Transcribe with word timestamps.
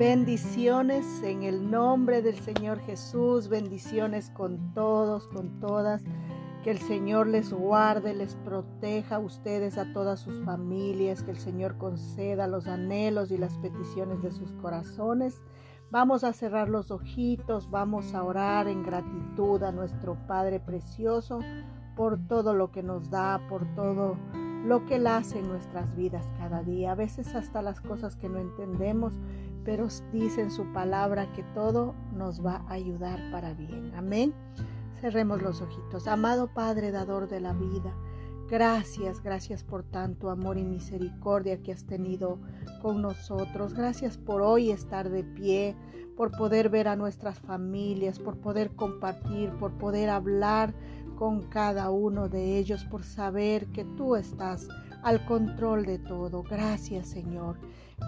Bendiciones 0.00 1.22
en 1.22 1.42
el 1.42 1.70
nombre 1.70 2.22
del 2.22 2.38
Señor 2.38 2.80
Jesús, 2.80 3.48
bendiciones 3.48 4.30
con 4.30 4.72
todos, 4.72 5.28
con 5.28 5.60
todas. 5.60 6.02
Que 6.64 6.70
el 6.70 6.78
Señor 6.78 7.26
les 7.26 7.52
guarde, 7.52 8.14
les 8.14 8.34
proteja 8.36 9.16
a 9.16 9.18
ustedes, 9.18 9.76
a 9.76 9.92
todas 9.92 10.18
sus 10.20 10.42
familias, 10.42 11.22
que 11.22 11.32
el 11.32 11.36
Señor 11.36 11.76
conceda 11.76 12.46
los 12.46 12.66
anhelos 12.66 13.30
y 13.30 13.36
las 13.36 13.58
peticiones 13.58 14.22
de 14.22 14.30
sus 14.30 14.52
corazones. 14.52 15.42
Vamos 15.90 16.24
a 16.24 16.32
cerrar 16.32 16.70
los 16.70 16.90
ojitos, 16.90 17.70
vamos 17.70 18.14
a 18.14 18.24
orar 18.24 18.68
en 18.68 18.82
gratitud 18.82 19.62
a 19.62 19.70
nuestro 19.70 20.16
Padre 20.26 20.60
Precioso 20.60 21.40
por 21.94 22.26
todo 22.26 22.54
lo 22.54 22.70
que 22.72 22.82
nos 22.82 23.10
da, 23.10 23.46
por 23.50 23.66
todo 23.74 24.16
lo 24.64 24.86
que 24.86 24.96
Él 24.96 25.06
hace 25.06 25.40
en 25.40 25.48
nuestras 25.48 25.94
vidas 25.94 26.24
cada 26.38 26.62
día. 26.62 26.92
A 26.92 26.94
veces 26.94 27.34
hasta 27.34 27.60
las 27.60 27.82
cosas 27.82 28.16
que 28.16 28.30
no 28.30 28.38
entendemos, 28.38 29.14
pero 29.64 29.88
dice 30.12 30.42
en 30.42 30.50
su 30.50 30.72
palabra 30.72 31.32
que 31.32 31.42
todo 31.54 31.94
nos 32.12 32.44
va 32.44 32.64
a 32.68 32.72
ayudar 32.72 33.20
para 33.30 33.54
bien. 33.54 33.92
Amén. 33.94 34.34
Cerremos 35.00 35.42
los 35.42 35.62
ojitos. 35.62 36.06
Amado 36.06 36.48
Padre, 36.52 36.90
dador 36.90 37.28
de 37.28 37.40
la 37.40 37.52
vida, 37.52 37.94
gracias, 38.50 39.22
gracias 39.22 39.64
por 39.64 39.82
tanto 39.82 40.28
amor 40.28 40.58
y 40.58 40.64
misericordia 40.64 41.62
que 41.62 41.72
has 41.72 41.84
tenido 41.86 42.38
con 42.82 43.00
nosotros. 43.00 43.74
Gracias 43.74 44.18
por 44.18 44.42
hoy 44.42 44.70
estar 44.70 45.08
de 45.08 45.24
pie, 45.24 45.76
por 46.16 46.32
poder 46.32 46.68
ver 46.68 46.88
a 46.88 46.96
nuestras 46.96 47.38
familias, 47.38 48.18
por 48.18 48.38
poder 48.38 48.74
compartir, 48.74 49.50
por 49.58 49.78
poder 49.78 50.10
hablar 50.10 50.74
con 51.16 51.42
cada 51.48 51.90
uno 51.90 52.28
de 52.28 52.58
ellos, 52.58 52.84
por 52.84 53.04
saber 53.04 53.66
que 53.68 53.84
tú 53.84 54.16
estás 54.16 54.68
al 55.02 55.24
control 55.26 55.86
de 55.86 55.98
todo. 55.98 56.42
Gracias 56.42 57.08
Señor. 57.08 57.56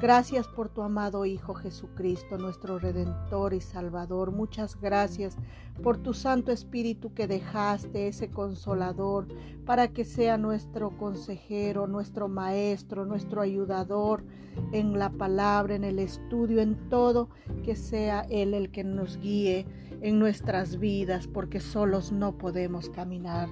Gracias 0.01 0.49
por 0.49 0.69
tu 0.69 0.83
amado 0.83 1.25
Hijo 1.27 1.55
Jesucristo, 1.55 2.37
nuestro 2.37 2.79
Redentor 2.79 3.55
y 3.55 3.61
Salvador. 3.61 4.33
Muchas 4.33 4.81
gracias 4.81 5.37
por 5.83 5.97
tu 5.97 6.13
Santo 6.13 6.51
Espíritu 6.51 7.15
que 7.15 7.29
dejaste, 7.29 8.09
ese 8.09 8.29
consolador, 8.29 9.29
para 9.65 9.89
que 9.89 10.05
sea 10.05 10.39
nuestro 10.39 10.97
consejero, 10.99 11.87
nuestro 11.87 12.29
maestro, 12.29 13.05
nuestro 13.07 13.41
ayudador 13.41 14.25
en 14.73 14.99
la 14.99 15.11
palabra, 15.11 15.77
en 15.77 15.85
el 15.85 16.01
estudio, 16.01 16.61
en 16.61 16.89
todo, 16.89 17.29
que 17.63 17.77
sea 17.77 18.27
Él 18.29 18.55
el 18.55 18.71
que 18.71 18.83
nos 18.83 19.19
guíe 19.19 19.67
en 20.01 20.19
nuestras 20.19 20.79
vidas, 20.81 21.29
porque 21.29 21.61
solos 21.61 22.11
no 22.11 22.39
podemos 22.39 22.91
caminar. 22.91 23.49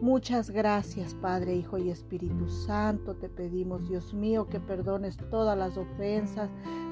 Muchas 0.00 0.50
gracias, 0.50 1.14
Padre, 1.14 1.54
Hijo 1.54 1.78
y 1.78 1.88
Espíritu 1.88 2.48
Santo. 2.48 3.14
Te 3.14 3.28
pedimos, 3.28 3.88
Dios 3.88 4.12
mío, 4.12 4.48
que 4.48 4.58
perdones 4.58 5.16
todas 5.30 5.56
las 5.56 5.76
ofensas 5.76 6.50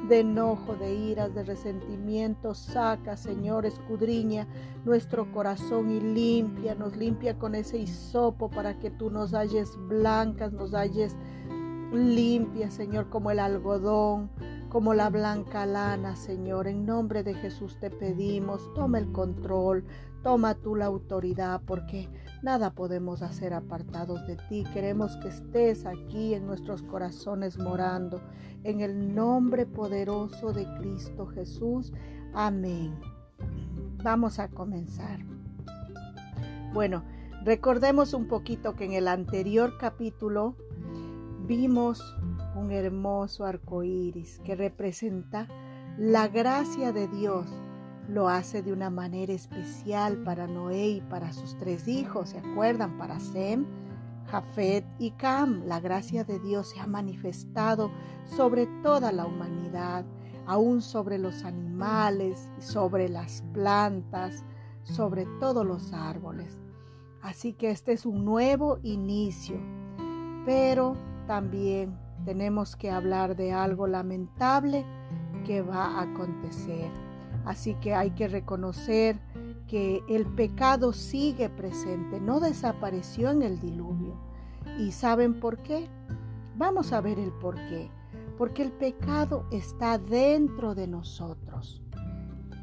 de 0.08 0.20
enojo, 0.20 0.76
de 0.76 0.94
iras, 0.94 1.34
de 1.34 1.42
resentimiento. 1.42 2.54
Saca, 2.54 3.16
Señor, 3.16 3.66
escudriña 3.66 4.46
nuestro 4.84 5.30
corazón 5.32 5.90
y 5.90 6.00
limpia, 6.00 6.74
nos 6.74 6.96
limpia 6.96 7.38
con 7.38 7.54
ese 7.54 7.78
hisopo 7.78 8.48
para 8.48 8.78
que 8.78 8.90
tú 8.90 9.10
nos 9.10 9.34
halles 9.34 9.76
blancas, 9.88 10.52
nos 10.52 10.72
halles 10.72 11.16
limpias, 11.92 12.72
Señor, 12.72 13.10
como 13.10 13.30
el 13.30 13.40
algodón 13.40 14.30
como 14.72 14.94
la 14.94 15.10
blanca 15.10 15.66
lana, 15.66 16.16
Señor. 16.16 16.66
En 16.66 16.86
nombre 16.86 17.22
de 17.22 17.34
Jesús 17.34 17.76
te 17.78 17.90
pedimos, 17.90 18.72
toma 18.72 18.96
el 18.96 19.12
control, 19.12 19.84
toma 20.22 20.54
tú 20.54 20.76
la 20.76 20.86
autoridad, 20.86 21.60
porque 21.66 22.08
nada 22.42 22.74
podemos 22.74 23.22
hacer 23.22 23.54
apartados 23.54 24.26
de 24.26 24.36
ti. 24.36 24.64
Queremos 24.72 25.16
que 25.16 25.28
estés 25.28 25.86
aquí 25.86 26.34
en 26.34 26.46
nuestros 26.46 26.82
corazones 26.82 27.58
morando. 27.58 28.20
En 28.64 28.80
el 28.80 29.14
nombre 29.14 29.66
poderoso 29.66 30.52
de 30.52 30.66
Cristo 30.78 31.26
Jesús. 31.26 31.92
Amén. 32.34 32.98
Vamos 34.02 34.38
a 34.38 34.48
comenzar. 34.48 35.20
Bueno, 36.72 37.04
recordemos 37.44 38.14
un 38.14 38.28
poquito 38.28 38.74
que 38.74 38.84
en 38.84 38.92
el 38.92 39.08
anterior 39.08 39.78
capítulo 39.78 40.56
vimos 41.46 42.16
un 42.56 42.72
hermoso 42.72 43.44
arco 43.44 43.82
iris 43.82 44.40
que 44.44 44.56
representa 44.56 45.48
la 45.98 46.28
gracia 46.28 46.92
de 46.92 47.08
Dios. 47.08 47.46
Lo 48.12 48.28
hace 48.28 48.60
de 48.60 48.74
una 48.74 48.90
manera 48.90 49.32
especial 49.32 50.18
para 50.18 50.46
Noé 50.46 50.88
y 50.88 51.00
para 51.00 51.32
sus 51.32 51.56
tres 51.56 51.88
hijos, 51.88 52.28
¿se 52.28 52.38
acuerdan? 52.40 52.98
Para 52.98 53.18
Sem, 53.18 53.64
Jafet 54.26 54.84
y 54.98 55.12
Cam. 55.12 55.62
La 55.64 55.80
gracia 55.80 56.22
de 56.22 56.38
Dios 56.38 56.68
se 56.68 56.80
ha 56.80 56.86
manifestado 56.86 57.90
sobre 58.26 58.66
toda 58.82 59.12
la 59.12 59.24
humanidad, 59.24 60.04
aún 60.46 60.82
sobre 60.82 61.16
los 61.16 61.44
animales, 61.44 62.50
sobre 62.58 63.08
las 63.08 63.42
plantas, 63.54 64.44
sobre 64.82 65.24
todos 65.40 65.64
los 65.64 65.94
árboles. 65.94 66.60
Así 67.22 67.54
que 67.54 67.70
este 67.70 67.92
es 67.92 68.04
un 68.04 68.26
nuevo 68.26 68.78
inicio, 68.82 69.56
pero 70.44 70.98
también 71.26 71.98
tenemos 72.26 72.76
que 72.76 72.90
hablar 72.90 73.36
de 73.36 73.54
algo 73.54 73.86
lamentable 73.86 74.84
que 75.46 75.62
va 75.62 75.98
a 75.98 76.02
acontecer. 76.02 76.90
Así 77.44 77.74
que 77.74 77.94
hay 77.94 78.10
que 78.12 78.28
reconocer 78.28 79.18
que 79.66 80.02
el 80.08 80.26
pecado 80.26 80.92
sigue 80.92 81.48
presente, 81.48 82.20
no 82.20 82.40
desapareció 82.40 83.30
en 83.30 83.42
el 83.42 83.58
diluvio. 83.58 84.16
¿Y 84.78 84.92
saben 84.92 85.40
por 85.40 85.58
qué? 85.58 85.88
Vamos 86.56 86.92
a 86.92 87.00
ver 87.00 87.18
el 87.18 87.32
por 87.32 87.56
qué. 87.56 87.90
Porque 88.38 88.62
el 88.62 88.72
pecado 88.72 89.46
está 89.50 89.98
dentro 89.98 90.74
de 90.74 90.86
nosotros. 90.86 91.82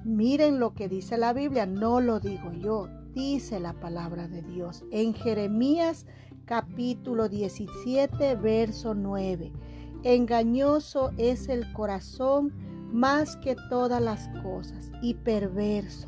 Miren 0.06 0.59
lo 0.59 0.73
que 0.73 0.88
dice 0.88 1.17
la 1.17 1.34
Biblia, 1.34 1.66
no 1.66 2.00
lo 2.00 2.19
digo 2.19 2.53
yo, 2.53 2.88
dice 3.13 3.59
la 3.59 3.73
palabra 3.73 4.28
de 4.28 4.41
Dios. 4.41 4.85
En 4.91 5.13
Jeremías 5.13 6.06
capítulo 6.46 7.28
17, 7.29 8.35
verso 8.35 8.94
9. 8.96 9.51
Engañoso 10.03 11.11
es 11.17 11.50
el 11.50 11.72
corazón 11.73 12.53
más 12.91 13.38
que 13.38 13.55
todas 13.69 14.01
las 14.01 14.27
cosas 14.44 14.91
y 15.01 15.13
perverso. 15.13 16.07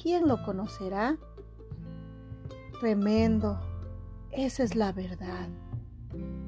¿Quién 0.00 0.28
lo 0.28 0.42
conocerá? 0.44 1.16
Tremendo. 2.80 3.58
Esa 4.30 4.62
es 4.62 4.76
la 4.76 4.92
verdad. 4.92 5.48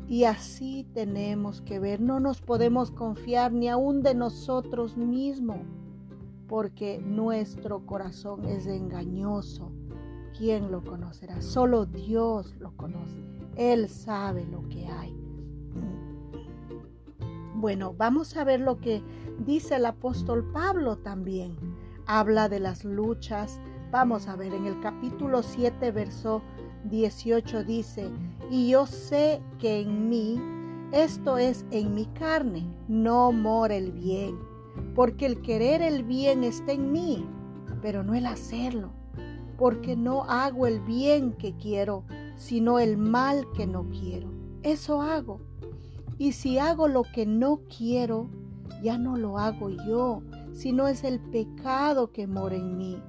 Y 0.08 0.24
así 0.24 0.86
tenemos 0.92 1.60
que 1.60 1.78
ver, 1.78 2.00
no 2.00 2.18
nos 2.18 2.40
podemos 2.40 2.90
confiar 2.90 3.52
ni 3.52 3.68
aún 3.68 4.02
de 4.02 4.14
nosotros 4.14 4.96
mismos, 4.96 5.60
porque 6.48 6.98
nuestro 6.98 7.86
corazón 7.86 8.44
es 8.44 8.66
engañoso. 8.66 9.70
¿Quién 10.36 10.72
lo 10.72 10.82
conocerá? 10.82 11.40
Solo 11.42 11.86
Dios 11.86 12.56
lo 12.58 12.76
conoce. 12.76 13.22
Él 13.56 13.88
sabe 13.88 14.46
lo 14.46 14.68
que 14.68 14.86
hay. 14.86 15.19
Bueno, 17.60 17.94
vamos 17.94 18.38
a 18.38 18.44
ver 18.44 18.58
lo 18.58 18.80
que 18.80 19.02
dice 19.38 19.76
el 19.76 19.84
apóstol 19.84 20.50
Pablo 20.50 20.96
también. 20.96 21.58
Habla 22.06 22.48
de 22.48 22.58
las 22.58 22.86
luchas. 22.86 23.60
Vamos 23.90 24.28
a 24.28 24.36
ver 24.36 24.54
en 24.54 24.64
el 24.64 24.80
capítulo 24.80 25.42
7, 25.42 25.92
verso 25.92 26.40
18 26.84 27.64
dice, 27.64 28.10
y 28.50 28.70
yo 28.70 28.86
sé 28.86 29.42
que 29.58 29.80
en 29.80 30.08
mí, 30.08 30.40
esto 30.92 31.36
es 31.36 31.66
en 31.70 31.94
mi 31.94 32.06
carne, 32.06 32.66
no 32.88 33.30
mora 33.30 33.74
el 33.74 33.92
bien, 33.92 34.38
porque 34.94 35.26
el 35.26 35.42
querer 35.42 35.82
el 35.82 36.02
bien 36.02 36.42
está 36.44 36.72
en 36.72 36.90
mí, 36.90 37.28
pero 37.82 38.02
no 38.02 38.14
el 38.14 38.24
hacerlo, 38.24 38.92
porque 39.58 39.96
no 39.96 40.22
hago 40.22 40.66
el 40.66 40.80
bien 40.80 41.34
que 41.34 41.54
quiero, 41.56 42.04
sino 42.36 42.78
el 42.78 42.96
mal 42.96 43.44
que 43.54 43.66
no 43.66 43.86
quiero. 43.90 44.30
Eso 44.62 45.02
hago. 45.02 45.42
Y 46.20 46.32
si 46.32 46.58
hago 46.58 46.86
lo 46.86 47.02
que 47.02 47.24
no 47.24 47.62
quiero, 47.74 48.28
ya 48.82 48.98
no 48.98 49.16
lo 49.16 49.38
hago 49.38 49.70
yo, 49.70 50.22
sino 50.52 50.86
es 50.86 51.02
el 51.02 51.18
pecado 51.18 52.12
que 52.12 52.26
mora 52.26 52.56
en 52.56 52.76
mí. 52.76 53.02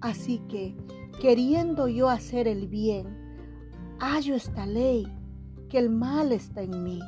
Así 0.00 0.38
que, 0.48 0.74
queriendo 1.20 1.88
yo 1.88 2.08
hacer 2.08 2.48
el 2.48 2.66
bien, 2.66 3.06
hallo 4.00 4.34
esta 4.34 4.64
ley, 4.64 5.06
que 5.68 5.76
el 5.76 5.90
mal 5.90 6.32
está 6.32 6.62
en 6.62 6.82
mí. 6.82 7.00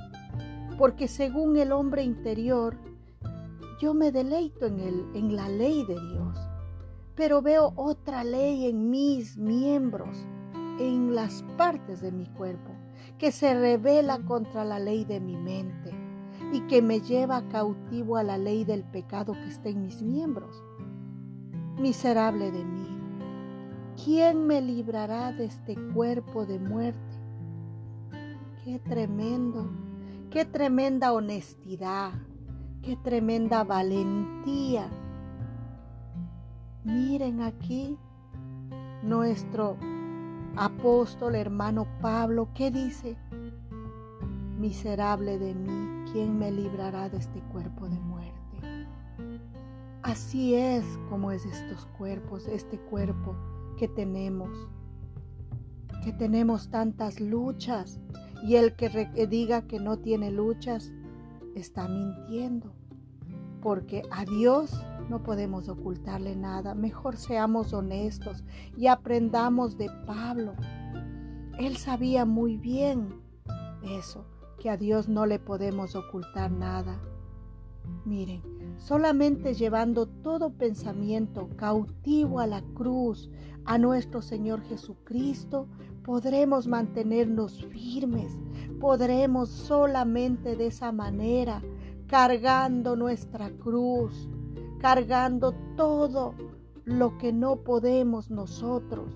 Porque 0.77 1.09
según 1.09 1.57
el 1.57 1.73
hombre 1.73 2.03
interior, 2.03 2.77
yo 3.81 3.95
me 3.95 4.13
deleito 4.13 4.67
en, 4.67 4.79
en 5.15 5.37
la 5.37 5.49
ley 5.49 5.87
de 5.87 5.99
Dios, 5.99 6.39
pero 7.15 7.41
veo 7.41 7.73
otra 7.77 8.25
ley 8.25 8.67
en 8.67 8.91
mis 8.91 9.39
miembros 9.39 10.19
en 10.79 11.15
las 11.15 11.43
partes 11.57 12.03
de 12.03 12.13
mi 12.13 12.27
cuerpo, 12.27 12.73
que 13.21 13.31
se 13.31 13.55
revela 13.55 14.19
contra 14.25 14.65
la 14.65 14.81
ley 14.81 15.05
de 15.05 15.21
mi 15.21 15.37
mente 15.37 15.93
y 16.53 16.63
que 16.63 16.83
me 16.83 17.01
lleva 17.01 17.47
cautivo 17.49 18.17
a 18.17 18.25
la 18.25 18.39
ley 18.39 18.65
del 18.65 18.83
pecado 18.83 19.35
que 19.35 19.47
está 19.47 19.69
en 19.69 19.83
mis 19.83 20.03
miembros. 20.03 20.61
Miserable 21.79 22.51
de 22.51 22.65
mí, 22.65 22.89
¿quién 24.03 24.47
me 24.47 24.61
librará 24.61 25.33
de 25.33 25.45
este 25.45 25.77
cuerpo 25.93 26.47
de 26.47 26.59
muerte? 26.59 26.99
Qué 28.65 28.81
tremendo, 28.81 29.71
qué 30.31 30.45
tremenda 30.45 31.13
honestidad, 31.13 32.13
Qué 32.83 32.97
tremenda 32.97 33.63
valentía. 33.63 34.89
Miren 36.83 37.43
aquí 37.43 37.99
nuestro 39.03 39.77
apóstol 40.57 41.35
hermano 41.35 41.87
Pablo, 42.01 42.49
¿qué 42.55 42.71
dice? 42.71 43.17
Miserable 44.59 45.39
de 45.39 45.55
mí, 45.55 46.05
¿quién 46.13 46.39
me 46.39 46.51
librará 46.51 47.09
de 47.09 47.19
este 47.19 47.41
cuerpo 47.53 47.89
de 47.89 47.99
muerte? 47.99 48.31
Así 50.03 50.55
es 50.55 50.85
como 51.09 51.31
es 51.31 51.45
estos 51.45 51.87
cuerpos, 51.99 52.47
este 52.47 52.79
cuerpo 52.79 53.37
que 53.79 53.89
tenemos, 53.89 54.51
que 56.05 56.13
tenemos 56.13 56.71
tantas 56.71 57.21
luchas 57.21 58.01
y 58.43 58.57
el 58.57 58.75
que 58.75 58.89
diga 59.29 59.63
que 59.63 59.79
no 59.79 59.99
tiene 59.99 60.31
luchas 60.31 60.93
está 61.55 61.87
mintiendo, 61.89 62.73
porque 63.61 64.03
a 64.11 64.25
Dios 64.25 64.73
no 65.11 65.23
podemos 65.25 65.69
ocultarle 65.69 66.37
nada. 66.37 66.75
Mejor 66.75 67.17
seamos 67.17 67.73
honestos 67.73 68.45
y 68.77 68.87
aprendamos 68.87 69.77
de 69.77 69.91
Pablo. 70.07 70.55
Él 71.59 71.77
sabía 71.77 72.25
muy 72.25 72.57
bien 72.57 73.21
eso, 73.83 74.25
que 74.59 74.71
a 74.71 74.77
Dios 74.77 75.09
no 75.09 75.27
le 75.27 75.41
podemos 75.41 75.97
ocultar 75.97 76.53
nada. 76.53 77.01
Miren, 78.05 78.43
solamente 78.79 79.55
llevando 79.55 80.07
todo 80.07 80.51
pensamiento 80.57 81.49
cautivo 81.57 82.39
a 82.39 82.47
la 82.47 82.63
cruz, 82.63 83.29
a 83.65 83.79
nuestro 83.79 84.23
Señor 84.23 84.63
Jesucristo, 84.63 85.67
podremos 86.05 86.69
mantenernos 86.69 87.67
firmes. 87.67 88.39
Podremos 88.79 89.49
solamente 89.51 90.55
de 90.55 90.69
esa 90.69 90.93
manera, 90.93 91.63
cargando 92.07 92.97
nuestra 92.97 93.51
cruz, 93.51 94.29
cargando 94.81 95.53
todo 95.77 96.35
lo 96.85 97.19
que 97.19 97.33
no 97.33 97.57
podemos 97.57 98.31
nosotros 98.31 99.15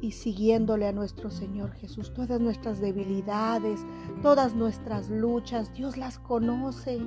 y 0.00 0.12
siguiéndole 0.12 0.86
a 0.86 0.92
nuestro 0.92 1.30
Señor 1.30 1.72
Jesús. 1.72 2.12
Todas 2.14 2.40
nuestras 2.40 2.80
debilidades, 2.80 3.84
todas 4.22 4.54
nuestras 4.54 5.10
luchas, 5.10 5.72
Dios 5.74 5.96
las 5.96 6.18
conoce, 6.18 7.00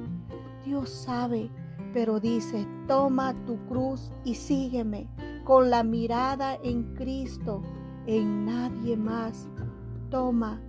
Dios 0.66 0.90
sabe, 0.90 1.50
pero 1.94 2.20
dice, 2.20 2.68
toma 2.88 3.34
tu 3.46 3.58
cruz 3.68 4.12
y 4.24 4.36
sígueme 4.36 5.08
con 5.44 5.70
la 5.70 5.84
mirada 5.84 6.56
en 6.64 6.94
Cristo, 6.96 7.62
en 8.06 8.46
nadie 8.46 8.98
más. 8.98 9.50
Toma 10.10 10.62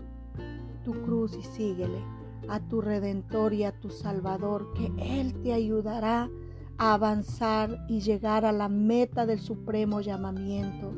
tu 0.84 0.92
cruz 1.02 1.36
y 1.36 1.42
síguele 1.42 2.11
a 2.48 2.60
tu 2.60 2.80
Redentor 2.80 3.54
y 3.54 3.64
a 3.64 3.72
tu 3.72 3.90
Salvador, 3.90 4.72
que 4.74 4.90
Él 4.98 5.34
te 5.42 5.52
ayudará 5.52 6.30
a 6.78 6.94
avanzar 6.94 7.84
y 7.88 8.00
llegar 8.00 8.44
a 8.44 8.52
la 8.52 8.68
meta 8.68 9.26
del 9.26 9.40
supremo 9.40 10.00
llamamiento. 10.00 10.92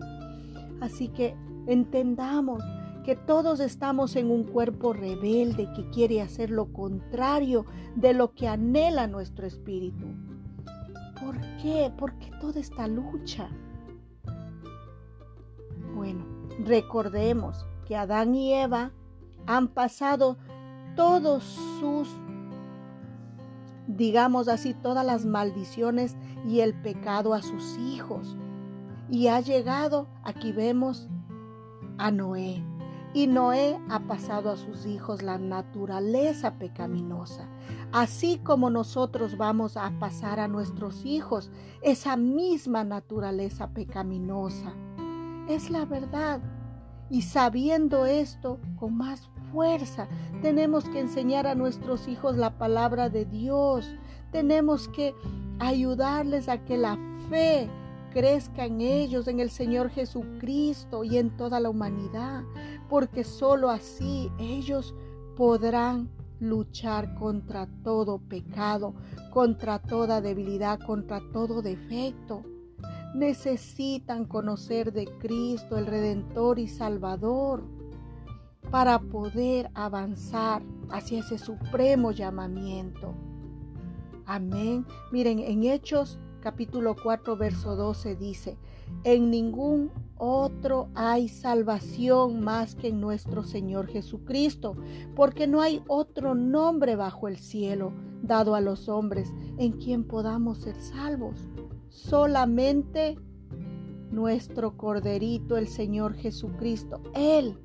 Así 0.81 1.09
que 1.09 1.35
entendamos 1.67 2.63
que 3.05 3.17
todos 3.17 3.61
estamos 3.61 4.17
en 4.17 4.31
un 4.31 4.45
cuerpo 4.45 4.93
rebelde 4.93 5.69
que 5.77 5.89
quiere 5.91 6.23
hacer 6.23 6.51
lo 6.51 6.73
contrario 6.73 7.67
de 7.95 8.15
lo 8.15 8.35
que 8.35 8.49
anhela 8.49 9.07
nuestro 9.07 9.47
espíritu. 9.47 10.07
¿Por 11.21 11.39
qué? 11.63 11.93
¿Por 11.97 12.19
qué 12.19 12.31
toda 12.41 12.61
esta 12.61 12.89
lucha? 12.89 13.51
Bueno, 15.95 16.25
recordemos 16.65 17.67
que 17.87 17.95
Adán 17.95 18.35
y 18.35 18.55
Eva 18.55 18.91
han 19.47 19.69
pasado 19.69 20.39
todos 20.97 21.45
sus, 21.81 22.09
digamos 23.87 24.49
así, 24.49 24.75
todas 24.75 25.05
las 25.05 25.25
maldiciones 25.25 26.17
y 26.47 26.61
el 26.61 26.75
pecado 26.75 27.35
a 27.35 27.43
sus 27.43 27.79
hijos. 27.79 28.37
Y 29.11 29.29
ha 29.29 29.41
llegado, 29.41 30.09
aquí 30.23 30.53
vemos, 30.53 31.09
a 31.99 32.11
Noé. 32.11 32.63
Y 33.13 33.29
Noé 33.29 33.79
ha 33.91 34.01
pasado 34.01 34.51
a 34.51 34.57
sus 34.57 34.87
hijos 34.87 35.23
la 35.23 35.39
naturaleza 35.39 36.59
pecaminosa, 36.59 37.49
así 37.93 38.39
como 38.39 38.71
nosotros 38.71 39.37
vamos 39.37 39.77
a 39.77 39.93
pasar 40.01 40.41
a 40.41 40.49
nuestros 40.49 41.05
hijos 41.05 41.53
esa 41.81 42.17
misma 42.17 42.83
naturaleza 42.83 43.71
pecaminosa. 43.71 44.73
Es 45.49 45.71
la 45.71 45.85
verdad. 45.85 46.41
Y 47.09 47.23
sabiendo 47.23 48.07
esto 48.07 48.59
con 48.77 48.97
más 48.97 49.31
tenemos 50.43 50.85
que 50.85 50.99
enseñar 50.99 51.47
a 51.47 51.55
nuestros 51.55 52.09
hijos 52.09 52.37
la 52.37 52.59
palabra 52.59 53.09
de 53.09 53.25
Dios. 53.25 53.95
Tenemos 54.33 54.89
que 54.89 55.15
ayudarles 55.61 56.49
a 56.49 56.65
que 56.65 56.77
la 56.77 56.99
fe 57.31 57.69
crezca 58.13 58.65
en 58.65 58.81
ellos, 58.81 59.29
en 59.29 59.39
el 59.39 59.51
Señor 59.51 59.91
Jesucristo 59.91 61.05
y 61.05 61.19
en 61.19 61.37
toda 61.37 61.61
la 61.61 61.71
humanidad, 61.71 62.43
porque 62.89 63.23
sólo 63.23 63.71
así 63.71 64.31
ellos 64.39 64.95
podrán 65.37 66.11
luchar 66.41 67.15
contra 67.15 67.67
todo 67.85 68.19
pecado, 68.19 68.95
contra 69.31 69.79
toda 69.79 70.21
debilidad, 70.21 70.81
contra 70.81 71.21
todo 71.33 71.63
defecto. 71.63 72.43
Necesitan 73.15 74.25
conocer 74.25 74.93
de 74.93 75.07
Cristo, 75.21 75.79
el 75.79 75.87
Redentor 75.87 76.59
y 76.59 76.67
Salvador, 76.67 77.63
para 78.71 78.99
poder 78.99 79.71
avanzar 79.75 80.63
hacia 80.91 81.21
ese 81.21 81.39
supremo 81.39 82.13
llamamiento. 82.13 83.15
Amén. 84.27 84.87
Miren, 85.13 85.39
en 85.39 85.65
Hechos 85.65 86.19
capítulo 86.41 86.95
4, 87.03 87.37
verso 87.37 87.77
12 87.77 88.17
dice, 88.17 88.59
en 89.03 89.31
ningún 89.31 89.91
otro 90.17 90.89
hay 90.95 91.29
salvación 91.29 92.41
más 92.41 92.75
que 92.75 92.89
en 92.89 93.01
nuestro 93.01 93.43
Señor 93.43 93.87
Jesucristo, 93.87 94.77
porque 95.15 95.47
no 95.47 95.63
hay 95.63 95.83
otro 95.89 96.35
nombre 96.35 96.97
bajo 96.97 97.29
el 97.29 97.39
cielo 97.39 97.93
dado 98.23 98.55
a 98.55 98.61
los 98.61 98.89
hombres 98.89 99.33
en 99.59 99.73
quien 99.73 100.05
podamos 100.05 100.59
ser 100.59 100.77
salvos 100.77 101.49
solamente 101.95 103.17
nuestro 104.11 104.77
Corderito, 104.77 105.57
el 105.57 105.69
Señor 105.69 106.15
Jesucristo. 106.15 107.01
Él, 107.15 107.59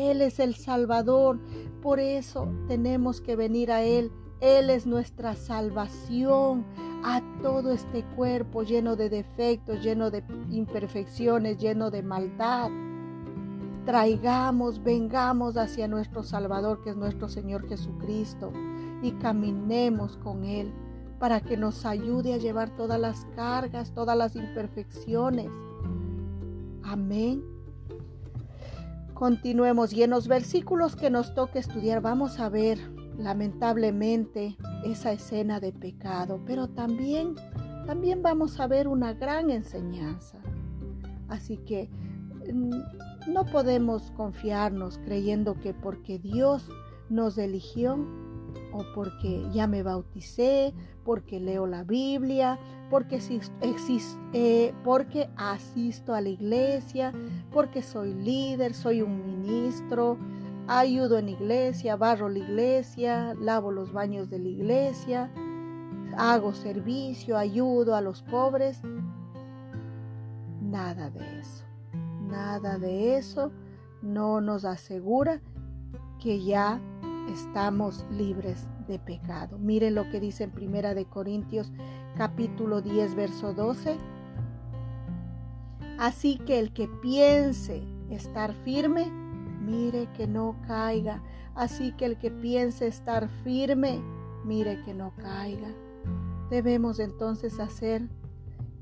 Él 0.00 0.22
es 0.22 0.40
el 0.40 0.54
Salvador. 0.54 1.38
Por 1.82 2.00
eso 2.00 2.48
tenemos 2.68 3.20
que 3.20 3.36
venir 3.36 3.70
a 3.70 3.82
Él. 3.82 4.10
Él 4.40 4.70
es 4.70 4.86
nuestra 4.86 5.34
salvación 5.34 6.64
a 7.04 7.22
todo 7.42 7.72
este 7.72 8.04
cuerpo 8.16 8.62
lleno 8.62 8.96
de 8.96 9.10
defectos, 9.10 9.82
lleno 9.82 10.10
de 10.10 10.24
imperfecciones, 10.50 11.58
lleno 11.58 11.90
de 11.90 12.02
maldad. 12.02 12.70
Traigamos, 13.84 14.82
vengamos 14.82 15.56
hacia 15.56 15.88
nuestro 15.88 16.22
Salvador, 16.22 16.82
que 16.82 16.90
es 16.90 16.96
nuestro 16.96 17.28
Señor 17.28 17.68
Jesucristo, 17.68 18.52
y 19.02 19.12
caminemos 19.12 20.16
con 20.18 20.44
Él 20.44 20.72
para 21.18 21.40
que 21.40 21.58
nos 21.58 21.84
ayude 21.84 22.32
a 22.32 22.38
llevar 22.38 22.74
todas 22.76 22.98
las 22.98 23.26
cargas, 23.36 23.92
todas 23.92 24.16
las 24.16 24.36
imperfecciones. 24.36 25.50
Amén. 26.82 27.59
Continuemos 29.20 29.92
y 29.92 30.02
en 30.02 30.08
los 30.08 30.28
versículos 30.28 30.96
que 30.96 31.10
nos 31.10 31.34
toca 31.34 31.58
estudiar 31.58 32.00
vamos 32.00 32.40
a 32.40 32.48
ver 32.48 32.78
lamentablemente 33.18 34.56
esa 34.82 35.12
escena 35.12 35.60
de 35.60 35.74
pecado, 35.74 36.40
pero 36.46 36.68
también 36.68 37.34
también 37.84 38.22
vamos 38.22 38.58
a 38.60 38.66
ver 38.66 38.88
una 38.88 39.12
gran 39.12 39.50
enseñanza. 39.50 40.38
Así 41.28 41.58
que 41.58 41.90
mm, 42.50 43.30
no 43.30 43.44
podemos 43.44 44.10
confiarnos 44.12 44.96
creyendo 45.04 45.52
que 45.60 45.74
porque 45.74 46.18
Dios 46.18 46.70
nos 47.10 47.36
eligió 47.36 47.98
o 48.72 48.84
porque 48.94 49.46
ya 49.52 49.66
me 49.66 49.82
bauticé, 49.82 50.74
porque 51.04 51.40
leo 51.40 51.66
la 51.66 51.84
Biblia, 51.84 52.58
porque, 52.90 53.20
eh, 54.32 54.74
porque 54.84 55.30
asisto 55.36 56.14
a 56.14 56.20
la 56.20 56.28
iglesia, 56.28 57.12
porque 57.52 57.82
soy 57.82 58.14
líder, 58.14 58.74
soy 58.74 59.02
un 59.02 59.24
ministro, 59.24 60.18
ayudo 60.66 61.18
en 61.18 61.28
iglesia, 61.28 61.96
barro 61.96 62.28
la 62.28 62.38
iglesia, 62.38 63.34
lavo 63.34 63.72
los 63.72 63.92
baños 63.92 64.30
de 64.30 64.38
la 64.38 64.48
iglesia, 64.48 65.30
hago 66.16 66.52
servicio, 66.52 67.36
ayudo 67.36 67.94
a 67.94 68.00
los 68.00 68.22
pobres. 68.22 68.82
Nada 70.60 71.10
de 71.10 71.40
eso, 71.40 71.64
nada 72.28 72.78
de 72.78 73.16
eso 73.16 73.50
no 74.02 74.40
nos 74.40 74.64
asegura 74.64 75.40
que 76.20 76.42
ya 76.42 76.80
estamos 77.32 78.06
libres 78.10 78.66
de 78.88 78.98
pecado. 78.98 79.58
Miren 79.58 79.94
lo 79.94 80.08
que 80.10 80.20
dice 80.20 80.44
en 80.44 80.50
Primera 80.50 80.94
de 80.94 81.04
Corintios 81.04 81.72
capítulo 82.16 82.82
10 82.82 83.14
verso 83.14 83.54
12. 83.54 83.96
Así 85.98 86.38
que 86.38 86.58
el 86.58 86.72
que 86.72 86.88
piense 86.88 87.82
estar 88.10 88.54
firme, 88.64 89.06
mire 89.62 90.08
que 90.16 90.26
no 90.26 90.56
caiga. 90.66 91.22
Así 91.54 91.92
que 91.92 92.06
el 92.06 92.18
que 92.18 92.30
piense 92.30 92.86
estar 92.86 93.28
firme, 93.44 94.00
mire 94.44 94.82
que 94.82 94.94
no 94.94 95.12
caiga. 95.16 95.68
Debemos 96.50 96.98
entonces 96.98 97.60
hacer 97.60 98.08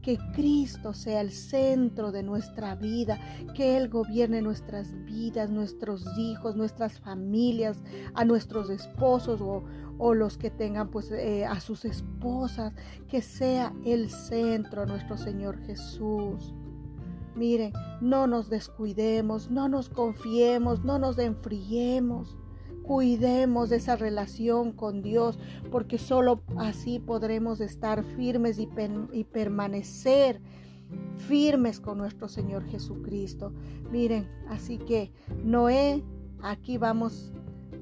que 0.08 0.16
Cristo 0.32 0.94
sea 0.94 1.20
el 1.20 1.32
centro 1.32 2.12
de 2.12 2.22
nuestra 2.22 2.74
vida, 2.74 3.20
que 3.54 3.76
Él 3.76 3.90
gobierne 3.90 4.40
nuestras 4.40 4.94
vidas, 5.04 5.50
nuestros 5.50 6.02
hijos, 6.16 6.56
nuestras 6.56 6.98
familias, 6.98 7.82
a 8.14 8.24
nuestros 8.24 8.70
esposos 8.70 9.42
o, 9.42 10.14
los 10.14 10.38
que 10.38 10.50
tengan 10.50 10.88
pues 10.88 11.10
eh, 11.10 11.44
a 11.44 11.60
sus 11.60 11.84
esposas, 11.84 12.72
que 13.06 13.20
sea 13.20 13.74
el 13.84 14.08
centro 14.08 14.86
nuestro 14.86 15.18
Señor 15.18 15.58
Jesús. 15.66 16.54
Miren, 17.34 17.74
no 18.00 18.26
nos 18.26 18.48
descuidemos, 18.48 19.50
no 19.50 19.68
nos 19.68 19.90
confiemos, 19.90 20.84
no 20.84 20.98
nos 20.98 21.18
enfriemos. 21.18 22.34
Cuidemos 22.88 23.68
de 23.68 23.76
esa 23.76 23.97
relación 23.97 24.73
con 24.73 25.02
Dios, 25.02 25.38
porque 25.71 25.99
solo 25.99 26.40
así 26.57 26.99
podremos 26.99 27.61
estar 27.61 28.02
firmes 28.02 28.59
y, 28.59 28.66
y 29.12 29.25
permanecer 29.25 30.40
firmes 31.18 31.80
con 31.80 31.99
nuestro 31.99 32.28
Señor 32.28 32.64
Jesucristo. 32.64 33.52
Miren, 33.92 34.26
así 34.49 34.78
que 34.78 35.12
Noé, 35.45 36.02
aquí 36.42 36.78
vamos 36.78 37.35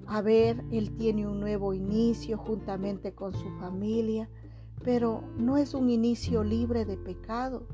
a 0.08 0.22
ver, 0.22 0.64
él 0.72 0.90
tiene 0.96 1.28
un 1.28 1.38
nuevo 1.38 1.72
inicio 1.72 2.36
juntamente 2.36 3.14
con 3.14 3.32
su 3.32 3.48
familia, 3.60 4.28
pero 4.82 5.22
no 5.38 5.56
es 5.56 5.72
un 5.74 5.88
inicio 5.88 6.42
libre 6.42 6.84
de 6.84 6.96
pecado 6.96 7.68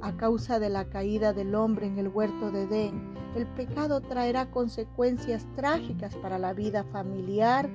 a 0.00 0.16
causa 0.16 0.58
de 0.58 0.68
la 0.68 0.86
caída 0.86 1.32
del 1.32 1.54
hombre 1.54 1.86
en 1.86 1.98
el 1.98 2.08
huerto 2.08 2.50
de 2.50 2.64
Edén. 2.64 3.14
El 3.34 3.46
pecado 3.46 4.00
traerá 4.00 4.50
consecuencias 4.50 5.46
trágicas 5.56 6.14
para 6.16 6.38
la 6.38 6.52
vida 6.52 6.84
familiar 6.84 7.68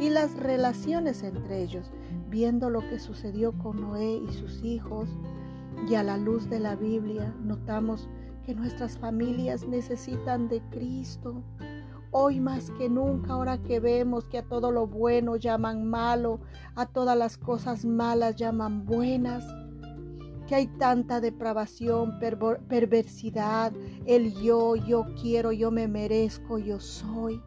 y 0.00 0.10
las 0.10 0.34
relaciones 0.36 1.22
entre 1.22 1.62
ellos. 1.62 1.90
Viendo 2.28 2.70
lo 2.70 2.80
que 2.80 2.98
sucedió 2.98 3.52
con 3.58 3.80
Noé 3.80 4.22
y 4.28 4.32
sus 4.32 4.64
hijos, 4.64 5.08
y 5.88 5.94
a 5.96 6.02
la 6.02 6.16
luz 6.16 6.48
de 6.48 6.60
la 6.60 6.76
Biblia, 6.76 7.34
notamos 7.42 8.08
que 8.44 8.54
nuestras 8.54 8.98
familias 8.98 9.66
necesitan 9.66 10.48
de 10.48 10.60
Cristo. 10.70 11.42
Hoy 12.10 12.40
más 12.40 12.70
que 12.78 12.88
nunca, 12.88 13.32
ahora 13.32 13.58
que 13.58 13.80
vemos 13.80 14.28
que 14.28 14.38
a 14.38 14.44
todo 14.44 14.70
lo 14.70 14.86
bueno 14.86 15.36
llaman 15.36 15.88
malo, 15.88 16.40
a 16.76 16.86
todas 16.86 17.18
las 17.18 17.36
cosas 17.36 17.84
malas 17.84 18.36
llaman 18.36 18.86
buenas, 18.86 19.44
que 20.46 20.54
hay 20.54 20.66
tanta 20.66 21.20
depravación, 21.20 22.18
perversidad, 22.18 23.72
el 24.06 24.34
yo, 24.40 24.76
yo 24.76 25.06
quiero, 25.20 25.52
yo 25.52 25.70
me 25.70 25.88
merezco, 25.88 26.58
yo 26.58 26.80
soy. 26.80 27.42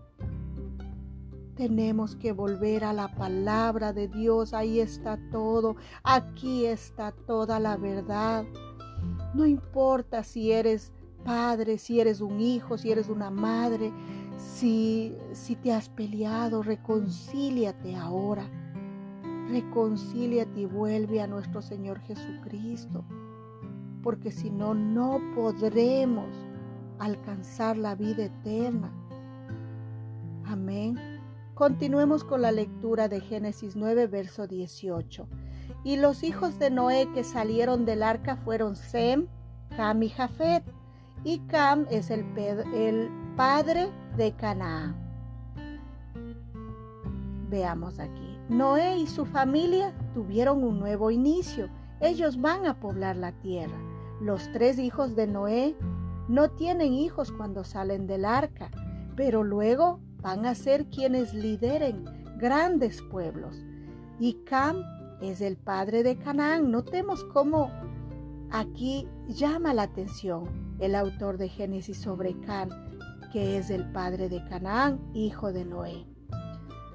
Tenemos 1.56 2.16
que 2.16 2.32
volver 2.32 2.84
a 2.84 2.94
la 2.94 3.16
palabra 3.16 3.94
de 3.94 4.08
Dios, 4.08 4.54
ahí 4.54 4.80
está 4.80 5.20
todo, 5.32 5.76
aquí 6.04 6.66
está 6.66 7.12
toda 7.12 7.60
la 7.60 7.78
verdad. 7.78 8.46
No 9.34 9.46
importa 9.46 10.24
si 10.24 10.52
eres 10.52 10.92
padre, 11.24 11.78
si 11.78 12.00
eres 12.00 12.22
un 12.22 12.40
hijo, 12.40 12.78
si 12.78 12.92
eres 12.92 13.10
una 13.10 13.30
madre, 13.30 13.92
si, 14.38 15.16
si 15.34 15.56
te 15.56 15.74
has 15.74 15.90
peleado, 15.90 16.62
reconcíliate 16.62 17.96
ahora 17.96 18.48
reconcíliate 19.50 20.62
y 20.62 20.66
vuelve 20.66 21.22
a 21.22 21.28
nuestro 21.28 21.62
Señor 21.62 22.00
Jesucristo, 22.02 23.06
porque 24.04 24.32
si 24.32 24.50
no, 24.50 24.74
no 24.74 25.20
podremos 25.36 26.30
alcanzar 27.00 27.78
la 27.78 27.96
vida 27.96 28.26
eterna. 28.26 28.92
Amén. 30.46 30.98
Continuemos 31.54 32.24
con 32.24 32.42
la 32.42 32.52
lectura 32.52 33.08
de 33.08 33.20
Génesis 33.20 33.76
9, 33.76 34.08
verso 34.08 34.48
18. 34.48 35.28
Y 35.84 35.98
los 35.98 36.24
hijos 36.24 36.60
de 36.60 36.70
Noé 36.70 37.10
que 37.14 37.24
salieron 37.24 37.86
del 37.86 38.04
arca 38.04 38.38
fueron 38.38 38.76
Sem, 38.76 39.28
Cam 39.76 40.04
y 40.04 40.10
Jafet. 40.10 40.64
Y 41.24 41.40
Cam 41.48 41.86
es 41.90 42.12
el, 42.12 42.26
el 42.38 43.10
padre 43.36 43.90
de 44.16 44.34
Canaán. 44.34 44.96
Veamos 47.50 48.00
aquí. 48.00 48.27
Noé 48.50 48.98
y 48.98 49.08
su 49.08 49.26
familia 49.26 49.94
tuvieron 50.14 50.64
un 50.64 50.80
nuevo 50.80 51.12
inicio. 51.12 51.70
Ellos 52.00 52.40
van 52.40 52.66
a 52.66 52.80
poblar 52.80 53.18
la 53.18 53.34
tierra. 53.34 53.78
Los 54.22 54.50
tres 54.54 54.80
hijos 54.80 55.16
de 55.16 55.28
Noé 55.28 55.76
no 56.30 56.50
tienen 56.52 56.94
hijos 56.94 57.32
cuando 57.32 57.64
salen 57.64 58.08
del 58.08 58.24
arca, 58.24 58.72
pero 59.16 59.44
luego 59.44 60.00
van 60.22 60.46
a 60.46 60.56
ser 60.56 60.86
quienes 60.88 61.34
lideren 61.34 62.06
grandes 62.38 63.02
pueblos. 63.02 63.64
Y 64.20 64.34
Cam 64.46 64.82
es 65.22 65.42
el 65.42 65.58
padre 65.58 66.04
de 66.04 66.18
Canaán. 66.18 66.72
Notemos 66.72 67.26
cómo 67.26 67.70
aquí 68.52 69.08
llama 69.28 69.74
la 69.74 69.84
atención 69.84 70.76
el 70.80 70.96
autor 70.96 71.38
de 71.38 71.50
Génesis 71.50 71.98
sobre 71.98 72.40
Cam, 72.42 72.70
que 73.34 73.58
es 73.58 73.70
el 73.70 73.92
padre 73.92 74.30
de 74.30 74.44
Canaán, 74.48 75.00
hijo 75.14 75.52
de 75.52 75.66
Noé. 75.66 76.06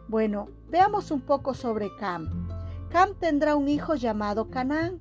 Bueno, 0.09 0.49
veamos 0.73 1.11
un 1.11 1.21
poco 1.21 1.53
sobre 1.53 1.95
Cam. 1.97 2.49
Cam 2.89 3.15
tendrá 3.15 3.55
un 3.57 3.69
hijo 3.69 3.95
llamado 3.95 4.49
Canaán. 4.49 5.01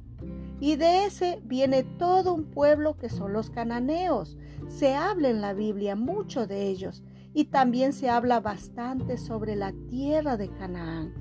Y 0.60 0.76
de 0.76 1.06
ese 1.06 1.42
viene 1.44 1.84
todo 1.84 2.34
un 2.34 2.44
pueblo 2.44 2.98
que 2.98 3.10
son 3.10 3.34
los 3.34 3.50
cananeos. 3.50 4.38
Se 4.68 4.94
habla 4.94 5.30
en 5.30 5.42
la 5.42 5.54
Biblia 5.54 5.96
mucho 5.96 6.46
de 6.46 6.68
ellos 6.68 7.04
y 7.34 7.46
también 7.46 7.94
se 7.94 8.10
habla 8.10 8.42
bastante 8.42 9.18
sobre 9.18 9.56
la 9.56 9.74
tierra 9.90 10.38
de 10.38 10.50
Canaán. 10.50 11.14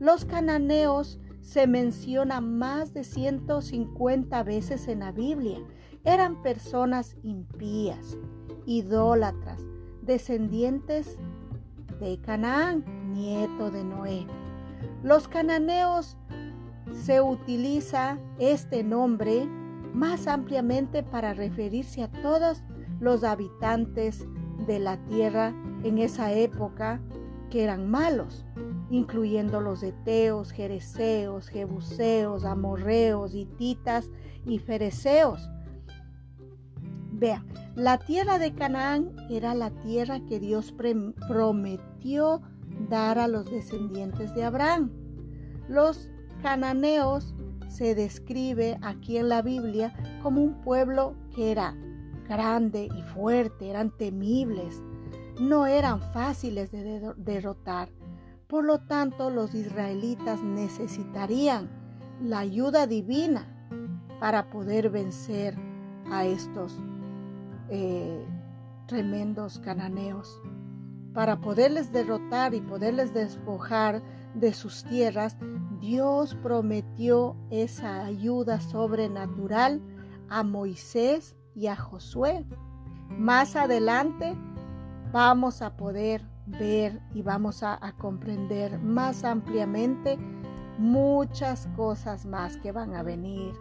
Los 0.00 0.24
cananeos 0.24 1.20
se 1.40 1.66
mencionan 1.66 2.58
más 2.58 2.94
de 2.94 3.04
150 3.04 4.42
veces 4.42 4.88
en 4.88 5.00
la 5.00 5.12
Biblia. 5.12 5.58
Eran 6.04 6.42
personas 6.42 7.16
impías, 7.22 8.16
idólatras, 8.66 9.62
descendientes 10.02 11.18
de 12.00 12.18
Canaán 12.20 12.99
nieto 13.12 13.70
de 13.70 13.84
Noé. 13.84 14.26
Los 15.02 15.28
cananeos 15.28 16.16
se 16.92 17.20
utiliza 17.20 18.18
este 18.38 18.82
nombre 18.82 19.46
más 19.94 20.26
ampliamente 20.26 21.02
para 21.02 21.34
referirse 21.34 22.02
a 22.02 22.10
todos 22.22 22.62
los 23.00 23.24
habitantes 23.24 24.26
de 24.66 24.78
la 24.78 24.96
tierra 25.06 25.54
en 25.82 25.98
esa 25.98 26.32
época 26.32 27.00
que 27.50 27.64
eran 27.64 27.90
malos, 27.90 28.44
incluyendo 28.90 29.60
los 29.60 29.82
eteos, 29.82 30.52
jereceos, 30.52 31.48
jebuseos, 31.48 32.44
amorreos, 32.44 33.34
hititas 33.34 34.10
y 34.46 34.58
fereceos. 34.58 35.50
Vean, 37.12 37.46
la 37.74 37.98
tierra 37.98 38.38
de 38.38 38.54
Canaán 38.54 39.14
era 39.28 39.54
la 39.54 39.70
tierra 39.70 40.20
que 40.26 40.38
Dios 40.38 40.72
prometió 41.28 42.40
dar 42.90 43.18
a 43.18 43.28
los 43.28 43.46
descendientes 43.46 44.34
de 44.34 44.44
Abraham. 44.44 44.90
Los 45.68 46.10
cananeos 46.42 47.34
se 47.68 47.94
describe 47.94 48.78
aquí 48.82 49.16
en 49.16 49.28
la 49.28 49.40
Biblia 49.40 49.94
como 50.22 50.42
un 50.42 50.60
pueblo 50.60 51.14
que 51.34 51.52
era 51.52 51.76
grande 52.28 52.88
y 52.94 53.02
fuerte, 53.14 53.70
eran 53.70 53.96
temibles, 53.96 54.82
no 55.40 55.66
eran 55.66 56.02
fáciles 56.12 56.70
de 56.72 57.14
derrotar. 57.16 57.88
Por 58.48 58.64
lo 58.64 58.80
tanto, 58.80 59.30
los 59.30 59.54
israelitas 59.54 60.42
necesitarían 60.42 61.70
la 62.20 62.40
ayuda 62.40 62.86
divina 62.86 63.46
para 64.18 64.50
poder 64.50 64.90
vencer 64.90 65.56
a 66.10 66.24
estos 66.24 66.76
eh, 67.68 68.26
tremendos 68.86 69.60
cananeos 69.60 70.39
para 71.12 71.40
poderles 71.40 71.92
derrotar 71.92 72.54
y 72.54 72.60
poderles 72.60 73.12
despojar 73.12 74.02
de 74.34 74.52
sus 74.52 74.84
tierras, 74.84 75.36
Dios 75.80 76.36
prometió 76.36 77.36
esa 77.50 78.04
ayuda 78.04 78.60
sobrenatural 78.60 79.80
a 80.28 80.44
Moisés 80.44 81.36
y 81.54 81.66
a 81.66 81.76
Josué. 81.76 82.46
Más 83.08 83.56
adelante 83.56 84.36
vamos 85.12 85.62
a 85.62 85.76
poder 85.76 86.24
ver 86.46 87.00
y 87.14 87.22
vamos 87.22 87.62
a, 87.62 87.78
comprender 87.98 88.78
más 88.78 89.24
ampliamente 89.24 90.18
muchas 90.78 91.68
cosas 91.76 92.24
más 92.24 92.56
que 92.56 92.72
van 92.72 92.94
a 92.94 93.02
venir. 93.02 93.54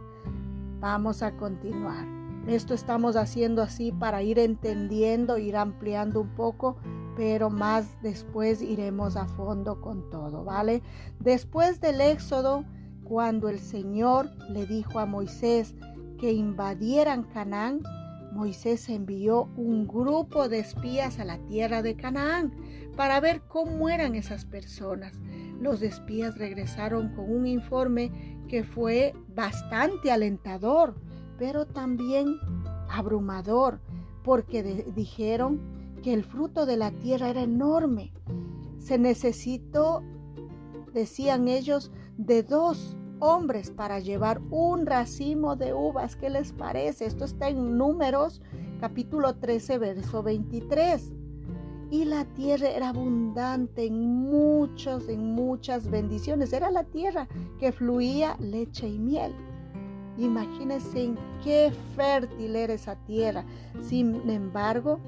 Vamos 0.79 1.21
a 1.21 1.35
continuar. 1.35 2.05
Esto 2.47 2.73
estamos 2.73 3.15
haciendo 3.15 3.61
así 3.61 3.91
para 3.91 4.23
ir 4.23 4.39
entendiendo, 4.39 5.37
ir 5.37 5.57
ampliando 5.57 6.21
un 6.21 6.29
poco 6.29 6.77
pero 7.19 7.49
más 7.49 8.01
después 8.01 8.61
iremos 8.61 9.17
a 9.17 9.25
fondo 9.25 9.81
con 9.81 10.09
todo, 10.09 10.45
¿vale? 10.45 10.81
Después 11.19 11.81
del 11.81 11.99
éxodo, 11.99 12.63
cuando 13.03 13.49
el 13.49 13.59
Señor 13.59 14.29
le 14.47 14.65
dijo 14.65 14.99
a 14.99 15.05
Moisés 15.05 15.75
que 16.17 16.31
invadieran 16.31 17.23
Canaán, 17.23 17.81
Moisés 18.31 18.87
envió 18.87 19.49
un 19.57 19.85
grupo 19.85 20.47
de 20.47 20.59
espías 20.59 21.19
a 21.19 21.25
la 21.25 21.39
tierra 21.39 21.81
de 21.81 21.97
Canaán 21.97 22.55
para 22.95 23.19
ver 23.19 23.41
cómo 23.49 23.89
eran 23.89 24.15
esas 24.15 24.45
personas. 24.45 25.19
Los 25.59 25.81
espías 25.81 26.37
regresaron 26.37 27.09
con 27.15 27.29
un 27.29 27.45
informe 27.47 28.39
que 28.47 28.63
fue 28.63 29.13
bastante 29.35 30.09
alentador, 30.09 30.95
pero 31.37 31.65
también 31.65 32.37
abrumador, 32.89 33.81
porque 34.23 34.63
dijeron 34.95 35.78
que 36.01 36.13
el 36.13 36.23
fruto 36.23 36.65
de 36.65 36.77
la 36.77 36.91
tierra 36.91 37.29
era 37.29 37.41
enorme. 37.41 38.13
Se 38.77 38.97
necesitó, 38.97 40.03
decían 40.93 41.47
ellos, 41.47 41.91
de 42.17 42.43
dos 42.43 42.97
hombres 43.19 43.71
para 43.71 43.99
llevar 43.99 44.41
un 44.49 44.85
racimo 44.85 45.55
de 45.55 45.73
uvas. 45.73 46.15
¿Qué 46.15 46.29
les 46.29 46.53
parece? 46.53 47.05
Esto 47.05 47.25
está 47.25 47.49
en 47.49 47.77
Números 47.77 48.41
capítulo 48.79 49.35
13, 49.35 49.77
verso 49.77 50.23
23. 50.23 51.11
Y 51.91 52.05
la 52.05 52.25
tierra 52.25 52.69
era 52.69 52.89
abundante 52.89 53.85
en 53.85 54.05
muchos, 54.05 55.09
en 55.09 55.33
muchas 55.33 55.89
bendiciones. 55.89 56.53
Era 56.53 56.69
la 56.71 56.83
tierra 56.83 57.27
que 57.59 57.71
fluía 57.71 58.37
leche 58.39 58.87
y 58.87 58.99
miel. 58.99 59.33
Imagínense 60.17 61.03
en 61.03 61.17
qué 61.43 61.71
fértil 61.95 62.55
era 62.55 62.73
esa 62.73 62.95
tierra. 63.05 63.45
Sin 63.81 64.29
embargo, 64.29 64.99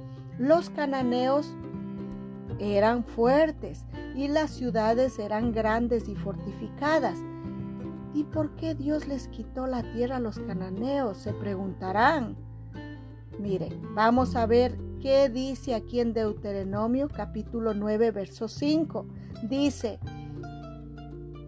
los 0.42 0.72
cananeos 0.72 1.54
eran 2.58 3.04
fuertes 3.04 3.86
y 4.16 4.28
las 4.28 4.50
ciudades 4.50 5.20
eran 5.20 5.52
grandes 5.52 6.10
y 6.10 6.16
fortificadas. 6.16 7.20
¿Y 8.16 8.24
por 8.24 8.56
qué 8.56 8.74
Dios 8.74 9.08
les 9.08 9.28
quitó 9.28 9.68
la 9.68 9.84
tierra 9.94 10.16
a 10.16 10.20
los 10.20 10.40
cananeos? 10.40 11.18
Se 11.18 11.32
preguntarán. 11.34 12.36
Miren, 13.40 13.94
vamos 13.94 14.36
a 14.36 14.48
ver 14.48 14.80
qué 15.00 15.30
dice 15.30 15.76
aquí 15.76 16.00
en 16.00 16.12
Deuteronomio 16.12 17.08
capítulo 17.08 17.76
9, 17.76 18.10
verso 18.10 18.48
5. 18.48 19.06
Dice, 19.48 20.00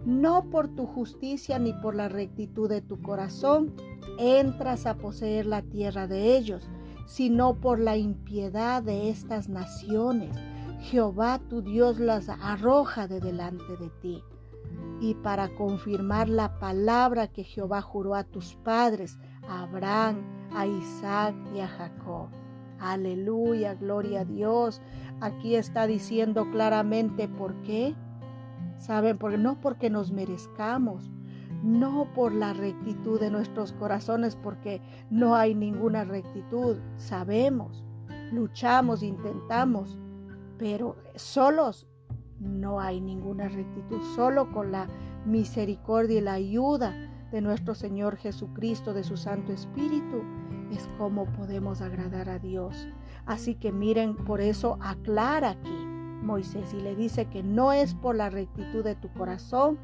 no 0.05 0.51
por 0.51 0.67
tu 0.67 0.85
justicia 0.85 1.57
ni 1.57 1.73
por 1.73 1.95
la 1.95 2.09
rectitud 2.09 2.69
de 2.69 2.81
tu 2.81 3.01
corazón 3.01 3.73
entras 4.19 4.85
a 4.85 4.97
poseer 4.97 5.47
la 5.47 5.63
tierra 5.63 6.07
de 6.07 6.37
ellos, 6.37 6.69
sino 7.05 7.55
por 7.59 7.79
la 7.79 7.97
impiedad 7.97 8.83
de 8.83 9.09
estas 9.09 9.49
naciones. 9.49 10.35
Jehová 10.79 11.39
tu 11.49 11.61
Dios 11.61 11.99
las 11.99 12.29
arroja 12.29 13.07
de 13.07 13.19
delante 13.19 13.77
de 13.77 13.89
ti 14.01 14.23
y 14.99 15.15
para 15.15 15.49
confirmar 15.49 16.29
la 16.29 16.59
palabra 16.59 17.27
que 17.27 17.43
Jehová 17.43 17.81
juró 17.81 18.15
a 18.15 18.23
tus 18.23 18.55
padres, 18.55 19.17
a 19.47 19.63
Abraham, 19.63 20.23
a 20.53 20.65
Isaac 20.65 21.35
y 21.55 21.59
a 21.59 21.67
Jacob. 21.67 22.29
Aleluya, 22.79 23.75
gloria 23.75 24.21
a 24.21 24.25
Dios. 24.25 24.81
Aquí 25.21 25.55
está 25.55 25.87
diciendo 25.87 26.49
claramente 26.51 27.27
por 27.27 27.53
qué. 27.63 27.95
¿Saben? 28.77 29.17
Porque 29.17 29.37
no 29.37 29.61
porque 29.61 29.89
nos 29.89 30.11
merezcamos, 30.11 31.09
no 31.63 32.13
por 32.13 32.33
la 32.33 32.53
rectitud 32.53 33.19
de 33.19 33.31
nuestros 33.31 33.71
corazones, 33.71 34.35
porque 34.35 34.81
no 35.09 35.35
hay 35.35 35.55
ninguna 35.55 36.03
rectitud. 36.03 36.77
Sabemos, 36.97 37.83
luchamos, 38.31 39.01
intentamos, 39.01 39.97
pero 40.57 40.97
solos 41.15 41.87
no 42.39 42.81
hay 42.81 42.99
ninguna 42.99 43.47
rectitud, 43.47 44.01
solo 44.15 44.51
con 44.51 44.71
la 44.71 44.87
misericordia 45.25 46.17
y 46.17 46.21
la 46.21 46.33
ayuda 46.33 46.93
de 47.31 47.41
nuestro 47.41 47.73
Señor 47.73 48.17
Jesucristo, 48.17 48.93
de 48.93 49.03
su 49.03 49.15
Santo 49.15 49.53
Espíritu, 49.53 50.21
es 50.71 50.87
como 50.97 51.25
podemos 51.25 51.81
agradar 51.81 52.29
a 52.29 52.39
Dios. 52.39 52.87
Así 53.25 53.55
que 53.55 53.71
miren, 53.71 54.17
por 54.17 54.41
eso 54.41 54.77
aclara 54.81 55.51
aquí 55.51 55.85
Moisés 56.23 56.73
y 56.73 56.81
le 56.81 56.95
dice 56.95 57.25
que 57.25 57.41
no 57.41 57.71
es 57.71 57.95
por 57.95 58.15
la 58.15 58.29
rectitud 58.29 58.83
de 58.83 58.95
tu 58.95 59.09
corazón 59.13 59.77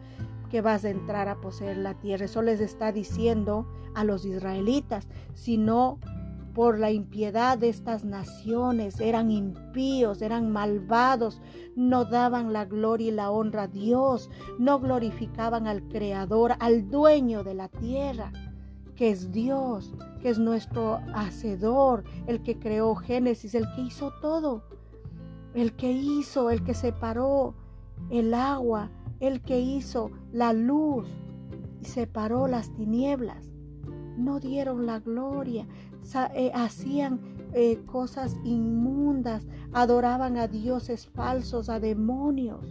que 0.49 0.61
vas 0.61 0.83
a 0.83 0.89
entrar 0.89 1.27
a 1.27 1.39
poseer 1.39 1.77
la 1.77 1.93
tierra. 1.93 2.25
Eso 2.25 2.41
les 2.41 2.59
está 2.59 2.91
diciendo 2.91 3.67
a 3.95 4.03
los 4.03 4.25
israelitas, 4.25 5.07
sino 5.33 5.99
por 6.53 6.79
la 6.79 6.91
impiedad 6.91 7.57
de 7.57 7.69
estas 7.69 8.03
naciones. 8.03 8.99
Eran 8.99 9.31
impíos, 9.31 10.21
eran 10.21 10.51
malvados, 10.51 11.41
no 11.75 12.05
daban 12.05 12.51
la 12.51 12.65
gloria 12.65 13.07
y 13.07 13.11
la 13.11 13.31
honra 13.31 13.63
a 13.63 13.67
Dios, 13.67 14.29
no 14.57 14.79
glorificaban 14.79 15.67
al 15.67 15.87
Creador, 15.87 16.55
al 16.59 16.89
dueño 16.89 17.43
de 17.43 17.53
la 17.53 17.69
tierra, 17.69 18.33
que 18.95 19.09
es 19.09 19.31
Dios, 19.31 19.93
que 20.21 20.29
es 20.29 20.39
nuestro 20.39 20.99
hacedor, 21.13 22.03
el 22.27 22.41
que 22.41 22.59
creó 22.59 22.95
Génesis, 22.95 23.55
el 23.55 23.65
que 23.75 23.81
hizo 23.81 24.11
todo, 24.21 24.63
el 25.53 25.73
que 25.77 25.91
hizo, 25.91 26.49
el 26.49 26.63
que 26.63 26.73
separó 26.73 27.55
el 28.09 28.33
agua, 28.33 28.91
el 29.19 29.41
que 29.41 29.59
hizo 29.59 30.11
la 30.31 30.53
luz 30.53 31.07
y 31.81 31.85
separó 31.85 32.47
las 32.47 32.73
tinieblas. 32.73 33.49
No 34.17 34.39
dieron 34.39 34.85
la 34.85 34.99
gloria, 34.99 35.67
eh, 36.33 36.51
hacían 36.53 37.21
eh, 37.53 37.81
cosas 37.85 38.35
inmundas, 38.43 39.47
adoraban 39.73 40.37
a 40.37 40.47
dioses 40.47 41.07
falsos, 41.07 41.69
a 41.69 41.79
demonios. 41.79 42.65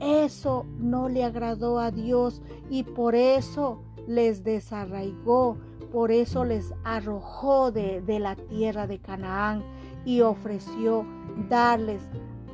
Eso 0.00 0.66
no 0.78 1.08
le 1.08 1.24
agradó 1.24 1.78
a 1.78 1.90
Dios 1.90 2.42
y 2.70 2.82
por 2.82 3.14
eso 3.14 3.82
les 4.06 4.44
desarraigó, 4.44 5.58
por 5.92 6.10
eso 6.10 6.44
les 6.44 6.72
arrojó 6.84 7.72
de, 7.72 8.00
de 8.00 8.18
la 8.18 8.36
tierra 8.36 8.86
de 8.86 8.98
Canaán 8.98 9.62
y 10.04 10.20
ofreció 10.20 11.06
darles 11.48 12.02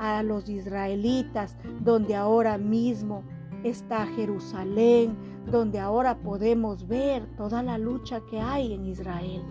a 0.00 0.22
los 0.22 0.48
israelitas, 0.48 1.56
donde 1.80 2.16
ahora 2.16 2.56
mismo 2.56 3.22
está 3.62 4.06
Jerusalén, 4.06 5.14
donde 5.50 5.78
ahora 5.78 6.16
podemos 6.16 6.88
ver 6.88 7.26
toda 7.36 7.62
la 7.62 7.76
lucha 7.76 8.22
que 8.30 8.40
hay 8.40 8.72
en 8.72 8.86
Israel. 8.86 9.42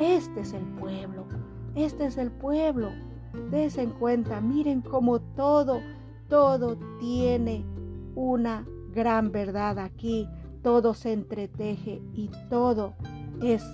Este 0.00 0.40
es 0.40 0.54
el 0.54 0.64
pueblo, 0.64 1.26
este 1.74 2.06
es 2.06 2.16
el 2.16 2.32
pueblo. 2.32 2.88
Desen 3.50 3.90
cuenta, 3.90 4.40
miren 4.40 4.80
cómo 4.80 5.20
todo, 5.20 5.80
todo 6.28 6.78
tiene 6.98 7.64
una 8.14 8.66
gran 8.92 9.30
verdad 9.30 9.78
aquí. 9.78 10.26
Todo 10.62 10.94
se 10.94 11.12
entreteje 11.12 12.02
y 12.12 12.30
todo 12.48 12.94
es 13.42 13.64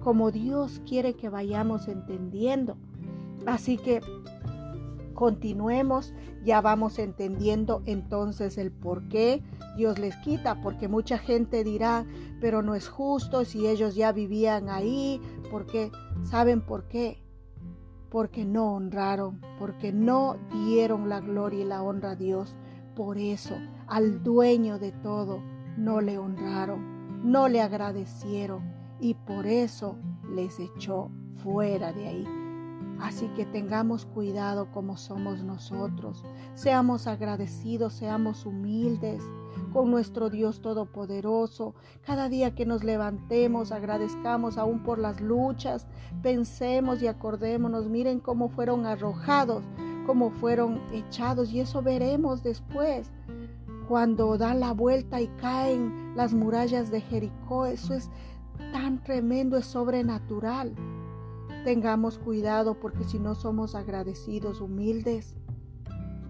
como 0.00 0.30
Dios 0.30 0.80
quiere 0.86 1.14
que 1.14 1.28
vayamos 1.28 1.88
entendiendo. 1.88 2.76
Así 3.46 3.78
que 3.78 4.00
continuemos, 5.14 6.12
ya 6.44 6.60
vamos 6.60 6.98
entendiendo 6.98 7.82
entonces 7.86 8.58
el 8.58 8.70
por 8.70 9.08
qué 9.08 9.42
Dios 9.76 9.98
les 9.98 10.16
quita, 10.16 10.60
porque 10.60 10.88
mucha 10.88 11.18
gente 11.18 11.64
dirá, 11.64 12.04
pero 12.40 12.62
no 12.62 12.74
es 12.74 12.88
justo 12.88 13.44
si 13.44 13.66
ellos 13.66 13.94
ya 13.94 14.12
vivían 14.12 14.68
ahí, 14.68 15.20
porque 15.50 15.90
¿saben 16.22 16.60
por 16.60 16.88
qué? 16.88 17.22
Porque 18.10 18.44
no 18.44 18.74
honraron, 18.74 19.40
porque 19.58 19.92
no 19.92 20.36
dieron 20.52 21.08
la 21.08 21.20
gloria 21.20 21.60
y 21.60 21.64
la 21.64 21.82
honra 21.82 22.12
a 22.12 22.16
Dios. 22.16 22.56
Por 22.94 23.18
eso 23.18 23.56
al 23.88 24.22
dueño 24.22 24.78
de 24.78 24.92
todo 24.92 25.42
no 25.76 26.00
le 26.00 26.18
honraron, 26.18 27.30
no 27.30 27.48
le 27.48 27.60
agradecieron 27.60 28.72
y 29.00 29.14
por 29.14 29.46
eso 29.46 29.96
les 30.32 30.60
echó 30.60 31.10
fuera 31.42 31.92
de 31.92 32.06
ahí. 32.06 32.43
Así 33.00 33.28
que 33.36 33.44
tengamos 33.44 34.06
cuidado 34.06 34.70
como 34.70 34.96
somos 34.96 35.42
nosotros. 35.42 36.24
Seamos 36.54 37.06
agradecidos, 37.06 37.92
seamos 37.94 38.46
humildes 38.46 39.22
con 39.72 39.90
nuestro 39.90 40.30
Dios 40.30 40.60
Todopoderoso. 40.60 41.74
Cada 42.06 42.28
día 42.28 42.54
que 42.54 42.66
nos 42.66 42.84
levantemos, 42.84 43.72
agradezcamos 43.72 44.58
aún 44.58 44.82
por 44.82 44.98
las 44.98 45.20
luchas, 45.20 45.86
pensemos 46.22 47.02
y 47.02 47.08
acordémonos, 47.08 47.88
miren 47.88 48.20
cómo 48.20 48.48
fueron 48.48 48.86
arrojados, 48.86 49.64
cómo 50.06 50.30
fueron 50.30 50.80
echados 50.92 51.52
y 51.52 51.60
eso 51.60 51.82
veremos 51.82 52.42
después. 52.42 53.10
Cuando 53.88 54.38
dan 54.38 54.60
la 54.60 54.72
vuelta 54.72 55.20
y 55.20 55.28
caen 55.40 56.14
las 56.16 56.32
murallas 56.32 56.90
de 56.90 57.00
Jericó, 57.00 57.66
eso 57.66 57.94
es 57.94 58.10
tan 58.72 59.02
tremendo, 59.02 59.58
es 59.58 59.66
sobrenatural. 59.66 60.74
Tengamos 61.64 62.18
cuidado 62.18 62.78
porque 62.78 63.04
si 63.04 63.18
no 63.18 63.34
somos 63.34 63.74
agradecidos, 63.74 64.60
humildes, 64.60 65.34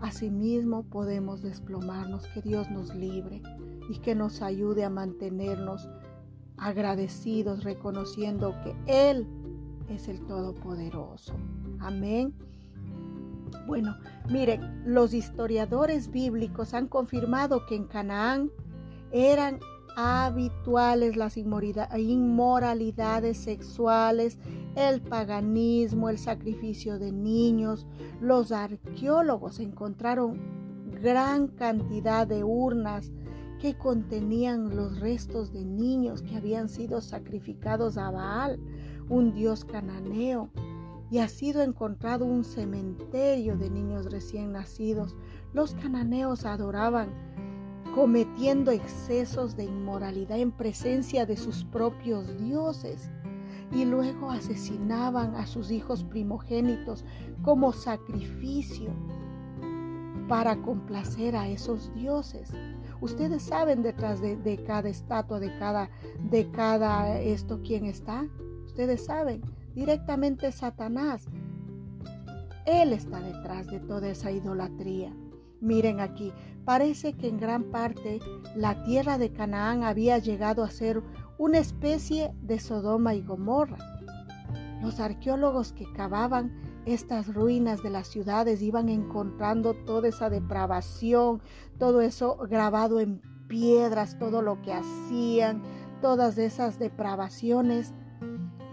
asimismo 0.01 0.85
podemos 0.85 1.42
desplomarnos. 1.42 2.29
Que 2.29 2.40
Dios 2.40 2.70
nos 2.70 2.94
libre 2.94 3.42
y 3.90 3.99
que 3.99 4.14
nos 4.14 4.42
ayude 4.42 4.85
a 4.85 4.90
mantenernos 4.90 5.88
agradecidos, 6.57 7.64
reconociendo 7.64 8.55
que 8.62 8.77
Él 8.87 9.27
es 9.88 10.07
el 10.07 10.25
Todopoderoso. 10.25 11.35
Amén. 11.81 12.33
Bueno, 13.66 13.97
miren, 14.31 14.85
los 14.85 15.14
historiadores 15.14 16.12
bíblicos 16.12 16.75
han 16.75 16.87
confirmado 16.87 17.66
que 17.66 17.75
en 17.75 17.87
Canaán 17.87 18.53
eran 19.11 19.59
habituales 19.96 21.16
las 21.16 21.37
inmoralidades 21.37 23.38
sexuales 23.38 24.38
el 24.76 25.00
paganismo, 25.00 26.09
el 26.09 26.18
sacrificio 26.18 26.98
de 26.98 27.12
niños. 27.12 27.87
Los 28.20 28.52
arqueólogos 28.52 29.61
encontraron 29.61 30.38
gran 31.02 31.48
cantidad 31.48 32.26
de 32.26 32.44
urnas 32.44 33.12
que 33.61 33.76
contenían 33.76 34.76
los 34.76 35.00
restos 35.00 35.52
de 35.52 35.64
niños 35.64 36.22
que 36.22 36.37
habían 36.37 36.68
sido 36.68 37.00
sacrificados 37.00 37.96
a 37.96 38.11
Baal, 38.11 38.61
un 39.09 39.33
dios 39.33 39.64
cananeo, 39.64 40.50
y 41.11 41.18
ha 41.18 41.28
sido 41.28 41.62
encontrado 41.62 42.24
un 42.24 42.44
cementerio 42.44 43.57
de 43.57 43.70
niños 43.70 44.11
recién 44.11 44.52
nacidos. 44.52 45.16
Los 45.52 45.74
cananeos 45.74 46.44
adoraban 46.44 47.11
cometiendo 47.94 48.72
excesos 48.72 49.57
de 49.57 49.64
inmoralidad 49.64 50.38
en 50.38 50.50
presencia 50.50 51.26
de 51.26 51.37
sus 51.37 51.64
propios 51.64 52.37
dioses 52.38 53.09
y 53.72 53.85
luego 53.85 54.30
asesinaban 54.30 55.37
a 55.37 55.46
sus 55.46 55.70
hijos 55.70 56.02
primogénitos 56.02 57.04
como 57.42 57.72
sacrificio 57.72 58.90
para 60.28 60.57
complacer 60.57 61.37
a 61.37 61.48
esos 61.48 61.94
dioses. 61.94 62.50
Ustedes 63.00 63.44
saben 63.44 63.83
detrás 63.83 64.20
de, 64.20 64.64
cada 64.66 64.88
estatua, 64.88 65.38
de 65.38 65.57
cada, 65.59 65.88
de 66.30 66.50
cada 66.50 67.20
esto, 67.20 67.61
quién 67.62 67.85
está. 67.85 68.26
Ustedes 68.66 69.04
saben, 69.04 69.42
directamente 69.74 70.50
Satanás. 70.50 71.26
Él 72.66 72.92
está 72.92 73.20
detrás 73.20 73.68
de 73.68 73.78
toda 73.78 74.09
esa 74.09 74.33
idolatría. 74.33 75.14
Miren 75.61 76.01
aquí, 76.01 76.33
parece 76.64 77.14
que 77.14 77.29
en 77.29 77.38
gran 77.38 77.64
parte 77.64 78.21
la 78.55 78.83
tierra 78.85 79.19
de 79.19 79.33
Canaán 79.33 79.83
había 79.85 80.19
llegado 80.19 80.62
a 80.62 80.71
ser 80.71 81.03
una 81.38 81.59
especie 81.59 82.33
de 82.43 82.59
Sodoma 82.59 83.14
y 83.14 83.23
Gomorra. 83.23 83.79
Los 84.83 85.01
arqueólogos 85.01 85.73
que 85.73 85.90
cavaban 85.93 86.53
estas 86.85 87.33
ruinas 87.33 87.83
de 87.83 87.90
las 87.90 88.09
ciudades 88.09 88.61
iban 88.61 88.88
encontrando 88.88 89.73
toda 89.73 90.09
esa 90.09 90.29
depravación, 90.29 91.40
todo 91.79 92.03
eso 92.03 92.37
grabado 92.37 93.01
en 93.01 93.23
piedras, 93.49 94.19
todo 94.19 94.43
lo 94.43 94.61
que 94.61 94.73
hacían, 94.73 95.62
todas 96.03 96.37
esas 96.37 96.79
depravaciones. 96.79 97.95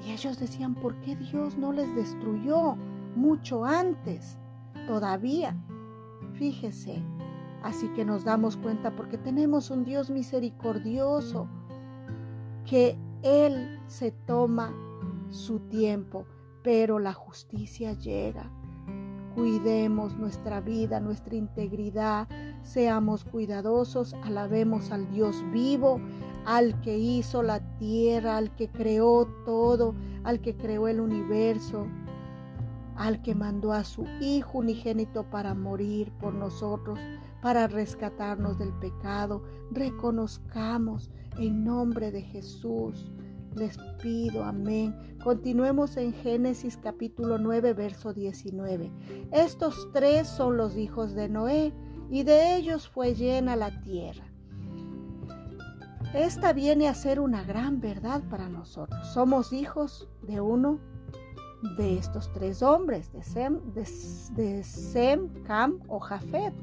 Y 0.05 0.11
ellos 0.11 0.39
decían, 0.39 0.75
¿por 0.75 0.99
qué 1.01 1.15
Dios 1.15 1.57
no 1.57 1.71
les 1.71 1.93
destruyó 1.95 2.75
mucho 3.15 3.63
antes? 3.63 4.37
Todavía 4.87 5.55
Fíjese, 6.41 7.03
así 7.61 7.87
que 7.89 8.03
nos 8.03 8.23
damos 8.23 8.57
cuenta 8.57 8.95
porque 8.95 9.19
tenemos 9.19 9.69
un 9.69 9.85
Dios 9.85 10.09
misericordioso 10.09 11.47
que 12.65 12.97
Él 13.21 13.79
se 13.85 14.09
toma 14.09 14.73
su 15.29 15.59
tiempo, 15.59 16.25
pero 16.63 16.97
la 16.97 17.13
justicia 17.13 17.93
llega. 17.93 18.49
Cuidemos 19.35 20.17
nuestra 20.17 20.61
vida, 20.61 20.99
nuestra 20.99 21.35
integridad, 21.35 22.27
seamos 22.63 23.23
cuidadosos, 23.23 24.15
alabemos 24.23 24.89
al 24.89 25.11
Dios 25.11 25.43
vivo, 25.51 26.01
al 26.47 26.81
que 26.81 26.97
hizo 26.97 27.43
la 27.43 27.59
tierra, 27.77 28.37
al 28.37 28.55
que 28.55 28.67
creó 28.67 29.27
todo, 29.45 29.93
al 30.23 30.41
que 30.41 30.57
creó 30.57 30.87
el 30.87 31.01
universo, 31.01 31.85
al 33.01 33.23
que 33.23 33.33
mandó 33.33 33.73
a 33.73 33.83
su 33.83 34.05
Hijo 34.19 34.59
unigénito 34.59 35.23
para 35.23 35.55
morir 35.55 36.11
por 36.19 36.35
nosotros, 36.35 36.99
para 37.41 37.65
rescatarnos 37.65 38.59
del 38.59 38.73
pecado. 38.73 39.41
Reconozcamos 39.71 41.09
en 41.39 41.63
nombre 41.63 42.11
de 42.11 42.21
Jesús. 42.21 43.11
Les 43.55 43.75
pido, 44.03 44.43
amén. 44.43 45.17
Continuemos 45.23 45.97
en 45.97 46.13
Génesis 46.13 46.77
capítulo 46.77 47.39
9, 47.39 47.73
verso 47.73 48.13
19. 48.13 48.91
Estos 49.31 49.89
tres 49.91 50.27
son 50.27 50.57
los 50.57 50.77
hijos 50.77 51.15
de 51.15 51.27
Noé, 51.27 51.73
y 52.11 52.21
de 52.21 52.55
ellos 52.55 52.87
fue 52.87 53.15
llena 53.15 53.55
la 53.55 53.81
tierra. 53.81 54.25
Esta 56.13 56.53
viene 56.53 56.87
a 56.87 56.93
ser 56.93 57.19
una 57.19 57.43
gran 57.43 57.81
verdad 57.81 58.21
para 58.29 58.47
nosotros. 58.47 59.07
Somos 59.07 59.53
hijos 59.53 60.07
de 60.21 60.39
uno 60.39 60.90
de 61.77 61.97
estos 61.97 62.31
tres 62.33 62.61
hombres, 62.61 63.11
de 63.11 63.23
Sem, 63.23 63.59
de, 63.73 64.63
Sem, 64.63 65.27
Cam 65.43 65.79
o 65.87 65.99
Jafet. 65.99 66.53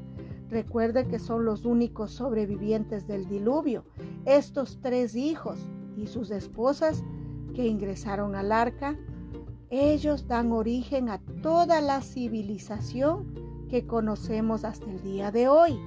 Recuerde 0.50 1.06
que 1.06 1.18
son 1.18 1.44
los 1.44 1.64
únicos 1.64 2.10
sobrevivientes 2.10 3.06
del 3.06 3.28
diluvio. 3.28 3.84
Estos 4.24 4.78
tres 4.80 5.14
hijos 5.14 5.58
y 5.96 6.06
sus 6.06 6.30
esposas 6.30 7.04
que 7.54 7.66
ingresaron 7.66 8.34
al 8.34 8.52
arca, 8.52 8.96
ellos 9.70 10.26
dan 10.26 10.52
origen 10.52 11.10
a 11.10 11.18
toda 11.42 11.80
la 11.80 12.00
civilización 12.00 13.34
que 13.68 13.86
conocemos 13.86 14.64
hasta 14.64 14.90
el 14.90 15.02
día 15.02 15.30
de 15.30 15.48
hoy. 15.48 15.78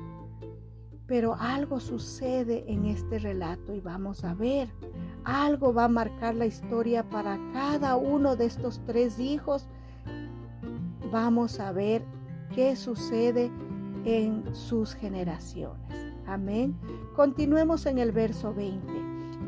Pero 1.07 1.35
algo 1.39 1.79
sucede 1.79 2.63
en 2.71 2.85
este 2.85 3.19
relato 3.19 3.73
y 3.73 3.81
vamos 3.81 4.23
a 4.23 4.35
ver. 4.35 4.69
Algo 5.23 5.73
va 5.73 5.85
a 5.85 5.89
marcar 5.89 6.35
la 6.35 6.45
historia 6.45 7.03
para 7.09 7.37
cada 7.53 7.95
uno 7.95 8.35
de 8.35 8.45
estos 8.45 8.81
tres 8.85 9.19
hijos. 9.19 9.67
Vamos 11.11 11.59
a 11.59 11.71
ver 11.71 12.03
qué 12.55 12.75
sucede 12.75 13.51
en 14.05 14.43
sus 14.55 14.93
generaciones. 14.93 15.79
Amén. 16.25 16.77
Continuemos 17.15 17.85
en 17.85 17.97
el 17.99 18.11
verso 18.11 18.53
20. 18.53 18.87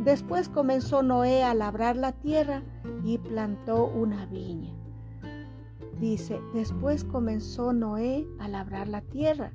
Después 0.03 0.49
comenzó 0.49 1.01
Noé 1.01 1.43
a 1.43 1.53
labrar 1.53 1.95
la 1.95 2.11
tierra 2.11 2.61
y 3.03 3.17
plantó 3.17 3.85
una 3.85 4.25
viña. 4.25 4.73
Dice, 5.99 6.41
después 6.53 7.03
comenzó 7.03 7.71
Noé 7.71 8.27
a 8.39 8.47
labrar 8.47 8.87
la 8.87 9.01
tierra. 9.01 9.53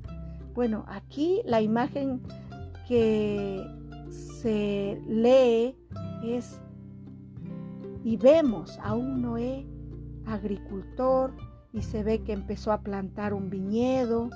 Bueno, 0.55 0.85
aquí 0.87 1.41
la 1.45 1.61
imagen 1.61 2.21
que 2.87 3.63
se 4.09 4.99
lee 5.07 5.77
es 6.23 6.61
y 8.03 8.17
vemos 8.17 8.79
a 8.81 8.95
un 8.95 9.21
Noé 9.21 9.65
agricultor 10.25 11.33
y 11.73 11.81
se 11.81 12.03
ve 12.03 12.23
que 12.23 12.33
empezó 12.33 12.71
a 12.71 12.81
plantar 12.81 13.33
un 13.33 13.49
viñedo. 13.49 14.29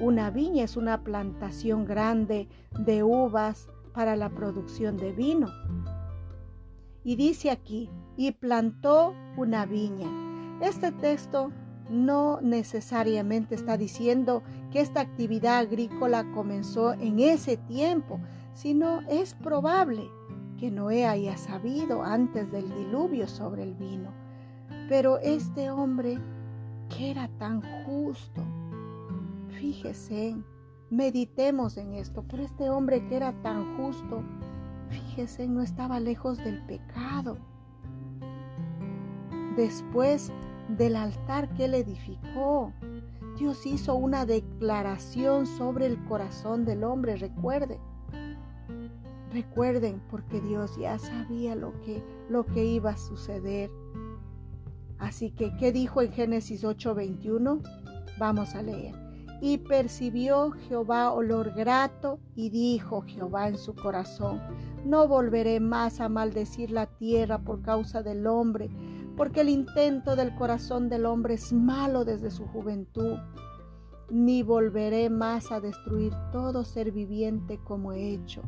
Una 0.00 0.30
viña 0.30 0.64
es 0.64 0.76
una 0.76 1.02
plantación 1.02 1.84
grande 1.84 2.48
de 2.78 3.02
uvas 3.02 3.68
para 3.92 4.16
la 4.16 4.30
producción 4.30 4.96
de 4.96 5.12
vino. 5.12 5.48
Y 7.02 7.16
dice 7.16 7.50
aquí, 7.50 7.90
y 8.16 8.32
plantó 8.32 9.14
una 9.36 9.66
viña. 9.66 10.08
Este 10.60 10.92
texto 10.92 11.50
no 11.90 12.40
necesariamente 12.40 13.54
está 13.54 13.76
diciendo 13.76 14.42
que 14.70 14.80
esta 14.80 15.00
actividad 15.00 15.58
agrícola 15.58 16.30
comenzó 16.32 16.92
en 16.92 17.18
ese 17.18 17.56
tiempo, 17.56 18.20
sino 18.54 19.00
es 19.08 19.34
probable 19.34 20.08
que 20.60 20.70
Noé 20.70 21.06
haya 21.06 21.38
sabido 21.38 22.02
antes 22.02 22.52
del 22.52 22.68
diluvio 22.68 23.26
sobre 23.26 23.62
el 23.62 23.74
vino. 23.74 24.10
Pero 24.90 25.18
este 25.18 25.70
hombre, 25.70 26.18
que 26.90 27.10
era 27.10 27.28
tan 27.38 27.62
justo, 27.86 28.42
fíjese, 29.58 30.36
meditemos 30.90 31.78
en 31.78 31.94
esto, 31.94 32.22
por 32.22 32.40
este 32.40 32.68
hombre 32.68 33.06
que 33.08 33.16
era 33.16 33.32
tan 33.42 33.78
justo, 33.78 34.22
fíjese, 34.90 35.48
no 35.48 35.62
estaba 35.62 35.98
lejos 35.98 36.36
del 36.36 36.62
pecado. 36.66 37.38
Después 39.56 40.30
del 40.76 40.94
altar 40.94 41.48
que 41.54 41.64
él 41.64 41.74
edificó, 41.74 42.70
Dios 43.38 43.64
hizo 43.64 43.94
una 43.94 44.26
declaración 44.26 45.46
sobre 45.46 45.86
el 45.86 46.04
corazón 46.04 46.66
del 46.66 46.84
hombre, 46.84 47.16
recuerde. 47.16 47.80
Recuerden, 49.32 50.02
porque 50.10 50.40
Dios 50.40 50.76
ya 50.76 50.98
sabía 50.98 51.54
lo 51.54 51.80
que, 51.82 52.02
lo 52.28 52.44
que 52.46 52.64
iba 52.64 52.90
a 52.90 52.96
suceder. 52.96 53.70
Así 54.98 55.30
que, 55.30 55.56
¿qué 55.56 55.70
dijo 55.72 56.02
en 56.02 56.12
Génesis 56.12 56.64
8:21? 56.64 57.62
Vamos 58.18 58.54
a 58.56 58.62
leer. 58.62 58.94
Y 59.40 59.58
percibió 59.58 60.50
Jehová 60.50 61.12
olor 61.12 61.54
grato 61.54 62.18
y 62.34 62.50
dijo 62.50 63.02
Jehová 63.02 63.48
en 63.48 63.56
su 63.56 63.74
corazón, 63.74 64.42
no 64.84 65.08
volveré 65.08 65.60
más 65.60 66.00
a 66.00 66.08
maldecir 66.08 66.70
la 66.70 66.86
tierra 66.86 67.38
por 67.38 67.62
causa 67.62 68.02
del 68.02 68.26
hombre, 68.26 68.68
porque 69.16 69.40
el 69.40 69.48
intento 69.48 70.16
del 70.16 70.34
corazón 70.34 70.90
del 70.90 71.06
hombre 71.06 71.34
es 71.34 71.52
malo 71.52 72.04
desde 72.04 72.30
su 72.30 72.46
juventud, 72.48 73.16
ni 74.10 74.42
volveré 74.42 75.08
más 75.08 75.52
a 75.52 75.60
destruir 75.60 76.12
todo 76.32 76.64
ser 76.64 76.92
viviente 76.92 77.58
como 77.64 77.92
he 77.92 78.12
hecho 78.12 78.42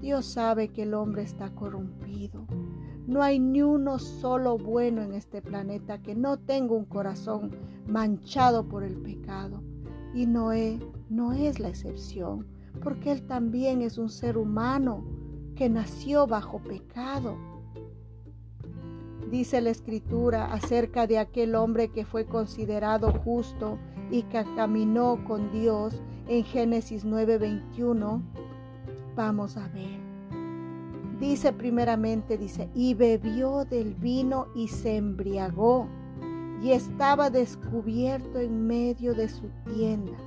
Dios 0.00 0.26
sabe 0.26 0.68
que 0.68 0.82
el 0.82 0.94
hombre 0.94 1.22
está 1.22 1.50
corrompido. 1.50 2.46
No 3.06 3.22
hay 3.22 3.38
ni 3.38 3.62
uno 3.62 3.98
solo 3.98 4.58
bueno 4.58 5.02
en 5.02 5.14
este 5.14 5.40
planeta 5.40 6.02
que 6.02 6.14
no 6.14 6.38
tenga 6.38 6.74
un 6.74 6.84
corazón 6.84 7.52
manchado 7.86 8.68
por 8.68 8.82
el 8.82 8.96
pecado. 8.96 9.62
Y 10.14 10.26
Noé 10.26 10.80
no 11.08 11.32
es 11.32 11.60
la 11.60 11.68
excepción, 11.68 12.46
porque 12.82 13.12
él 13.12 13.22
también 13.26 13.82
es 13.82 13.98
un 13.98 14.10
ser 14.10 14.36
humano 14.36 15.04
que 15.54 15.68
nació 15.68 16.26
bajo 16.26 16.58
pecado. 16.58 17.36
Dice 19.30 19.60
la 19.60 19.70
escritura 19.70 20.52
acerca 20.52 21.06
de 21.06 21.18
aquel 21.18 21.54
hombre 21.56 21.88
que 21.88 22.04
fue 22.04 22.26
considerado 22.26 23.12
justo 23.12 23.78
y 24.10 24.22
que 24.22 24.44
caminó 24.54 25.24
con 25.24 25.50
Dios 25.50 26.00
en 26.28 26.44
Génesis 26.44 27.04
9:21. 27.04 28.22
Vamos 29.16 29.56
a 29.56 29.66
ver. 29.68 29.98
Dice 31.18 31.50
primeramente, 31.54 32.36
dice, 32.36 32.68
y 32.74 32.92
bebió 32.92 33.64
del 33.64 33.94
vino 33.94 34.48
y 34.54 34.68
se 34.68 34.96
embriagó 34.96 35.88
y 36.62 36.72
estaba 36.72 37.30
descubierto 37.30 38.38
en 38.38 38.66
medio 38.66 39.14
de 39.14 39.30
su 39.30 39.48
tienda. 39.64 40.18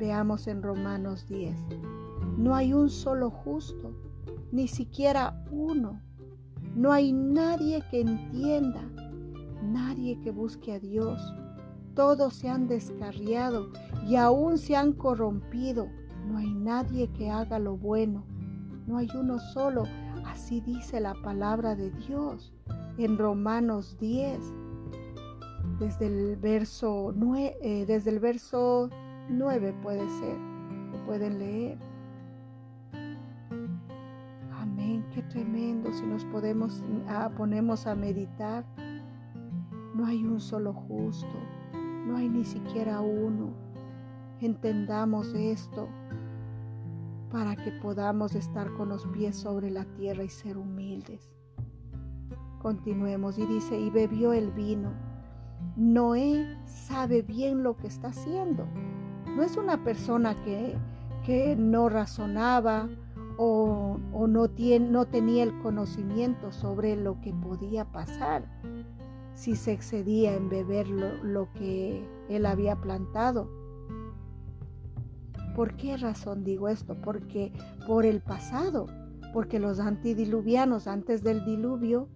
Veamos 0.00 0.48
en 0.48 0.64
Romanos 0.64 1.28
10. 1.28 1.56
No 2.36 2.56
hay 2.56 2.72
un 2.72 2.90
solo 2.90 3.30
justo, 3.30 3.92
ni 4.50 4.66
siquiera 4.66 5.44
uno. 5.52 6.02
No 6.74 6.90
hay 6.90 7.12
nadie 7.12 7.84
que 7.88 8.00
entienda, 8.00 8.82
nadie 9.62 10.20
que 10.20 10.32
busque 10.32 10.72
a 10.72 10.80
Dios. 10.80 11.22
Todos 11.94 12.34
se 12.34 12.48
han 12.48 12.66
descarriado 12.66 13.70
y 14.08 14.16
aún 14.16 14.58
se 14.58 14.74
han 14.74 14.92
corrompido. 14.92 15.88
No 16.26 16.38
hay 16.38 16.52
nadie 16.52 17.08
que 17.08 17.30
haga 17.30 17.58
lo 17.58 17.76
bueno. 17.76 18.24
No 18.86 18.98
hay 18.98 19.08
uno 19.14 19.38
solo. 19.38 19.84
Así 20.24 20.60
dice 20.60 21.00
la 21.00 21.14
palabra 21.14 21.74
de 21.74 21.90
Dios 21.90 22.52
en 22.98 23.16
Romanos 23.18 23.96
10 23.98 24.38
desde 25.78 26.06
el 26.06 26.36
verso 26.36 27.12
9, 27.14 27.56
eh, 27.60 27.84
desde 27.86 28.10
el 28.10 28.18
verso 28.18 28.88
9 29.28 29.74
puede 29.82 30.08
ser, 30.08 30.36
pueden 31.04 31.38
leer. 31.38 31.78
Amén, 34.58 35.04
qué 35.12 35.22
tremendo 35.22 35.92
si 35.92 36.04
nos 36.06 36.24
podemos 36.26 36.82
ah, 37.08 37.30
ponemos 37.36 37.86
a 37.86 37.94
meditar. 37.94 38.64
No 39.94 40.06
hay 40.06 40.24
un 40.24 40.40
solo 40.40 40.72
justo, 40.72 41.28
no 42.06 42.16
hay 42.16 42.28
ni 42.28 42.44
siquiera 42.44 43.00
uno. 43.00 43.50
Entendamos 44.40 45.34
esto 45.34 45.88
para 47.36 47.54
que 47.54 47.70
podamos 47.70 48.34
estar 48.34 48.72
con 48.72 48.88
los 48.88 49.06
pies 49.08 49.36
sobre 49.36 49.70
la 49.70 49.84
tierra 49.84 50.24
y 50.24 50.30
ser 50.30 50.56
humildes. 50.56 51.30
Continuemos 52.62 53.36
y 53.36 53.44
dice, 53.44 53.78
y 53.78 53.90
bebió 53.90 54.32
el 54.32 54.50
vino 54.52 54.90
Noé 55.76 56.56
sabe 56.64 57.20
bien 57.20 57.62
lo 57.62 57.76
que 57.76 57.88
está 57.88 58.08
haciendo. 58.08 58.66
No 59.36 59.42
es 59.42 59.58
una 59.58 59.84
persona 59.84 60.34
que, 60.44 61.56
no 61.58 61.90
razonaba 61.90 62.88
o, 63.36 63.98
no, 64.14 64.26
no 64.26 65.04
tenía 65.04 65.42
el 65.42 65.58
conocimiento 65.58 66.52
sobre 66.52 66.96
lo 66.96 67.20
que 67.20 67.34
podía 67.34 67.84
pasar 67.92 68.48
si 69.34 69.56
se 69.56 69.72
excedía 69.72 70.32
en 70.32 70.48
beber 70.48 70.88
lo, 70.88 71.22
lo 71.22 71.52
que 71.52 72.02
él 72.30 72.46
había 72.46 72.76
plantado. 72.76 73.65
¿Por 75.56 75.74
qué 75.74 75.96
razón 75.96 76.44
digo 76.44 76.68
esto? 76.68 76.94
Porque 77.00 77.50
por 77.86 78.04
el 78.04 78.20
pasado, 78.20 78.88
porque 79.32 79.58
los 79.58 79.80
antidiluvianos 79.80 80.86
antes 80.86 81.22
del 81.24 81.46
diluvio 81.46 82.10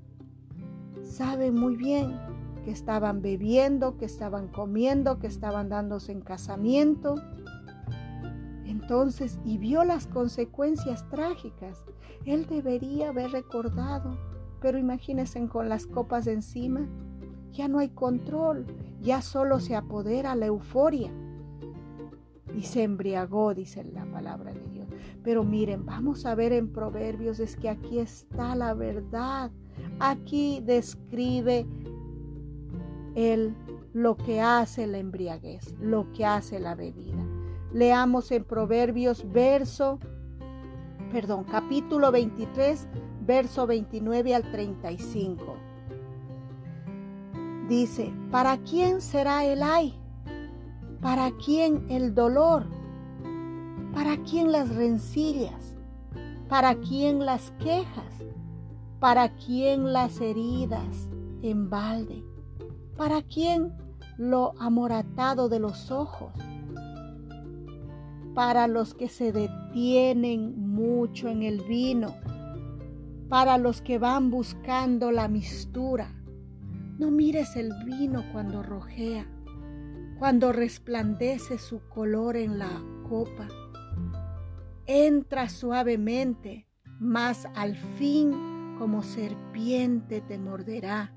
saben 1.03 1.55
muy 1.55 1.75
bien 1.75 2.21
que 2.67 2.71
estaban 2.71 3.23
bebiendo, 3.23 3.97
que 3.97 4.05
estaban 4.05 4.49
comiendo, 4.49 5.19
que 5.19 5.27
estaban 5.27 5.71
dándose 5.71 6.13
en 6.13 6.21
casamiento. 6.21 7.15
Entonces, 8.67 9.41
y 9.47 9.57
vio 9.57 9.85
las 9.85 10.07
consecuencias 10.07 11.09
trágicas. 11.09 11.87
Él 12.27 12.45
debería 12.45 13.09
haber 13.09 13.31
recordado, 13.31 14.19
pero 14.61 14.77
imagínense 14.77 15.49
con 15.49 15.71
las 15.71 15.87
copas 15.87 16.27
encima, 16.27 16.87
ya 17.53 17.69
no 17.69 17.79
hay 17.79 17.89
control, 17.89 18.67
ya 19.01 19.23
solo 19.23 19.61
se 19.61 19.77
apodera 19.77 20.35
la 20.35 20.45
euforia. 20.45 21.11
Y 22.57 22.63
se 22.63 22.83
embriagó, 22.83 23.55
dice 23.55 23.85
la 23.85 24.05
palabra 24.07 24.53
de 24.53 24.67
Dios. 24.69 24.89
Pero 25.23 25.45
miren, 25.45 25.87
vamos 25.87 26.27
a 26.27 26.35
ver 26.35 26.53
en 26.53 26.73
Proverbios, 26.73 27.41
es 27.41 27.57
que 27.57 27.69
aquí 27.69 27.99
está 27.99 28.55
la 28.55 28.75
verdad. 28.75 29.51
Aquí 29.99 30.61
describe 30.65 31.67
el, 33.15 33.55
lo 33.93 34.17
que 34.17 34.41
hace 34.41 34.87
la 34.87 34.99
embriaguez, 34.99 35.75
lo 35.81 36.11
que 36.13 36.25
hace 36.25 36.59
la 36.59 36.75
bebida. 36.75 37.25
Leamos 37.73 38.33
en 38.33 38.45
Proverbios 38.45 39.31
verso, 39.31 39.99
perdón, 41.13 41.45
capítulo 41.45 42.11
23, 42.11 42.89
verso 43.27 43.67
29 43.67 44.35
al 44.35 44.51
35. 44.51 45.57
Dice, 47.69 48.13
¿para 48.33 48.59
quién 48.59 49.01
será 49.01 49.45
el 49.45 49.63
ay? 49.63 50.00
¿Para 51.01 51.31
quién 51.31 51.87
el 51.89 52.15
dolor? 52.15 52.67
¿Para 53.95 54.19
quién 54.19 54.53
las 54.53 54.75
rencillas? 54.75 55.75
¿Para 56.47 56.75
quién 56.75 57.25
las 57.25 57.53
quejas? 57.53 58.23
¿Para 58.99 59.35
quién 59.35 59.95
las 59.95 60.21
heridas 60.21 61.09
en 61.41 61.71
balde? 61.71 62.23
¿Para 62.99 63.23
quién 63.23 63.73
lo 64.19 64.53
amoratado 64.61 65.49
de 65.49 65.59
los 65.59 65.91
ojos? 65.91 66.35
Para 68.35 68.67
los 68.67 68.93
que 68.93 69.09
se 69.09 69.33
detienen 69.33 70.69
mucho 70.69 71.29
en 71.29 71.43
el 71.43 71.63
vino, 71.63 72.15
para 73.31 73.57
los 73.57 73.81
que 73.81 73.99
van 73.99 74.31
buscando 74.31 75.13
la 75.13 75.29
mistura. 75.29 76.13
No 76.99 77.11
mires 77.11 77.57
el 77.57 77.73
vino 77.87 78.23
cuando 78.33 78.63
rojea, 78.63 79.27
cuando 80.21 80.53
resplandece 80.53 81.57
su 81.57 81.81
color 81.89 82.37
en 82.37 82.59
la 82.59 82.83
copa. 83.09 83.49
Entra 84.85 85.49
suavemente, 85.49 86.67
mas 86.99 87.49
al 87.55 87.75
fin 87.75 88.77
como 88.79 89.03
serpiente 89.03 90.21
te 90.21 90.39
morderá 90.39 91.11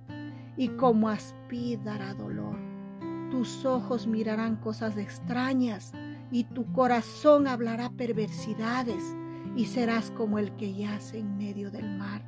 y 0.56 0.70
como 0.70 1.10
aspid 1.10 1.80
dará 1.80 2.13
dolor. 2.13 2.58
Tus 3.30 3.66
ojos 3.66 4.08
mirarán 4.08 4.56
cosas 4.56 4.98
extrañas 4.98 5.92
y 6.32 6.46
tu 6.46 6.72
corazón 6.72 7.46
hablará 7.46 7.89
perversidades 7.89 9.04
y 9.58 9.66
serás 9.66 10.12
como 10.12 10.39
el 10.39 10.56
que 10.56 10.76
yace 10.76 11.20
en 11.20 11.36
medio 11.36 11.72
del 11.72 11.98
mar 11.98 12.24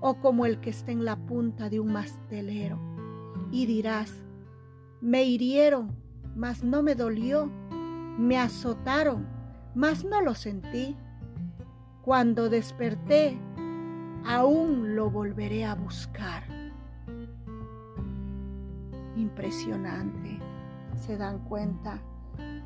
o 0.00 0.18
como 0.18 0.46
el 0.46 0.58
que 0.58 0.70
está 0.70 0.90
en 0.90 1.04
la 1.04 1.14
punta 1.14 1.70
de 1.70 1.78
un 1.78 1.92
mastelero 1.92 2.80
y 3.52 3.66
dirás, 3.66 4.12
me 5.00 5.22
hirieron, 5.22 6.07
mas 6.38 6.62
no 6.62 6.82
me 6.84 6.94
dolió, 6.94 7.50
me 8.16 8.38
azotaron, 8.38 9.26
mas 9.74 10.04
no 10.04 10.20
lo 10.22 10.34
sentí. 10.34 10.96
Cuando 12.02 12.48
desperté, 12.48 13.36
aún 14.24 14.94
lo 14.94 15.10
volveré 15.10 15.64
a 15.64 15.74
buscar 15.74 16.44
impresionante. 19.16 20.38
Se 20.94 21.16
dan 21.16 21.40
cuenta 21.40 22.00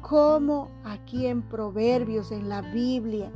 cómo 0.02 0.70
aquí 0.84 1.26
en 1.26 1.40
Proverbios, 1.40 2.30
en 2.30 2.50
la 2.50 2.60
Biblia, 2.60 3.32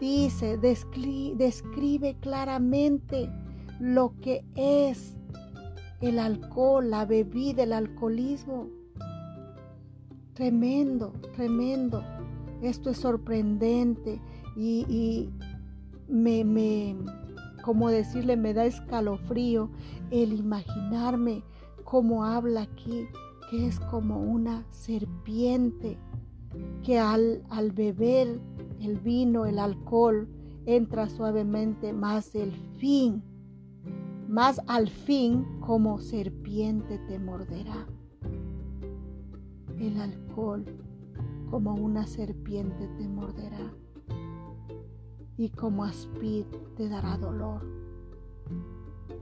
dice, 0.00 0.58
describe 0.58 2.16
claramente 2.20 3.28
lo 3.80 4.14
que 4.20 4.44
es 4.54 5.16
el 6.00 6.20
alcohol, 6.20 6.88
la 6.88 7.04
bebida, 7.04 7.64
el 7.64 7.72
alcoholismo. 7.72 8.81
Tremendo, 10.34 11.12
tremendo. 11.34 12.02
Esto 12.62 12.90
es 12.90 12.96
sorprendente 12.96 14.20
y, 14.56 14.86
y 14.88 15.30
me, 16.08 16.42
me, 16.44 16.96
como 17.62 17.90
decirle, 17.90 18.36
me 18.36 18.54
da 18.54 18.64
escalofrío 18.64 19.70
el 20.10 20.32
imaginarme 20.32 21.42
como 21.84 22.24
habla 22.24 22.62
aquí, 22.62 23.06
que 23.50 23.66
es 23.66 23.78
como 23.80 24.20
una 24.20 24.64
serpiente 24.70 25.98
que 26.82 26.98
al, 26.98 27.42
al 27.50 27.72
beber 27.72 28.40
el 28.80 28.98
vino, 28.98 29.44
el 29.44 29.58
alcohol, 29.58 30.28
entra 30.64 31.08
suavemente, 31.10 31.92
más 31.92 32.34
el 32.34 32.52
fin, 32.78 33.22
más 34.28 34.60
al 34.66 34.88
fin 34.88 35.44
como 35.60 35.98
serpiente 36.00 36.98
te 37.06 37.18
morderá. 37.18 37.86
El 39.82 40.00
alcohol 40.00 40.64
como 41.50 41.74
una 41.74 42.06
serpiente 42.06 42.86
te 42.96 43.08
morderá 43.08 43.74
y 45.36 45.50
como 45.50 45.82
aspid 45.82 46.44
te 46.76 46.88
dará 46.88 47.18
dolor 47.18 47.66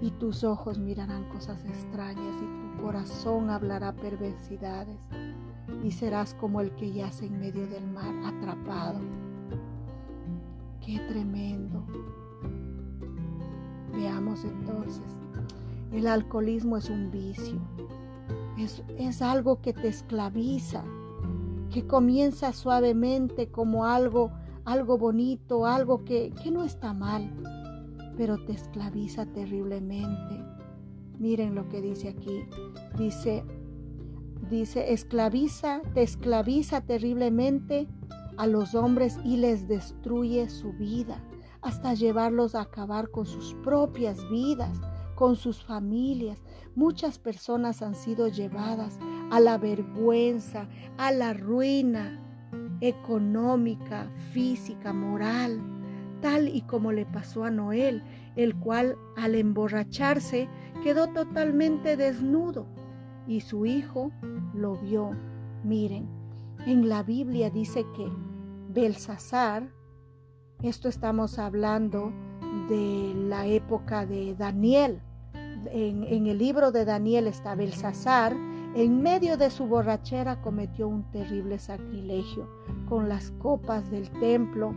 y 0.02 0.10
tus 0.10 0.44
ojos 0.44 0.78
mirarán 0.78 1.30
cosas 1.30 1.64
extrañas 1.64 2.36
y 2.42 2.76
tu 2.76 2.82
corazón 2.82 3.48
hablará 3.48 3.96
perversidades 3.96 5.00
y 5.82 5.92
serás 5.92 6.34
como 6.34 6.60
el 6.60 6.72
que 6.72 6.92
yace 6.92 7.24
en 7.24 7.40
medio 7.40 7.66
del 7.66 7.86
mar 7.90 8.14
atrapado. 8.26 9.00
Qué 10.84 10.98
tremendo. 11.08 11.86
Veamos 13.94 14.44
entonces. 14.44 15.16
El 15.90 16.06
alcoholismo 16.06 16.76
es 16.76 16.90
un 16.90 17.10
vicio. 17.10 17.62
Es, 18.98 19.22
algo 19.22 19.62
que 19.62 19.72
te 19.72 19.88
esclaviza, 19.88 20.84
que 21.70 21.86
comienza 21.86 22.52
suavemente 22.52 23.50
como 23.50 23.86
algo, 23.86 24.30
algo 24.64 24.98
bonito, 24.98 25.66
algo 25.66 26.04
que, 26.04 26.32
que 26.42 26.50
no 26.50 26.64
está 26.64 26.92
mal, 26.92 27.32
pero 28.16 28.44
te 28.44 28.52
esclaviza 28.52 29.24
terriblemente. 29.26 30.44
Miren 31.18 31.54
lo 31.54 31.68
que 31.68 31.80
dice 31.80 32.08
aquí. 32.08 32.44
Dice, 32.98 33.44
dice, 34.50 34.92
esclaviza, 34.92 35.80
te 35.94 36.02
esclaviza 36.02 36.82
terriblemente 36.82 37.88
a 38.36 38.46
los 38.46 38.74
hombres 38.74 39.18
y 39.24 39.36
les 39.36 39.68
destruye 39.68 40.48
su 40.48 40.72
vida, 40.72 41.22
hasta 41.62 41.94
llevarlos 41.94 42.54
a 42.54 42.62
acabar 42.62 43.10
con 43.10 43.26
sus 43.26 43.54
propias 43.62 44.28
vidas, 44.30 44.80
con 45.20 45.37
sus 45.37 45.62
familias. 45.62 46.42
Muchas 46.74 47.18
personas 47.18 47.83
han 47.83 47.94
sido 47.94 48.28
llevadas 48.28 48.98
a 49.30 49.38
la 49.38 49.59
vergüenza, 49.59 50.66
a 50.96 51.12
la 51.12 51.35
ruina 51.35 52.18
económica, 52.80 54.11
física, 54.33 54.94
moral, 54.94 55.61
tal 56.22 56.48
y 56.48 56.62
como 56.62 56.90
le 56.90 57.04
pasó 57.04 57.44
a 57.44 57.50
Noel, 57.50 58.02
el 58.35 58.56
cual 58.56 58.96
al 59.18 59.35
emborracharse 59.35 60.48
quedó 60.83 61.09
totalmente 61.09 61.98
desnudo 61.98 62.66
y 63.26 63.42
su 63.42 63.66
hijo 63.66 64.12
lo 64.54 64.78
vio. 64.78 65.11
Miren, 65.64 66.09
en 66.64 66.88
la 66.88 67.02
Biblia 67.02 67.50
dice 67.50 67.85
que 67.94 68.11
Belsasar, 68.70 69.70
esto 70.62 70.88
estamos 70.88 71.38
hablando 71.38 72.11
de 72.70 73.12
la 73.28 73.44
época 73.44 74.06
de 74.06 74.35
Daniel, 74.35 75.02
en, 75.66 76.26
el 76.26 76.38
libro 76.38 76.72
de 76.72 76.84
Daniel 76.84 77.26
está 77.26 77.54
Belsasar, 77.54 78.34
en 78.74 79.02
medio 79.02 79.36
de 79.36 79.50
su 79.50 79.66
borrachera 79.66 80.40
cometió 80.40 80.88
un 80.88 81.10
terrible 81.10 81.58
sacrilegio 81.58 82.48
con 82.88 83.08
las 83.08 83.32
copas 83.32 83.90
del 83.90 84.10
templo 84.20 84.74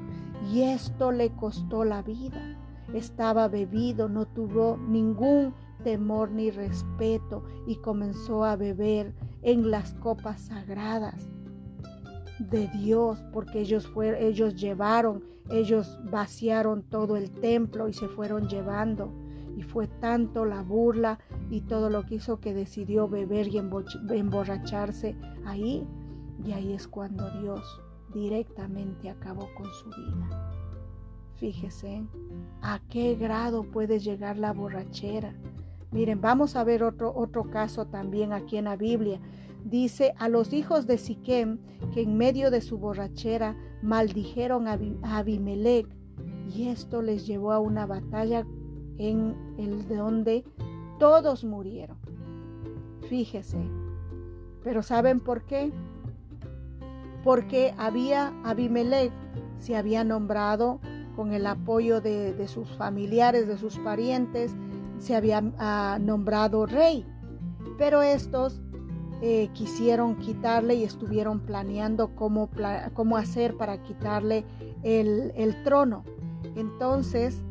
y 0.52 0.64
esto 0.64 1.12
le 1.12 1.30
costó 1.32 1.86
la 1.86 2.02
vida. 2.02 2.58
Estaba 2.94 3.48
bebido, 3.48 4.10
no 4.10 4.26
tuvo 4.26 4.78
ningún 4.78 5.54
temor 5.84 6.32
ni 6.32 6.52
respeto 6.52 7.44
y 7.68 7.76
comenzó 7.78 8.44
a 8.46 8.56
beber 8.56 9.14
en 9.42 9.70
las 9.70 9.94
copas 9.96 10.42
sagradas 10.42 11.28
de 12.40 12.68
Dios, 12.68 13.24
porque 13.32 13.62
ellos, 13.62 13.88
fueron, 13.88 14.22
ellos 14.22 14.56
llevaron, 14.56 15.24
ellos 15.50 15.98
vaciaron 16.10 16.84
todo 16.84 17.16
el 17.16 17.30
templo 17.32 17.88
y 17.88 17.94
se 17.94 18.08
fueron 18.08 18.48
llevando. 18.48 19.14
Y 19.56 19.64
fue 19.64 19.88
tanto 19.88 20.46
la 20.46 20.64
burla 20.64 21.20
y 21.50 21.62
todo 21.62 21.90
lo 21.90 22.06
que 22.06 22.16
hizo 22.16 22.40
que 22.40 22.54
decidió 22.54 23.08
beber 23.08 23.48
y 23.48 23.58
emborracharse 23.58 25.16
ahí. 25.46 25.88
Y 26.44 26.52
ahí 26.54 26.74
es 26.74 26.88
cuando 26.88 27.30
Dios 27.42 27.82
directamente 28.14 29.10
acabó 29.10 29.48
con 29.56 29.68
su 29.74 29.90
vida. 29.90 30.52
Fíjese 31.36 32.04
a 32.62 32.80
qué 32.90 33.16
grado 33.16 33.64
puede 33.64 34.00
llegar 34.00 34.38
la 34.38 34.54
borrachera. 34.54 35.34
Miren, 35.92 36.22
vamos 36.22 36.56
a 36.56 36.64
ver 36.64 36.84
otro, 36.84 37.14
otro 37.16 37.50
caso 37.50 37.86
también 37.86 38.34
aquí 38.34 38.58
en 38.58 38.66
la 38.66 38.76
Biblia. 38.76 39.20
Dice 39.64 40.14
a 40.18 40.28
los 40.28 40.54
hijos 40.54 40.88
de 40.88 40.98
Siquem 40.98 41.60
que 41.94 42.02
en 42.02 42.18
medio 42.18 42.52
de 42.52 42.62
su 42.62 42.78
borrachera 42.78 43.56
maldijeron 43.82 44.68
a 44.68 44.80
Abimelech 45.18 45.88
y 46.54 46.68
esto 46.68 47.02
les 47.02 47.26
llevó 47.26 47.52
a 47.52 47.60
una 47.60 47.86
batalla 47.86 48.46
en 48.98 49.36
el 49.58 49.88
donde 49.88 50.44
todos 51.00 51.44
murieron. 51.44 51.98
Fíjese. 53.10 53.58
Pero 54.64 54.82
¿saben 54.82 55.20
por 55.20 55.44
qué? 55.44 55.72
Porque 57.24 57.74
había 57.78 58.34
Abimelech 58.44 59.12
se 59.60 59.78
había 59.78 60.04
nombrado 60.04 60.80
con 61.16 61.32
el 61.32 61.48
apoyo 61.48 62.02
de, 62.02 62.48
sus 62.48 62.70
familiares, 62.72 63.48
de 63.48 63.58
sus 63.58 63.78
parientes, 63.78 64.54
se 64.98 65.16
había 65.16 65.42
ah, 65.58 65.98
nombrado 66.02 66.66
rey. 66.66 67.06
Pero 67.78 68.02
estos 68.02 68.62
eh, 69.22 69.50
quisieron 69.54 70.18
quitarle 70.18 70.76
y 70.76 70.84
estuvieron 70.84 71.40
planeando 71.40 72.14
cómo, 72.16 72.50
cómo 72.94 73.16
hacer 73.16 73.56
para 73.56 73.82
quitarle 73.84 74.44
el, 74.84 75.32
el 75.36 75.64
trono. 75.64 76.04
Entonces, 76.56 77.42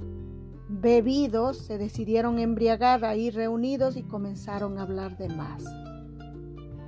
bebidos, 0.80 1.58
se 1.58 1.78
decidieron 1.78 2.38
embriagar 2.38 3.04
ahí 3.04 3.30
reunidos 3.30 3.96
y 3.96 4.02
comenzaron 4.02 4.78
a 4.78 4.82
hablar 4.82 5.16
de 5.16 5.28
más. 5.28 5.64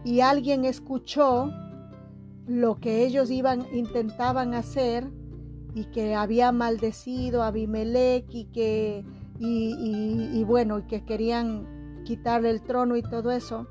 Y 0.05 0.21
alguien 0.21 0.65
escuchó 0.65 1.51
lo 2.47 2.77
que 2.77 3.05
ellos 3.05 3.31
iban, 3.31 3.67
intentaban 3.73 4.55
hacer 4.55 5.11
y 5.75 5.87
que 5.87 6.15
había 6.15 6.53
maldecido 6.53 7.43
a 7.43 7.49
Abimelech 7.49 8.27
y 8.31 8.45
que, 8.47 9.05
y 9.39 10.45
bueno, 10.45 10.79
y 10.81 10.83
que 10.83 11.05
querían 11.05 12.03
quitarle 12.05 12.51
el 12.51 12.63
trono 12.63 12.97
y 12.97 13.03
todo 13.03 13.31
eso 13.31 13.67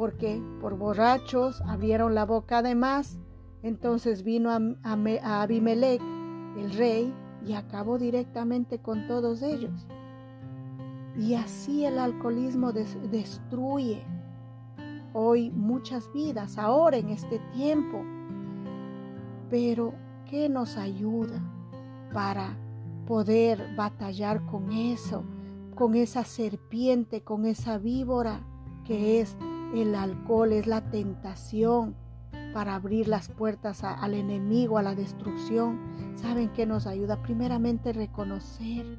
porque 0.00 0.42
por 0.62 0.78
borrachos 0.78 1.60
abrieron 1.60 2.14
la 2.14 2.24
boca 2.24 2.58
además. 2.58 3.18
Entonces 3.62 4.22
vino 4.22 4.50
a, 4.50 5.42
Abimelech, 5.42 6.00
el 6.56 6.72
rey, 6.72 7.12
y 7.46 7.54
acabó 7.54 7.98
directamente 7.98 8.78
con 8.78 9.06
todos 9.06 9.42
ellos. 9.42 9.86
Y 11.18 11.34
así 11.34 11.84
el 11.84 11.98
alcoholismo 11.98 12.72
destruye 12.72 14.02
hoy 15.12 15.50
muchas 15.50 16.12
vidas, 16.12 16.58
ahora 16.58 16.96
en 16.98 17.10
este 17.10 17.38
tiempo. 17.52 18.02
Pero, 19.50 19.94
¿qué 20.28 20.48
nos 20.48 20.76
ayuda 20.76 21.42
para 22.12 22.56
poder 23.06 23.74
batallar 23.76 24.46
con 24.46 24.70
eso, 24.70 25.24
con 25.74 25.94
esa 25.94 26.24
serpiente, 26.24 27.22
con 27.22 27.44
esa 27.44 27.78
víbora 27.78 28.40
que 28.84 29.20
es 29.20 29.36
el 29.74 29.94
alcohol 29.94 30.52
es 30.52 30.66
la 30.66 30.80
tentación 30.90 31.94
para 32.52 32.74
abrir 32.74 33.08
las 33.08 33.28
puertas 33.28 33.84
al 33.84 34.14
enemigo, 34.14 34.78
a 34.78 34.82
la 34.82 34.94
destrucción. 34.94 35.78
¿Saben 36.16 36.50
qué 36.50 36.66
nos 36.66 36.86
ayuda? 36.86 37.22
Primeramente 37.22 37.92
reconocer. 37.92 38.98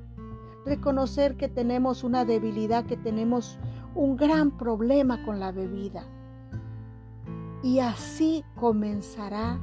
Reconocer 0.65 1.37
que 1.37 1.47
tenemos 1.47 2.03
una 2.03 2.25
debilidad, 2.25 2.85
que 2.85 2.97
tenemos 2.97 3.57
un 3.95 4.15
gran 4.15 4.57
problema 4.57 5.23
con 5.23 5.39
la 5.39 5.51
bebida. 5.51 6.05
Y 7.63 7.79
así 7.79 8.43
comenzará 8.55 9.59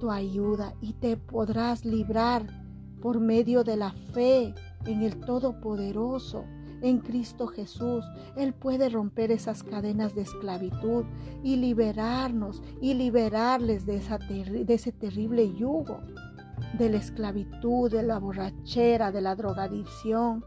tu 0.00 0.10
ayuda 0.10 0.74
y 0.80 0.94
te 0.94 1.16
podrás 1.16 1.84
librar 1.84 2.46
por 3.00 3.20
medio 3.20 3.64
de 3.64 3.76
la 3.76 3.92
fe 3.92 4.54
en 4.86 5.02
el 5.02 5.20
Todopoderoso 5.20 6.44
en 6.84 6.98
Cristo 6.98 7.46
Jesús. 7.46 8.04
Él 8.36 8.52
puede 8.52 8.90
romper 8.90 9.32
esas 9.32 9.62
cadenas 9.62 10.14
de 10.14 10.22
esclavitud 10.22 11.04
y 11.42 11.56
liberarnos 11.56 12.62
y 12.80 12.94
liberarles 12.94 13.86
de, 13.86 13.96
ese 14.68 14.92
terrible 14.92 15.52
yugo, 15.54 16.00
de 16.78 16.90
la 16.90 16.98
esclavitud, 16.98 17.90
de 17.90 18.02
la 18.02 18.18
borrachera, 18.18 19.10
de 19.10 19.22
la 19.22 19.34
drogadicción. 19.34 20.44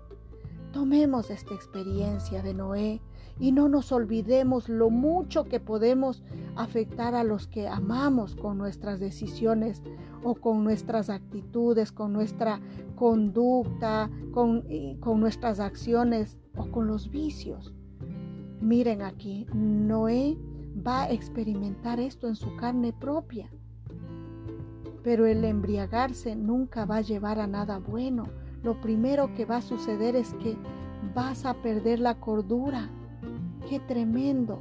Tomemos 0.72 1.32
esta 1.32 1.56
experiencia 1.56 2.44
de 2.44 2.54
Noé 2.54 3.02
y 3.40 3.52
no 3.52 3.70
nos 3.70 3.92
olvidemos 3.92 4.70
lo 4.70 4.90
mucho 4.90 5.46
que 5.46 5.60
podemos 5.60 6.24
afectar 6.56 7.16
a 7.16 7.24
los 7.24 7.48
que 7.48 7.68
amamos 7.68 8.36
con 8.36 8.58
nuestras 8.58 9.00
decisiones 9.00 9.82
o 10.24 10.36
con 10.36 10.64
nuestras 10.64 11.10
actitudes, 11.10 11.92
con 11.92 12.14
nuestra 12.14 12.60
conducta, 12.96 14.10
con, 14.34 14.64
nuestras 15.20 15.60
acciones 15.60 16.40
o 16.56 16.70
con 16.72 16.88
los 16.88 17.10
vicios. 17.10 17.74
Miren 18.60 19.04
aquí, 19.04 19.46
Noé 19.54 20.38
va 20.86 21.04
a 21.04 21.12
experimentar 21.12 22.00
esto 22.00 22.28
en 22.28 22.36
su 22.36 22.56
carne 22.56 22.94
propia. 22.94 23.50
Pero 25.04 25.26
el 25.26 25.46
embriagarse 25.46 26.36
nunca 26.36 26.86
va 26.86 26.98
a 26.98 27.02
llevar 27.02 27.40
a 27.40 27.48
nada 27.48 27.78
bueno. 27.80 28.26
Lo 28.64 28.82
primero 28.82 29.34
que 29.36 29.46
va 29.46 29.58
a 29.58 29.62
suceder 29.62 30.16
es 30.16 30.34
que 30.36 30.58
vas 31.16 31.46
a 31.46 31.54
perder 31.62 32.00
la 32.00 32.20
cordura. 32.20 32.90
Qué 33.70 33.80
tremendo. 33.80 34.60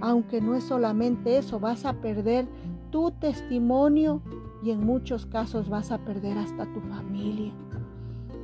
Aunque 0.00 0.40
no 0.40 0.54
es 0.54 0.64
solamente 0.64 1.36
eso, 1.36 1.60
vas 1.60 1.84
a 1.84 2.00
perder 2.00 2.48
tu 2.90 3.10
testimonio 3.12 4.22
y 4.62 4.70
en 4.70 4.84
muchos 4.84 5.26
casos 5.26 5.68
vas 5.68 5.92
a 5.92 5.98
perder 5.98 6.38
hasta 6.38 6.72
tu 6.72 6.80
familia. 6.80 7.52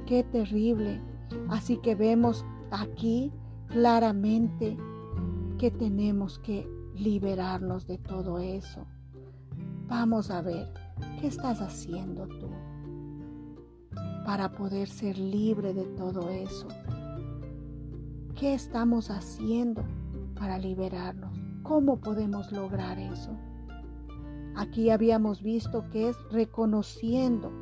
Qué 0.07 0.23
terrible. 0.23 1.01
Así 1.49 1.79
que 1.79 1.95
vemos 1.95 2.45
aquí 2.71 3.33
claramente 3.69 4.77
que 5.59 5.71
tenemos 5.71 6.39
que 6.39 6.69
liberarnos 6.95 7.87
de 7.87 7.99
todo 7.99 8.39
eso. 8.39 8.87
Vamos 9.89 10.31
a 10.31 10.43
ver, 10.43 10.73
¿qué 11.21 11.27
estás 11.27 11.61
haciendo 11.61 12.27
tú 12.27 12.51
para 14.25 14.53
poder 14.53 14.89
ser 14.89 15.19
libre 15.19 15.73
de 15.73 15.85
todo 15.85 16.31
eso? 16.31 16.69
¿Qué 18.35 18.55
estamos 18.55 19.11
haciendo 19.11 19.83
para 20.39 20.59
liberarnos? 20.59 21.37
¿Cómo 21.63 21.97
podemos 22.01 22.53
lograr 22.53 22.99
eso? 22.99 23.37
Aquí 24.55 24.91
habíamos 24.91 25.43
visto 25.43 25.89
que 25.91 26.09
es 26.09 26.17
reconociendo. 26.31 27.53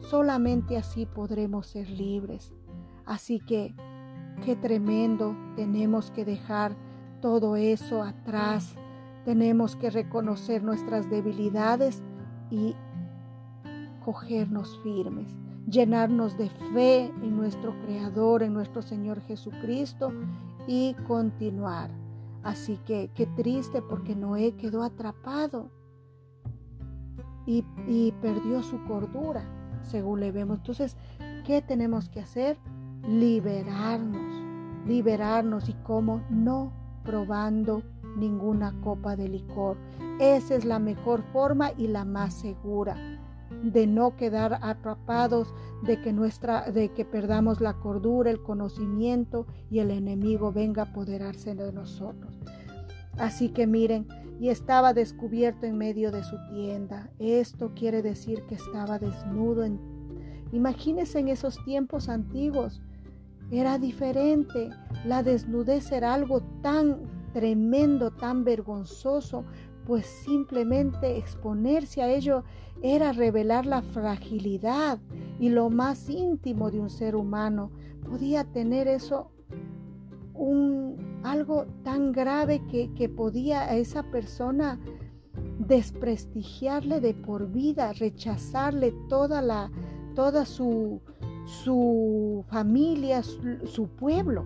Solamente 0.00 0.76
así 0.76 1.06
podremos 1.06 1.66
ser 1.66 1.90
libres. 1.90 2.54
Así 3.04 3.40
que, 3.40 3.74
qué 4.44 4.56
tremendo, 4.56 5.36
tenemos 5.56 6.10
que 6.10 6.24
dejar 6.24 6.76
todo 7.20 7.56
eso 7.56 8.02
atrás. 8.02 8.74
Tenemos 9.24 9.76
que 9.76 9.90
reconocer 9.90 10.62
nuestras 10.62 11.10
debilidades 11.10 12.02
y 12.50 12.74
cogernos 14.04 14.78
firmes, 14.82 15.36
llenarnos 15.68 16.38
de 16.38 16.48
fe 16.72 17.12
en 17.22 17.36
nuestro 17.36 17.78
Creador, 17.80 18.42
en 18.42 18.54
nuestro 18.54 18.80
Señor 18.80 19.20
Jesucristo 19.20 20.12
y 20.66 20.94
continuar. 21.06 21.90
Así 22.48 22.78
que 22.86 23.10
qué 23.14 23.26
triste 23.26 23.82
porque 23.82 24.16
Noé 24.16 24.56
quedó 24.56 24.82
atrapado 24.82 25.68
y, 27.44 27.62
perdió 28.22 28.62
su 28.62 28.82
cordura, 28.84 29.44
según 29.82 30.20
le 30.20 30.32
vemos. 30.32 30.56
Entonces, 30.56 30.96
¿qué 31.44 31.60
tenemos 31.60 32.08
que 32.08 32.20
hacer? 32.20 32.56
Liberarnos, 33.06 34.86
liberarnos 34.86 35.68
y 35.68 35.74
cómo 35.74 36.22
no 36.30 36.72
probando 37.04 37.82
ninguna 38.16 38.80
copa 38.80 39.14
de 39.14 39.28
licor. 39.28 39.76
Esa 40.18 40.54
es 40.54 40.64
la 40.64 40.78
mejor 40.78 41.22
forma 41.34 41.72
y 41.76 41.88
la 41.88 42.06
más 42.06 42.32
segura 42.32 43.17
de 43.62 43.86
no 43.86 44.16
quedar 44.16 44.58
atrapados, 44.62 45.54
de 45.82 46.00
que 46.00 46.12
nuestra 46.12 46.70
de 46.70 46.90
que 46.90 47.04
perdamos 47.04 47.60
la 47.60 47.74
cordura, 47.74 48.30
el 48.30 48.42
conocimiento 48.42 49.46
y 49.70 49.78
el 49.80 49.90
enemigo 49.90 50.52
venga 50.52 50.82
a 50.82 50.86
apoderarse 50.86 51.54
de 51.54 51.72
nosotros. 51.72 52.38
Así 53.18 53.48
que 53.48 53.66
miren, 53.66 54.06
y 54.40 54.50
estaba 54.50 54.94
descubierto 54.94 55.66
en 55.66 55.76
medio 55.76 56.12
de 56.12 56.22
su 56.22 56.36
tienda. 56.50 57.10
Esto 57.18 57.72
quiere 57.74 58.02
decir 58.02 58.44
que 58.48 58.54
estaba 58.54 58.98
desnudo. 58.98 59.64
En... 59.64 59.80
Imagínense 60.52 61.18
en 61.18 61.28
esos 61.28 61.62
tiempos 61.64 62.08
antiguos. 62.08 62.80
Era 63.50 63.78
diferente. 63.78 64.70
La 65.04 65.22
desnudez 65.22 65.90
era 65.90 66.14
algo 66.14 66.42
tan 66.62 67.02
tremendo, 67.32 68.12
tan 68.12 68.44
vergonzoso, 68.44 69.44
pues 69.88 70.04
simplemente 70.04 71.16
exponerse 71.16 72.02
a 72.02 72.12
ello 72.12 72.44
era 72.82 73.12
revelar 73.12 73.64
la 73.64 73.80
fragilidad 73.80 74.98
y 75.40 75.48
lo 75.48 75.70
más 75.70 76.10
íntimo 76.10 76.70
de 76.70 76.78
un 76.78 76.90
ser 76.90 77.16
humano. 77.16 77.70
Podía 78.06 78.44
tener 78.44 78.86
eso 78.86 79.30
un, 80.34 81.20
algo 81.24 81.64
tan 81.84 82.12
grave 82.12 82.60
que, 82.70 82.92
que 82.92 83.08
podía 83.08 83.62
a 83.62 83.76
esa 83.76 84.02
persona 84.02 84.78
desprestigiarle 85.58 87.00
de 87.00 87.14
por 87.14 87.50
vida, 87.50 87.94
rechazarle 87.94 88.92
toda 89.08 89.40
la 89.40 89.72
toda 90.14 90.44
su, 90.44 91.00
su 91.46 92.44
familia, 92.48 93.22
su 93.22 93.88
pueblo. 93.88 94.44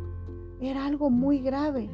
Era 0.60 0.86
algo 0.86 1.10
muy 1.10 1.40
grave. 1.40 1.90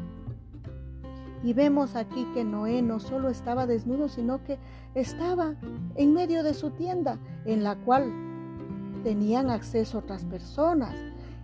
Y 1.43 1.53
vemos 1.53 1.95
aquí 1.95 2.27
que 2.35 2.45
Noé 2.45 2.83
no 2.83 2.99
solo 2.99 3.29
estaba 3.29 3.67
desnudo, 3.67 4.09
sino 4.09 4.43
que 4.43 4.59
estaba 4.95 5.55
en 5.95 6.13
medio 6.13 6.43
de 6.43 6.55
su 6.55 6.71
tienda, 6.71 7.19
en 7.45 7.63
la 7.63 7.77
cual 7.77 8.13
tenían 9.05 9.51
acceso 9.51 9.99
otras 9.99 10.25
personas. 10.25 10.95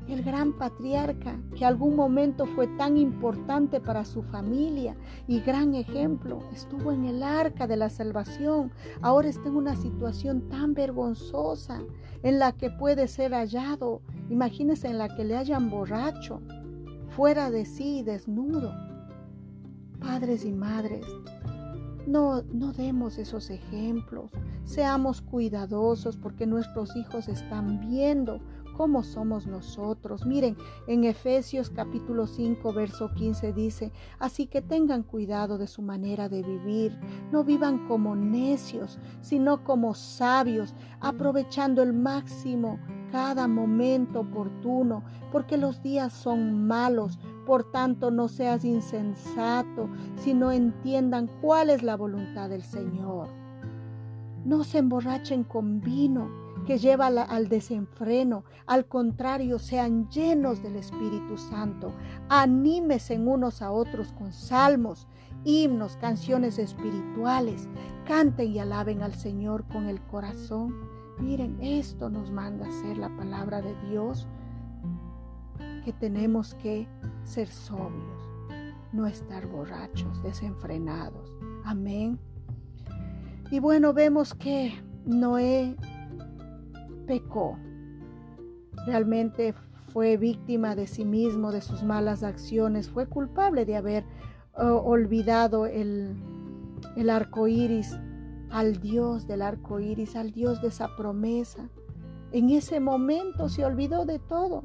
El 0.09 0.22
gran 0.22 0.53
patriarca, 0.53 1.38
que 1.57 1.64
algún 1.64 1.97
momento 1.97 2.45
fue 2.45 2.66
tan 2.76 2.99
importante 2.99 3.80
para 3.80 4.05
su 4.05 4.22
familia 4.22 4.97
y 5.26 5.40
gran 5.40 5.74
ejemplo, 5.74 6.40
estuvo 6.53 6.92
en 6.92 7.07
el 7.07 7.22
arca 7.22 7.66
de 7.66 7.78
la 7.78 7.88
salvación. 7.88 8.70
Ahora 9.01 9.28
está 9.28 9.49
en 9.49 9.57
una 9.57 9.76
situación 9.76 10.51
tan 10.51 10.74
vergonzosa 10.74 11.80
en 12.22 12.38
la 12.38 12.53
que 12.53 12.68
puede 12.68 13.09
ser 13.09 13.32
hallado. 13.32 14.03
Imagínense 14.28 14.88
en 14.88 14.99
la 14.99 15.09
que 15.09 15.24
le 15.24 15.38
hayan 15.38 15.70
borracho, 15.70 16.42
fuera 17.09 17.51
de 17.51 17.64
sí, 17.64 18.03
desnudo 18.03 18.74
Padres 20.05 20.44
y 20.44 20.52
madres, 20.52 21.07
no, 22.07 22.42
no 22.52 22.72
demos 22.72 23.18
esos 23.18 23.48
ejemplos. 23.50 24.30
Seamos 24.62 25.22
cuidadosos 25.22 26.16
porque 26.16 26.46
nuestros 26.46 26.94
hijos 26.96 27.28
están 27.28 27.80
viendo 27.80 28.40
cómo 28.76 29.02
somos 29.02 29.46
nosotros. 29.46 30.26
Miren, 30.26 30.57
en 30.86 31.05
Efesios 31.05 31.70
capítulo 31.70 32.26
5, 32.26 32.72
verso 32.72 33.12
15 33.14 33.52
dice, 33.52 33.92
así 34.18 34.46
que 34.46 34.61
tengan 34.61 35.02
cuidado 35.02 35.57
de 35.57 35.66
su 35.66 35.80
manera 35.80 36.28
de 36.28 36.42
vivir. 36.42 36.98
No 37.32 37.44
vivan 37.44 37.88
como 37.88 38.14
necios, 38.14 38.98
sino 39.22 39.64
como 39.64 39.94
sabios, 39.94 40.74
aprovechando 41.00 41.82
el 41.82 41.94
máximo 41.94 42.78
cada 43.11 43.46
momento 43.46 44.20
oportuno, 44.20 45.05
porque 45.30 45.57
los 45.57 45.82
días 45.82 46.12
son 46.12 46.66
malos. 46.66 47.18
Por 47.47 47.70
tanto, 47.70 48.11
no 48.11 48.28
seas 48.28 48.64
insensato, 48.64 49.88
sino 50.16 50.51
entiendan 50.51 51.30
cuál 51.40 51.70
es 51.70 51.82
la 51.82 51.97
voluntad 51.97 52.49
del 52.49 52.62
Señor. 52.62 53.28
No 54.45 54.64
se 54.64 54.78
emborrachen 54.78 55.45
con 55.45 55.80
vino 55.80 56.45
que 56.66 56.78
lleva 56.78 57.07
al 57.07 57.49
desenfreno. 57.49 58.45
Al 58.66 58.86
contrario, 58.86 59.59
sean 59.59 60.09
llenos 60.09 60.62
del 60.62 60.76
Espíritu 60.76 61.36
Santo. 61.36 61.92
Anímesen 62.28 63.28
unos 63.28 63.62
a 63.62 63.70
otros 63.70 64.12
con 64.12 64.32
salmos, 64.32 65.07
himnos, 65.45 65.97
canciones 65.97 66.59
espirituales. 66.59 67.68
Canten 68.07 68.53
y 68.53 68.59
alaben 68.59 69.03
al 69.03 69.14
Señor 69.14 69.66
con 69.68 69.86
el 69.86 70.01
corazón. 70.03 70.74
Miren, 71.18 71.59
esto 71.61 72.11
nos 72.11 72.30
manda 72.30 72.66
a 72.66 72.68
hacer 72.68 72.99
la 72.99 73.14
palabra 73.16 73.62
de 73.62 73.74
Dios, 73.88 74.26
que 75.85 75.93
tenemos 75.93 76.55
que 76.55 76.89
ser 77.24 77.49
sobrios, 77.49 78.22
no 78.93 79.07
estar 79.07 79.47
borrachos, 79.47 80.22
desenfrenados. 80.22 81.37
Amén. 81.64 82.18
Y 83.51 83.61
bueno, 83.61 83.93
vemos 83.93 84.35
que 84.35 84.74
Noé 85.05 85.76
pecó. 87.07 87.59
Realmente 88.87 89.55
fue 89.93 90.16
víctima 90.16 90.74
de 90.74 90.87
sí 90.87 91.05
mismo, 91.05 91.53
de 91.53 91.61
sus 91.61 91.85
malas 91.85 92.22
acciones, 92.22 92.89
fue 92.89 93.07
culpable 93.07 93.64
de 93.64 93.76
haber 93.76 94.05
olvidado 94.57 95.66
el, 95.66 96.16
el 96.97 97.11
arco 97.11 97.47
iris, 97.47 97.97
al 98.51 98.80
Dios 98.80 99.26
del 99.26 99.43
arco 99.43 99.80
iris, 99.80 100.16
al 100.16 100.32
Dios 100.32 100.62
de 100.62 100.68
esa 100.68 100.97
promesa. 100.97 101.68
En 102.32 102.51
ese 102.51 102.80
momento 102.80 103.49
se 103.49 103.64
olvidó 103.64 104.05
de 104.05 104.18
todo. 104.18 104.64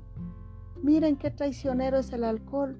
Miren 0.83 1.17
qué 1.17 1.31
traicionero 1.31 1.97
es 1.97 2.11
el 2.13 2.23
alcohol, 2.23 2.77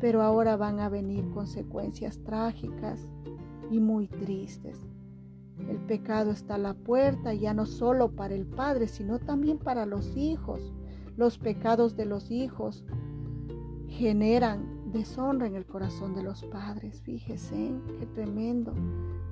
pero 0.00 0.22
ahora 0.22 0.56
van 0.56 0.80
a 0.80 0.88
venir 0.88 1.28
consecuencias 1.30 2.18
trágicas 2.24 3.08
y 3.70 3.80
muy 3.80 4.08
tristes. 4.08 4.78
El 5.68 5.78
pecado 5.78 6.30
está 6.30 6.54
a 6.54 6.58
la 6.58 6.74
puerta 6.74 7.34
ya 7.34 7.54
no 7.54 7.66
solo 7.66 8.12
para 8.12 8.34
el 8.34 8.46
padre, 8.46 8.88
sino 8.88 9.18
también 9.18 9.58
para 9.58 9.86
los 9.86 10.16
hijos. 10.16 10.72
Los 11.16 11.38
pecados 11.38 11.96
de 11.96 12.06
los 12.06 12.30
hijos 12.30 12.84
generan 13.88 14.80
deshonra 14.92 15.46
en 15.46 15.54
el 15.54 15.66
corazón 15.66 16.14
de 16.14 16.22
los 16.22 16.44
padres. 16.44 17.02
Fíjese, 17.02 17.72
qué 17.98 18.06
tremendo. 18.06 18.72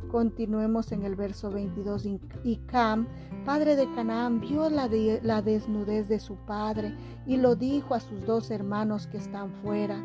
Continuemos 0.08 0.92
en 0.92 1.04
el 1.04 1.16
verso 1.16 1.50
22. 1.50 2.06
Y 2.44 2.56
Cam, 2.66 3.06
padre 3.44 3.76
de 3.76 3.92
Canaán, 3.94 4.40
vio 4.40 4.68
la, 4.70 4.88
la 5.22 5.42
desnudez 5.42 6.08
de 6.08 6.18
su 6.18 6.36
padre 6.36 6.94
y 7.26 7.36
lo 7.36 7.54
dijo 7.56 7.94
a 7.94 8.00
sus 8.00 8.24
dos 8.24 8.50
hermanos 8.50 9.06
que 9.06 9.18
están 9.18 9.52
fuera. 9.62 10.02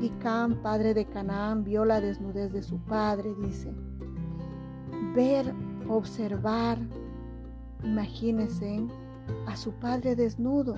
Y 0.00 0.10
Cam, 0.20 0.62
padre 0.62 0.94
de 0.94 1.06
Canaán, 1.06 1.64
vio 1.64 1.84
la 1.84 2.00
desnudez 2.00 2.52
de 2.52 2.62
su 2.62 2.78
padre, 2.78 3.34
dice 3.40 3.72
ver, 5.14 5.54
observar, 5.88 6.78
imagínense 7.82 8.86
a 9.46 9.56
su 9.56 9.72
padre 9.72 10.16
desnudo 10.16 10.74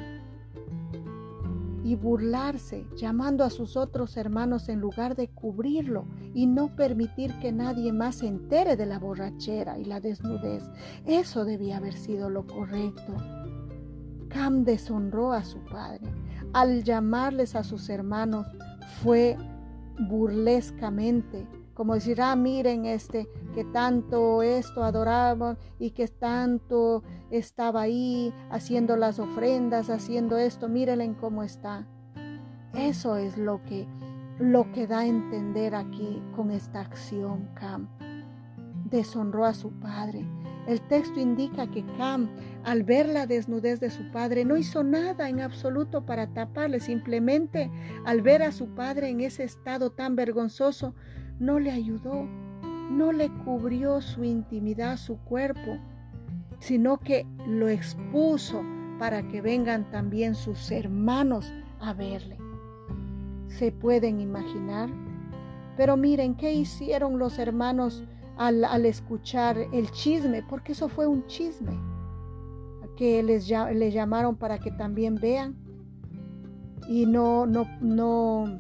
y 1.87 1.95
burlarse, 1.95 2.85
llamando 2.97 3.45
a 3.45 3.51
sus 3.51 3.77
otros 3.77 4.17
hermanos 4.17 4.69
en 4.69 4.81
lugar 4.81 5.15
de 5.15 5.29
cubrirlo 5.29 6.05
y 6.35 6.47
no 6.47 6.75
permitir 6.75 7.33
que 7.39 7.53
nadie 7.53 7.93
más 7.93 8.17
se 8.17 8.27
entere 8.27 8.75
de 8.75 8.87
la 8.87 8.99
borrachera 8.99 9.79
y 9.79 9.85
la 9.85 10.01
desnudez. 10.01 10.65
Eso 11.05 11.45
debía 11.45 11.77
haber 11.77 11.95
sido 11.95 12.29
lo 12.29 12.45
correcto. 12.45 13.15
Cam 14.29 14.65
deshonró 14.65 15.33
a 15.33 15.45
su 15.45 15.61
padre. 15.61 16.13
Al 16.53 16.83
llamarles 16.83 17.55
a 17.55 17.63
sus 17.63 17.89
hermanos 17.89 18.49
fue 19.01 19.37
burlescamente 20.09 21.47
como 21.77 21.95
decir, 21.95 22.23
ah, 22.23 22.35
miren 22.35 22.87
este, 22.87 23.29
que 23.55 23.63
tanto 23.65 24.43
esto 24.43 24.83
adoraba 24.83 25.59
y 25.79 25.91
que 25.91 26.09
tanto 26.09 27.03
estaba 27.31 27.83
ahí 27.83 28.33
haciendo 28.51 28.97
las 28.97 29.19
ofrendas, 29.19 29.91
haciendo 29.91 30.39
esto, 30.39 30.69
mírenle 30.69 31.15
cómo 31.21 31.43
está. 31.43 31.87
Eso 32.75 33.17
es 33.17 33.37
lo 33.37 33.63
que, 33.65 33.87
lo 34.39 34.73
que 34.73 34.87
da 34.87 35.01
a 35.01 35.07
entender 35.07 35.75
aquí 35.75 36.23
con 36.35 36.51
esta 36.51 36.81
acción 36.81 37.51
Cam. 37.55 37.89
Deshonró 38.87 39.45
a 39.45 39.53
su 39.53 39.71
padre. 39.73 40.27
El 40.67 40.81
texto 40.81 41.21
indica 41.21 41.71
que 41.71 41.85
Cam, 41.99 42.31
al 42.65 42.85
ver 42.85 43.07
la 43.07 43.27
desnudez 43.27 43.81
de 43.81 43.91
su 43.91 44.11
padre, 44.11 44.47
no 44.47 44.57
hizo 44.57 44.83
nada 44.83 45.29
en 45.29 45.41
absoluto 45.41 46.07
para 46.07 46.29
taparle. 46.29 46.81
Simplemente 46.81 47.71
al 48.07 48.23
ver 48.23 48.43
a 48.43 48.51
su 48.51 48.69
padre 48.75 49.11
en 49.11 49.21
ese 49.21 49.45
estado 49.45 49.91
tan 49.91 50.17
vergonzoso, 50.17 50.95
no 51.39 51.59
le 51.59 51.71
ayudó, 51.71 52.27
no 52.91 53.13
le 53.13 53.31
cubrió 53.45 54.01
su 54.01 54.25
intimidad, 54.25 54.97
su 54.97 55.19
cuerpo, 55.19 55.79
sino 56.59 56.99
que 56.99 57.27
lo 57.47 57.69
expuso 57.69 58.63
para 58.99 59.27
que 59.29 59.41
vengan 59.41 59.91
también 59.91 60.35
sus 60.35 60.71
hermanos 60.71 61.53
a 61.81 61.93
verle. 61.93 62.39
¿Se 63.49 63.73
pueden 63.73 64.21
imaginar? 64.21 64.89
Pero 65.77 65.97
miren, 65.97 66.35
¿qué 66.35 66.53
hicieron 66.53 67.19
los 67.19 67.39
hermanos 67.39 68.05
al, 68.37 68.87
escuchar 68.87 69.59
el 69.73 69.91
chisme? 69.91 70.43
Porque 70.43 70.73
eso 70.73 70.89
fue 70.89 71.07
un 71.07 71.27
chisme 71.27 71.79
que 72.97 73.23
les, 73.23 73.51
les 73.75 73.93
llamaron 73.93 74.37
para 74.37 74.59
que 74.59 74.71
también 74.71 75.17
vean. 75.17 75.55
Y 76.89 77.05
no, 77.05 77.47
no, 77.47 77.67
no, 77.81 78.59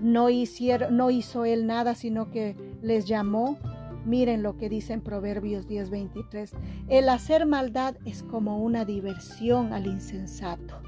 no, 0.00 0.30
hizo 0.30 1.44
él 1.44 1.66
nada, 1.66 1.94
sino 1.94 2.30
que 2.30 2.56
les 2.82 3.06
llamó. 3.06 3.58
Miren 4.04 4.42
lo 4.42 4.56
que 4.56 4.68
dice 4.68 4.94
en 4.94 5.02
Proverbios 5.02 5.68
10:23. 5.68 6.52
El 6.88 7.08
hacer 7.08 7.46
maldad 7.46 7.96
es 8.04 8.22
como 8.22 8.58
una 8.58 8.84
diversión 8.84 9.72
al 9.72 9.86
insensato, 9.86 10.80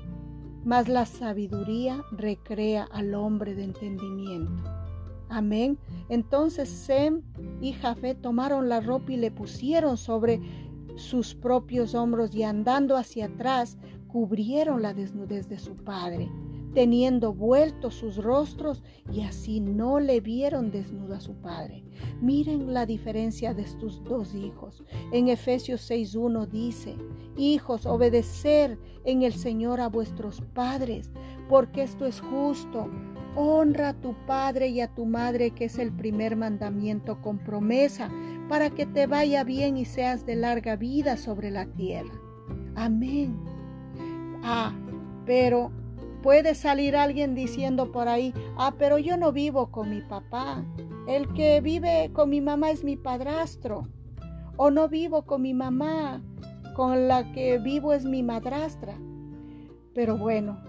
mas 0.64 0.88
la 0.88 1.04
sabiduría 1.04 2.02
recrea 2.12 2.88
al 2.90 3.14
hombre 3.14 3.54
de 3.54 3.64
entendimiento. 3.64 4.64
Amén. 5.28 5.78
Entonces 6.08 6.68
Sem 6.68 7.22
y 7.60 7.72
Jafé 7.72 8.14
tomaron 8.14 8.68
la 8.68 8.80
ropa 8.80 9.12
y 9.12 9.16
le 9.16 9.30
pusieron 9.30 9.96
sobre 9.96 10.40
sus 10.96 11.34
propios 11.34 11.94
hombros 11.94 12.34
y 12.34 12.42
andando 12.42 12.96
hacia 12.96 13.26
atrás 13.26 13.78
cubrieron 14.08 14.82
la 14.82 14.92
desnudez 14.92 15.48
de 15.48 15.58
su 15.58 15.74
padre 15.74 16.30
teniendo 16.74 17.34
vueltos 17.34 17.94
sus 17.94 18.16
rostros 18.16 18.82
y 19.12 19.22
así 19.22 19.60
no 19.60 20.00
le 20.00 20.20
vieron 20.20 20.70
desnudo 20.70 21.14
a 21.14 21.20
su 21.20 21.34
padre. 21.34 21.84
Miren 22.20 22.72
la 22.72 22.86
diferencia 22.86 23.54
de 23.54 23.62
estos 23.62 24.02
dos 24.04 24.34
hijos. 24.34 24.82
En 25.12 25.28
Efesios 25.28 25.90
6.1 25.90 26.48
dice, 26.48 26.96
Hijos, 27.36 27.86
obedecer 27.86 28.78
en 29.04 29.22
el 29.22 29.32
Señor 29.32 29.80
a 29.80 29.88
vuestros 29.88 30.40
padres, 30.54 31.10
porque 31.48 31.82
esto 31.82 32.06
es 32.06 32.20
justo. 32.20 32.90
Honra 33.34 33.90
a 33.90 34.00
tu 34.00 34.14
padre 34.26 34.68
y 34.68 34.80
a 34.80 34.94
tu 34.94 35.06
madre, 35.06 35.52
que 35.52 35.64
es 35.64 35.78
el 35.78 35.90
primer 35.92 36.36
mandamiento 36.36 37.20
con 37.22 37.38
promesa, 37.38 38.10
para 38.48 38.70
que 38.70 38.84
te 38.84 39.06
vaya 39.06 39.42
bien 39.42 39.78
y 39.78 39.86
seas 39.86 40.26
de 40.26 40.36
larga 40.36 40.76
vida 40.76 41.16
sobre 41.16 41.50
la 41.50 41.66
tierra. 41.66 42.12
Amén. 42.74 43.38
Ah, 44.42 44.74
pero 45.24 45.70
Puede 46.22 46.54
salir 46.54 46.94
alguien 46.96 47.34
diciendo 47.34 47.90
por 47.90 48.08
ahí, 48.08 48.32
ah, 48.56 48.74
pero 48.78 48.98
yo 48.98 49.16
no 49.16 49.32
vivo 49.32 49.70
con 49.70 49.90
mi 49.90 50.00
papá. 50.02 50.64
El 51.08 51.32
que 51.34 51.60
vive 51.60 52.10
con 52.12 52.30
mi 52.30 52.40
mamá 52.40 52.70
es 52.70 52.84
mi 52.84 52.96
padrastro. 52.96 53.88
O 54.56 54.70
no 54.70 54.88
vivo 54.88 55.22
con 55.24 55.42
mi 55.42 55.52
mamá, 55.52 56.22
con 56.76 57.08
la 57.08 57.32
que 57.32 57.58
vivo 57.58 57.92
es 57.92 58.04
mi 58.04 58.22
madrastra. 58.22 58.96
Pero 59.94 60.16
bueno, 60.16 60.62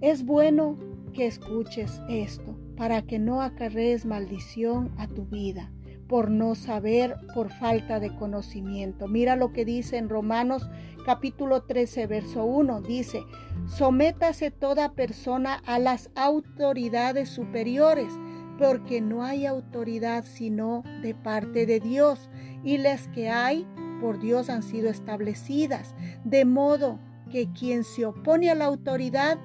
es 0.00 0.24
bueno 0.24 0.76
que 1.12 1.26
escuches 1.26 2.02
esto 2.08 2.56
para 2.76 3.02
que 3.02 3.18
no 3.18 3.40
acarrees 3.40 4.04
maldición 4.04 4.92
a 4.98 5.06
tu 5.06 5.24
vida 5.26 5.70
por 6.08 6.30
no 6.30 6.54
saber, 6.54 7.16
por 7.34 7.50
falta 7.50 8.00
de 8.00 8.14
conocimiento. 8.14 9.08
Mira 9.08 9.36
lo 9.36 9.52
que 9.52 9.64
dice 9.64 9.96
en 9.96 10.08
Romanos 10.08 10.68
capítulo 11.04 11.62
13, 11.62 12.06
verso 12.06 12.44
1. 12.44 12.82
Dice, 12.82 13.24
sométase 13.66 14.50
toda 14.50 14.92
persona 14.92 15.62
a 15.66 15.78
las 15.78 16.10
autoridades 16.14 17.28
superiores, 17.28 18.12
porque 18.58 19.00
no 19.00 19.22
hay 19.22 19.46
autoridad 19.46 20.24
sino 20.24 20.82
de 21.02 21.14
parte 21.14 21.66
de 21.66 21.80
Dios, 21.80 22.30
y 22.64 22.78
las 22.78 23.08
que 23.08 23.28
hay 23.28 23.66
por 24.00 24.18
Dios 24.18 24.50
han 24.50 24.62
sido 24.62 24.88
establecidas, 24.88 25.94
de 26.24 26.44
modo 26.44 26.98
que 27.30 27.52
quien 27.52 27.84
se 27.84 28.04
opone 28.04 28.50
a 28.50 28.54
la 28.54 28.66
autoridad, 28.66 29.38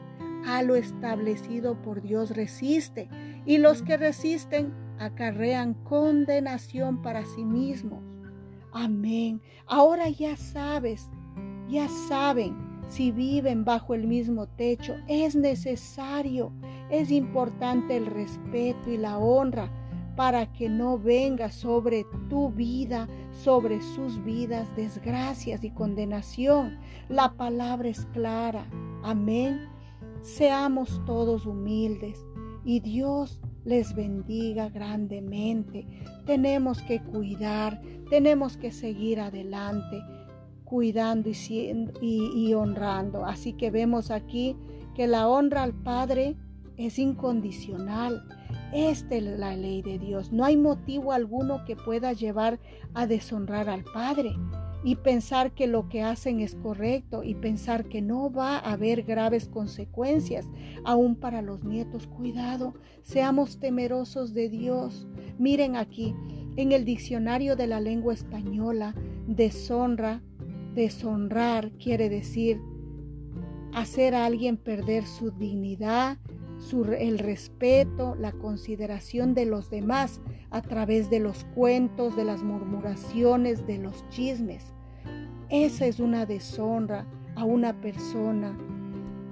a 0.45 0.63
lo 0.63 0.75
establecido 0.75 1.81
por 1.81 2.01
Dios 2.01 2.35
resiste, 2.35 3.09
y 3.45 3.57
los 3.57 3.81
que 3.83 3.97
resisten 3.97 4.73
acarrean 5.01 5.73
condenación 5.83 7.01
para 7.01 7.25
sí 7.25 7.43
mismos. 7.43 8.03
Amén. 8.71 9.41
Ahora 9.65 10.09
ya 10.09 10.37
sabes, 10.37 11.09
ya 11.67 11.89
saben, 12.07 12.55
si 12.87 13.11
viven 13.11 13.65
bajo 13.65 13.93
el 13.93 14.05
mismo 14.05 14.47
techo, 14.47 14.95
es 15.07 15.35
necesario, 15.35 16.51
es 16.89 17.09
importante 17.09 17.97
el 17.97 18.05
respeto 18.05 18.91
y 18.91 18.97
la 18.97 19.17
honra 19.17 19.71
para 20.15 20.51
que 20.53 20.69
no 20.69 20.99
venga 20.99 21.49
sobre 21.49 22.05
tu 22.29 22.51
vida, 22.51 23.07
sobre 23.31 23.81
sus 23.81 24.23
vidas, 24.23 24.67
desgracias 24.75 25.63
y 25.63 25.71
condenación. 25.71 26.77
La 27.09 27.33
palabra 27.33 27.89
es 27.89 28.05
clara. 28.13 28.67
Amén. 29.03 29.67
Seamos 30.21 31.01
todos 31.05 31.45
humildes 31.45 32.23
y 32.63 32.81
Dios 32.81 33.39
les 33.65 33.93
bendiga 33.95 34.69
grandemente. 34.69 35.85
Tenemos 36.25 36.81
que 36.81 37.01
cuidar, 37.01 37.81
tenemos 38.09 38.57
que 38.57 38.71
seguir 38.71 39.19
adelante, 39.19 40.03
cuidando 40.63 41.29
y, 41.29 41.35
y, 42.01 42.53
honrando. 42.53 43.25
Así 43.25 43.53
que 43.53 43.71
vemos 43.71 44.11
aquí 44.11 44.55
que 44.95 45.07
la 45.07 45.27
honra 45.27 45.63
al 45.63 45.73
Padre 45.73 46.35
es 46.77 46.97
incondicional. 46.97 48.23
Esta 48.73 49.15
es 49.15 49.23
la 49.23 49.55
ley 49.55 49.81
de 49.81 49.99
Dios. 49.99 50.31
No 50.31 50.45
hay 50.45 50.57
motivo 50.57 51.11
alguno 51.11 51.65
que 51.65 51.75
pueda 51.75 52.13
llevar 52.13 52.59
a 52.93 53.05
deshonrar 53.05 53.69
al 53.69 53.83
Padre 53.83 54.35
y 54.83 54.95
pensar 54.95 55.51
que 55.53 55.67
lo 55.67 55.89
que 55.89 56.01
hacen 56.01 56.39
es 56.39 56.55
correcto 56.55 57.23
y 57.23 57.35
pensar 57.35 57.85
que 57.85 58.01
no 58.01 58.31
va 58.31 58.57
a 58.57 58.73
haber 58.73 59.03
graves 59.03 59.47
consecuencias 59.47 60.47
aún 60.83 61.15
para 61.15 61.41
los 61.41 61.63
nietos. 61.63 62.07
Cuidado, 62.07 62.73
seamos 63.03 63.59
temerosos 63.59 64.33
de 64.33 64.49
Dios. 64.49 65.07
Miren 65.37 65.75
aquí, 65.75 66.15
en 66.55 66.71
el 66.71 66.85
diccionario 66.85 67.55
de 67.55 67.67
la 67.67 67.79
lengua 67.79 68.13
española, 68.13 68.95
deshonra, 69.27 70.21
deshonrar 70.73 71.71
quiere 71.73 72.09
decir 72.09 72.59
hacer 73.73 74.15
a 74.15 74.25
alguien 74.25 74.57
perder 74.57 75.05
su 75.05 75.31
dignidad, 75.31 76.17
el 76.97 77.19
respeto, 77.19 78.15
la 78.15 78.31
consideración 78.31 79.33
de 79.33 79.45
los 79.45 79.69
demás 79.69 80.21
a 80.51 80.61
través 80.61 81.09
de 81.09 81.19
los 81.19 81.43
cuentos, 81.55 82.15
de 82.15 82.23
las 82.23 82.43
murmuraciones, 82.43 83.65
de 83.67 83.77
los 83.77 84.07
chismes. 84.09 84.73
Esa 85.49 85.85
es 85.85 85.99
una 85.99 86.25
deshonra 86.25 87.05
a 87.35 87.43
una 87.43 87.81
persona. 87.81 88.57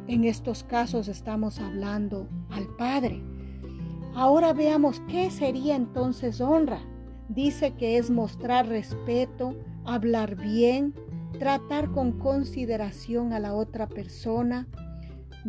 En 0.07 0.25
estos 0.25 0.63
casos 0.63 1.07
estamos 1.07 1.59
hablando 1.59 2.27
al 2.49 2.67
Padre. 2.77 3.23
Ahora 4.15 4.51
veamos 4.51 5.01
qué 5.07 5.29
sería 5.29 5.75
entonces 5.75 6.41
honra. 6.41 6.81
Dice 7.29 7.75
que 7.75 7.97
es 7.97 8.09
mostrar 8.09 8.67
respeto, 8.67 9.55
hablar 9.85 10.35
bien, 10.35 10.93
tratar 11.37 11.91
con 11.91 12.13
consideración 12.19 13.31
a 13.33 13.39
la 13.39 13.53
otra 13.53 13.87
persona, 13.87 14.67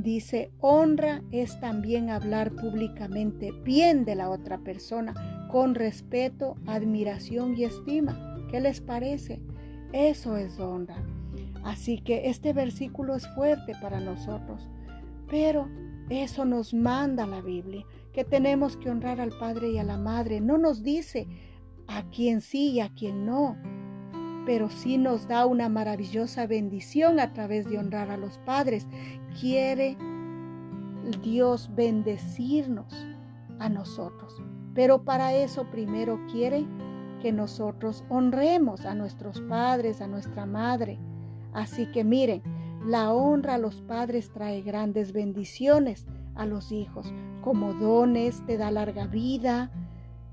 Dice, 0.03 0.51
honra 0.61 1.23
es 1.31 1.61
también 1.61 2.09
hablar 2.09 2.53
públicamente 2.53 3.53
bien 3.65 4.07
de 4.07 4.15
la 4.15 4.31
otra 4.31 4.57
persona, 4.57 5.47
con 5.51 5.75
respeto, 5.75 6.57
admiración 6.67 7.55
y 7.55 7.65
estima. 7.65 8.47
¿Qué 8.51 8.61
les 8.61 8.81
parece? 8.81 9.43
Eso 9.93 10.39
es 10.39 10.59
honra. 10.59 11.05
Así 11.65 11.99
que 11.99 12.31
este 12.31 12.55
versículo 12.55 13.15
es 13.15 13.29
fuerte 13.35 13.75
para 13.83 14.01
nosotros, 14.01 14.71
pero 15.29 15.69
eso 16.09 16.47
nos 16.47 16.73
manda 16.73 17.27
la 17.27 17.43
Biblia, 17.43 17.85
que 18.15 18.25
tenemos 18.25 18.79
que 18.79 18.89
honrar 18.89 19.21
al 19.21 19.37
Padre 19.39 19.73
y 19.73 19.79
a 19.79 19.85
la 19.85 19.99
Madre. 19.99 20.41
No 20.41 20.57
nos 20.57 20.83
dice 20.83 21.29
a 21.89 22.09
quien 22.09 22.41
sí 22.41 22.71
y 22.71 22.81
a 22.81 22.89
quien 22.95 23.27
no, 23.27 23.59
pero 24.47 24.71
sí 24.71 24.99
nos 24.99 25.29
da 25.29 25.47
una 25.47 25.69
maravillosa 25.69 26.47
bendición 26.47 27.21
a 27.21 27.33
través 27.33 27.69
de 27.69 27.79
honrar 27.79 28.11
a 28.11 28.17
los 28.17 28.39
padres 28.39 28.87
quiere 29.41 29.97
Dios 31.23 31.71
bendecirnos 31.75 33.07
a 33.59 33.69
nosotros. 33.69 34.43
Pero 34.75 35.05
para 35.05 35.35
eso 35.35 35.71
primero 35.71 36.19
quiere 36.31 36.67
que 37.21 37.33
nosotros 37.33 38.05
honremos 38.09 38.87
a 38.87 38.95
nuestros 38.95 39.41
padres, 39.43 40.01
a 40.01 40.07
nuestra 40.07 40.47
madre. 40.47 40.99
Así 41.53 41.87
que 41.87 42.05
miren, 42.05 42.43
la 42.87 43.13
honra 43.13 43.55
a 43.55 43.59
los 43.59 43.83
padres 43.83 44.33
trae 44.33 44.63
grandes 44.63 45.13
bendiciones 45.13 46.07
a 46.35 46.47
los 46.47 46.73
hijos 46.73 47.13
como 47.43 47.75
dones, 47.75 48.45
te 48.47 48.57
da 48.57 48.71
larga 48.71 49.07
vida, 49.07 49.71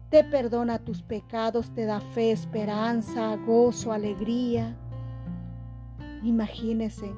te 0.09 0.23
perdona 0.23 0.79
tus 0.79 1.01
pecados, 1.01 1.69
te 1.71 1.85
da 1.85 1.99
fe, 1.99 2.31
esperanza, 2.31 3.35
gozo, 3.35 3.91
alegría. 3.91 4.75
Imagínese, 6.23 7.11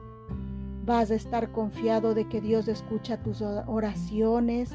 vas 0.85 1.11
a 1.11 1.15
estar 1.15 1.51
confiado 1.51 2.15
de 2.15 2.27
que 2.27 2.41
Dios 2.41 2.67
escucha 2.67 3.21
tus 3.21 3.41
oraciones 3.41 4.71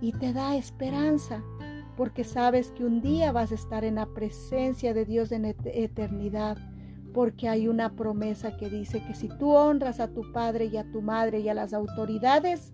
y 0.00 0.12
te 0.12 0.32
da 0.32 0.56
esperanza, 0.56 1.42
porque 1.96 2.24
sabes 2.24 2.70
que 2.72 2.84
un 2.84 3.02
día 3.02 3.32
vas 3.32 3.52
a 3.52 3.56
estar 3.56 3.84
en 3.84 3.96
la 3.96 4.06
presencia 4.06 4.94
de 4.94 5.04
Dios 5.04 5.30
en 5.32 5.44
eternidad, 5.44 6.56
porque 7.12 7.48
hay 7.48 7.68
una 7.68 7.96
promesa 7.96 8.56
que 8.56 8.70
dice 8.70 9.04
que 9.04 9.14
si 9.14 9.28
tú 9.28 9.50
honras 9.50 10.00
a 10.00 10.08
tu 10.08 10.32
padre 10.32 10.66
y 10.66 10.76
a 10.78 10.90
tu 10.90 11.02
madre 11.02 11.40
y 11.40 11.48
a 11.48 11.54
las 11.54 11.74
autoridades, 11.74 12.72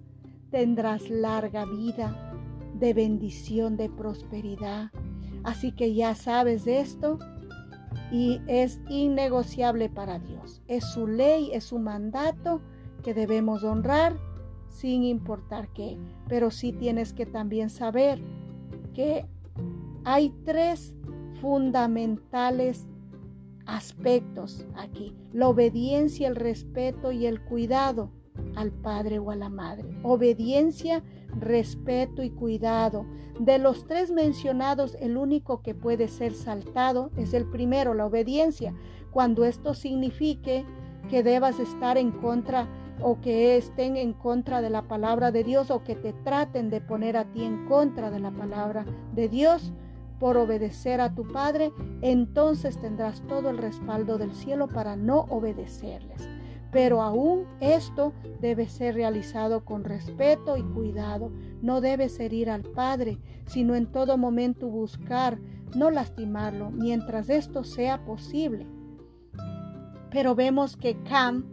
tendrás 0.50 1.08
larga 1.10 1.64
vida 1.64 2.33
de 2.84 2.92
bendición, 2.92 3.78
de 3.78 3.88
prosperidad. 3.88 4.90
Así 5.42 5.72
que 5.72 5.94
ya 5.94 6.14
sabes 6.14 6.66
de 6.66 6.80
esto 6.80 7.18
y 8.12 8.42
es 8.46 8.78
innegociable 8.90 9.88
para 9.88 10.18
Dios. 10.18 10.60
Es 10.68 10.84
su 10.92 11.06
ley, 11.06 11.48
es 11.54 11.64
su 11.64 11.78
mandato 11.78 12.60
que 13.02 13.14
debemos 13.14 13.64
honrar 13.64 14.18
sin 14.68 15.02
importar 15.02 15.72
qué. 15.72 15.96
Pero 16.28 16.50
sí 16.50 16.74
tienes 16.74 17.14
que 17.14 17.24
también 17.24 17.70
saber 17.70 18.20
que 18.92 19.24
hay 20.04 20.28
tres 20.44 20.94
fundamentales 21.40 22.86
aspectos 23.64 24.66
aquí. 24.76 25.16
La 25.32 25.48
obediencia, 25.48 26.28
el 26.28 26.36
respeto 26.36 27.12
y 27.12 27.24
el 27.24 27.42
cuidado 27.46 28.10
al 28.56 28.72
padre 28.72 29.20
o 29.20 29.30
a 29.30 29.36
la 29.36 29.48
madre. 29.48 29.88
Obediencia, 30.02 31.02
respeto 31.38 32.22
y 32.22 32.30
cuidado. 32.30 33.06
De 33.38 33.58
los 33.58 33.86
tres 33.86 34.10
mencionados, 34.10 34.96
el 35.00 35.16
único 35.16 35.62
que 35.62 35.74
puede 35.74 36.08
ser 36.08 36.34
saltado 36.34 37.10
es 37.16 37.34
el 37.34 37.46
primero, 37.46 37.94
la 37.94 38.06
obediencia, 38.06 38.74
cuando 39.10 39.44
esto 39.44 39.74
signifique 39.74 40.64
que 41.08 41.22
debas 41.22 41.58
estar 41.58 41.98
en 41.98 42.12
contra 42.12 42.68
o 43.00 43.20
que 43.20 43.56
estén 43.56 43.96
en 43.96 44.12
contra 44.12 44.62
de 44.62 44.70
la 44.70 44.82
palabra 44.82 45.32
de 45.32 45.44
Dios 45.44 45.70
o 45.70 45.82
que 45.82 45.96
te 45.96 46.12
traten 46.12 46.70
de 46.70 46.80
poner 46.80 47.16
a 47.16 47.24
ti 47.24 47.44
en 47.44 47.66
contra 47.66 48.10
de 48.10 48.20
la 48.20 48.30
palabra 48.30 48.86
de 49.14 49.28
Dios 49.28 49.72
por 50.18 50.36
obedecer 50.36 51.00
a 51.00 51.14
tu 51.14 51.26
Padre, 51.32 51.72
entonces 52.00 52.80
tendrás 52.80 53.20
todo 53.26 53.50
el 53.50 53.58
respaldo 53.58 54.16
del 54.16 54.32
cielo 54.32 54.68
para 54.68 54.96
no 54.96 55.26
obedecerles. 55.28 56.33
Pero 56.74 57.00
aún 57.02 57.46
esto 57.60 58.12
debe 58.40 58.66
ser 58.68 58.96
realizado 58.96 59.64
con 59.64 59.84
respeto 59.84 60.56
y 60.56 60.62
cuidado. 60.64 61.30
No 61.62 61.80
debes 61.80 62.18
herir 62.18 62.50
al 62.50 62.64
Padre, 62.64 63.20
sino 63.46 63.76
en 63.76 63.86
todo 63.86 64.18
momento 64.18 64.66
buscar 64.66 65.38
no 65.76 65.92
lastimarlo 65.92 66.72
mientras 66.72 67.30
esto 67.30 67.62
sea 67.62 68.04
posible. 68.04 68.66
Pero 70.10 70.34
vemos 70.34 70.76
que 70.76 71.00
Cam 71.04 71.44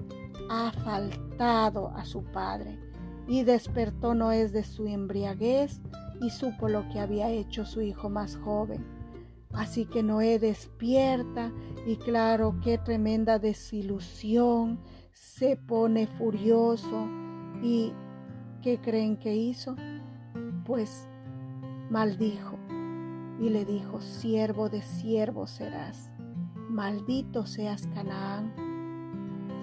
ha 0.49 0.71
faltado 0.71 1.89
a 1.89 2.03
su 2.03 2.23
padre 2.23 2.79
y 3.27 3.43
despertó 3.43 4.15
Noé 4.15 4.47
de 4.47 4.63
su 4.63 4.87
embriaguez 4.87 5.81
y 6.19 6.31
supo 6.31 6.67
lo 6.67 6.89
que 6.89 6.99
había 6.99 7.29
hecho 7.29 7.63
su 7.63 7.81
hijo 7.81 8.09
más 8.09 8.37
joven. 8.37 8.83
Así 9.53 9.85
que 9.85 10.01
Noé 10.01 10.39
despierta 10.39 11.51
y 11.85 11.97
claro, 11.97 12.55
qué 12.63 12.77
tremenda 12.77 13.37
desilusión, 13.37 14.79
se 15.13 15.57
pone 15.57 16.07
furioso 16.07 17.07
y 17.61 17.93
¿qué 18.61 18.79
creen 18.79 19.17
que 19.17 19.35
hizo? 19.35 19.75
Pues 20.65 21.07
maldijo 21.89 22.57
y 23.39 23.49
le 23.49 23.65
dijo, 23.65 24.01
siervo 24.01 24.69
de 24.69 24.81
siervo 24.81 25.47
serás, 25.47 26.11
maldito 26.69 27.45
seas 27.45 27.87
Canaán 27.87 28.71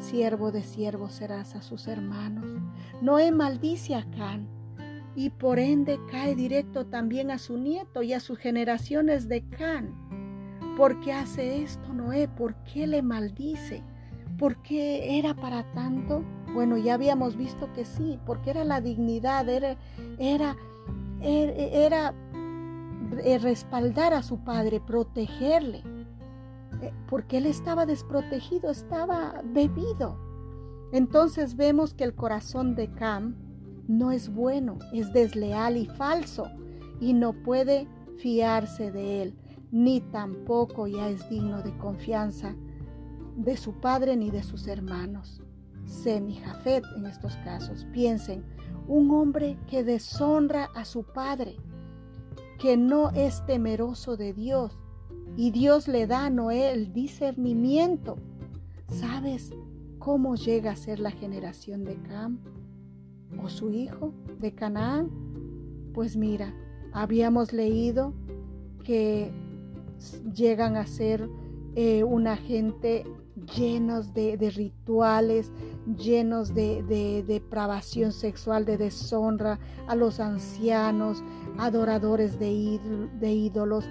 siervo 0.01 0.53
de 0.53 0.63
siervo 0.63 1.11
serás 1.11 1.55
a 1.55 1.63
sus 1.63 1.87
hermanos. 1.89 2.47
Noé 3.01 3.31
maldice 3.33 3.95
a 3.95 4.09
Can 4.11 4.49
y 5.15 5.31
por 5.31 5.59
ende 5.59 5.99
cae 6.11 6.35
directo 6.35 6.87
también 6.87 7.31
a 7.31 7.39
su 7.39 7.59
nieto 7.59 8.03
y 8.03 8.13
a 8.13 8.21
sus 8.21 8.39
generaciones 8.39 9.29
de 9.29 9.49
Can. 9.49 9.95
¿Por 10.77 11.01
qué 11.01 11.13
hace 11.13 11.63
esto 11.63 11.93
Noé? 11.93 12.29
¿Por 12.29 12.55
qué 12.65 12.87
le 12.87 13.03
maldice? 13.03 13.83
¿Por 14.39 14.63
qué 14.63 15.19
era 15.19 15.35
para 15.35 15.65
tanto? 15.73 16.23
Bueno, 16.55 16.77
ya 16.77 16.95
habíamos 16.95 17.37
visto 17.37 17.73
que 17.73 17.85
sí, 17.85 18.19
porque 18.25 18.51
era 18.51 18.65
la 18.65 18.81
dignidad, 18.81 19.49
era, 19.49 19.77
era, 20.19 20.57
era, 21.21 22.15
era 23.25 23.43
respaldar 23.43 24.15
a 24.15 24.23
su 24.23 24.39
padre, 24.45 24.81
protegerle. 24.81 25.83
Eh, 26.81 26.93
porque 27.09 27.39
él 27.39 27.47
estaba 27.47 27.85
desprotegido, 27.85 28.71
estaba 28.71 29.43
bebido. 29.45 30.17
Entonces 30.93 31.57
vemos 31.57 31.93
que 31.93 32.05
el 32.05 32.15
corazón 32.15 32.77
de 32.77 32.93
Cam 32.93 33.37
no 33.89 34.13
es 34.13 34.33
bueno, 34.33 34.79
es 34.93 35.13
desleal 35.13 35.77
y 35.77 35.87
falso 35.87 36.49
y 37.01 37.13
no 37.13 37.33
puede 37.33 37.89
fiarse 38.19 38.93
de 38.93 39.23
él, 39.23 39.39
ni 39.71 40.01
tampoco 40.01 40.87
ya 40.87 41.09
es 41.09 41.29
digno 41.29 41.63
de 41.63 41.77
confianza 41.79 42.55
de 43.39 43.57
su 43.57 43.73
padre 43.75 44.17
ni 44.17 44.31
de 44.31 44.43
sus 44.43 44.67
hermanos. 44.67 45.41
Sem 45.85 46.29
y 46.29 46.35
Jafet 46.35 46.85
en 46.97 47.07
estos 47.07 47.37
casos. 47.37 47.87
Piensen, 47.93 48.45
un 48.87 49.11
hombre 49.11 49.57
que 49.69 49.85
deshonra 49.85 50.65
a 50.75 50.85
su 50.85 51.05
padre, 51.05 51.57
que 52.59 52.77
no 52.77 53.11
es 53.11 53.45
temeroso 53.47 54.17
de 54.17 54.35
Dios, 54.35 54.77
y 55.37 55.51
Dios 55.51 55.89
le 55.89 56.07
da 56.07 56.27
a 56.27 56.31
Noé 56.31 56.73
el 56.73 56.93
discernimiento. 56.93 58.17
¿Sabes 58.89 59.51
cómo 59.99 60.35
llega 60.35 60.73
a 60.73 60.77
ser 60.77 60.99
la 60.99 61.11
generación 61.11 61.85
de 61.85 61.97
Cam 62.03 62.41
o 63.43 63.49
su 63.49 63.71
hijo 63.71 64.13
de 64.41 64.55
Canaán? 64.55 65.11
Pues 65.95 66.17
mira, 66.17 66.55
habíamos 66.93 67.53
leído 67.53 68.15
que 68.85 69.31
llegan 70.35 70.77
a 70.77 70.87
ser 70.87 71.29
eh, 71.75 72.03
una 72.03 72.37
gente 72.37 73.05
llenos 73.57 74.15
de, 74.15 74.37
rituales, 74.55 75.51
llenos 75.97 76.55
de, 76.55 76.83
de, 76.83 77.23
depravación 77.23 78.13
sexual, 78.13 78.65
de 78.65 78.77
deshonra 78.77 79.59
a 79.87 79.95
los 79.95 80.21
ancianos, 80.21 81.23
adoradores 81.59 82.39
de 82.39 82.51
ídolos, 83.33 83.85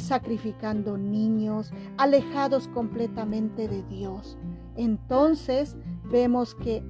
sacrificando 0.00 0.96
niños, 0.96 1.70
alejados 1.98 2.68
completamente 2.68 3.68
de 3.68 3.82
Dios. 3.84 4.38
Entonces 4.76 5.76
vemos 6.10 6.54
que 6.54 6.82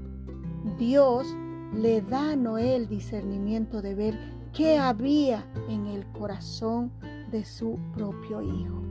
Dios 0.78 1.26
le 1.74 2.00
da 2.00 2.32
a 2.32 2.36
Noé 2.36 2.76
el 2.76 2.88
discernimiento 2.88 3.82
de 3.82 3.94
ver 3.94 4.18
qué 4.52 4.78
había 4.78 5.46
en 5.68 5.86
el 5.86 6.06
corazón 6.12 6.92
de 7.30 7.44
su 7.44 7.78
propio 7.94 8.40
hijo. 8.42 8.82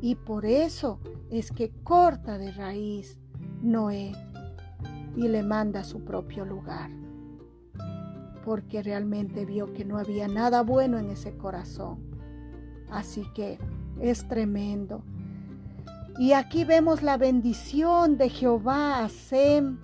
Y 0.00 0.14
por 0.14 0.44
eso 0.44 0.98
es 1.30 1.50
que 1.50 1.70
corta 1.82 2.38
de 2.38 2.52
raíz 2.52 3.18
Noé 3.62 4.12
y 5.16 5.28
le 5.28 5.42
manda 5.42 5.80
a 5.80 5.84
su 5.84 6.04
propio 6.04 6.44
lugar. 6.44 6.90
Porque 8.44 8.82
realmente 8.82 9.44
vio 9.44 9.72
que 9.72 9.84
no 9.84 9.98
había 9.98 10.28
nada 10.28 10.62
bueno 10.62 10.98
en 10.98 11.10
ese 11.10 11.36
corazón 11.36 12.06
Así 12.90 13.24
que 13.34 13.58
es 14.00 14.26
tremendo. 14.28 15.02
Y 16.18 16.32
aquí 16.32 16.64
vemos 16.64 17.02
la 17.02 17.16
bendición 17.16 18.16
de 18.16 18.28
Jehová 18.28 19.04
a 19.04 19.08
Sem. 19.08 19.78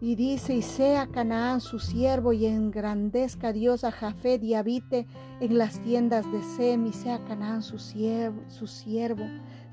Y 0.00 0.16
dice, 0.16 0.56
y 0.56 0.62
sea 0.62 1.06
Canaán 1.06 1.60
su 1.60 1.78
siervo, 1.78 2.32
y 2.32 2.46
engrandezca 2.46 3.52
Dios 3.52 3.84
a 3.84 3.92
Jafet, 3.92 4.42
y 4.42 4.54
habite 4.54 5.06
en 5.38 5.56
las 5.56 5.78
tiendas 5.78 6.30
de 6.32 6.42
Sem, 6.42 6.86
y 6.86 6.92
sea 6.92 7.22
Canaán. 7.24 7.62
Su 7.62 7.78
siervo. 7.78 9.24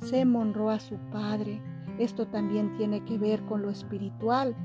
Sem 0.02 0.36
honró 0.36 0.70
a 0.70 0.80
su 0.80 0.96
padre. 1.12 1.62
Esto 1.98 2.28
también 2.28 2.76
tiene 2.78 3.04
que 3.04 3.18
ver 3.18 3.42
con 3.46 3.62
lo 3.62 3.70
espiritual, 3.70 4.56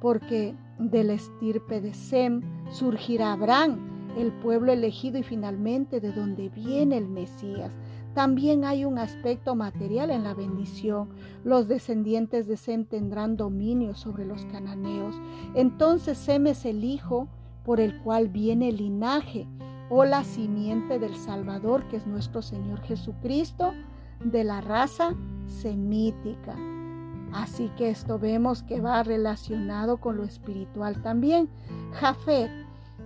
porque 0.00 0.54
del 0.78 1.10
estirpe 1.10 1.80
de 1.80 1.94
Sem 1.94 2.42
surgirá 2.70 3.32
Abraham, 3.32 4.10
el 4.16 4.32
pueblo 4.32 4.72
elegido 4.72 5.18
y 5.18 5.22
finalmente 5.22 6.00
de 6.00 6.12
donde 6.12 6.48
viene 6.48 6.98
el 6.98 7.08
Mesías. 7.08 7.72
También 8.14 8.64
hay 8.64 8.84
un 8.84 8.98
aspecto 8.98 9.54
material 9.54 10.10
en 10.10 10.22
la 10.22 10.34
bendición. 10.34 11.08
Los 11.44 11.66
descendientes 11.66 12.46
de 12.46 12.58
Sem 12.58 12.84
tendrán 12.84 13.36
dominio 13.36 13.94
sobre 13.94 14.26
los 14.26 14.44
cananeos. 14.46 15.16
Entonces 15.54 16.18
Sem 16.18 16.46
es 16.46 16.66
el 16.66 16.84
hijo 16.84 17.28
por 17.64 17.80
el 17.80 18.02
cual 18.02 18.28
viene 18.28 18.68
el 18.68 18.76
linaje 18.76 19.46
o 19.88 20.04
la 20.04 20.24
simiente 20.24 20.98
del 20.98 21.16
Salvador, 21.16 21.88
que 21.88 21.96
es 21.96 22.06
nuestro 22.06 22.42
Señor 22.42 22.80
Jesucristo, 22.82 23.72
de 24.24 24.44
la 24.44 24.60
raza 24.60 25.14
semítica. 25.46 26.56
Así 27.32 27.70
que 27.76 27.88
esto 27.88 28.18
vemos 28.18 28.62
que 28.62 28.80
va 28.80 29.02
relacionado 29.02 29.98
con 29.98 30.16
lo 30.16 30.24
espiritual 30.24 31.00
también. 31.02 31.48
Jafet, 31.92 32.50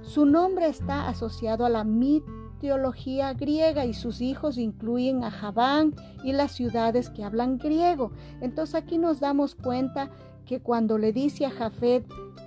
su 0.02 0.26
nombre 0.26 0.68
está 0.68 1.08
asociado 1.08 1.64
a 1.64 1.68
la 1.68 1.84
mitología 1.84 3.32
griega 3.34 3.86
y 3.86 3.94
sus 3.94 4.20
hijos 4.20 4.58
incluyen 4.58 5.22
a 5.22 5.30
Javán 5.30 5.94
y 6.24 6.32
las 6.32 6.52
ciudades 6.52 7.10
que 7.10 7.24
hablan 7.24 7.58
griego. 7.58 8.10
Entonces 8.40 8.74
aquí 8.74 8.98
nos 8.98 9.20
damos 9.20 9.54
cuenta 9.54 10.10
que 10.44 10.60
cuando 10.60 10.98
le 10.98 11.12
dice 11.12 11.46
a 11.46 11.50
Jafet 11.50 12.06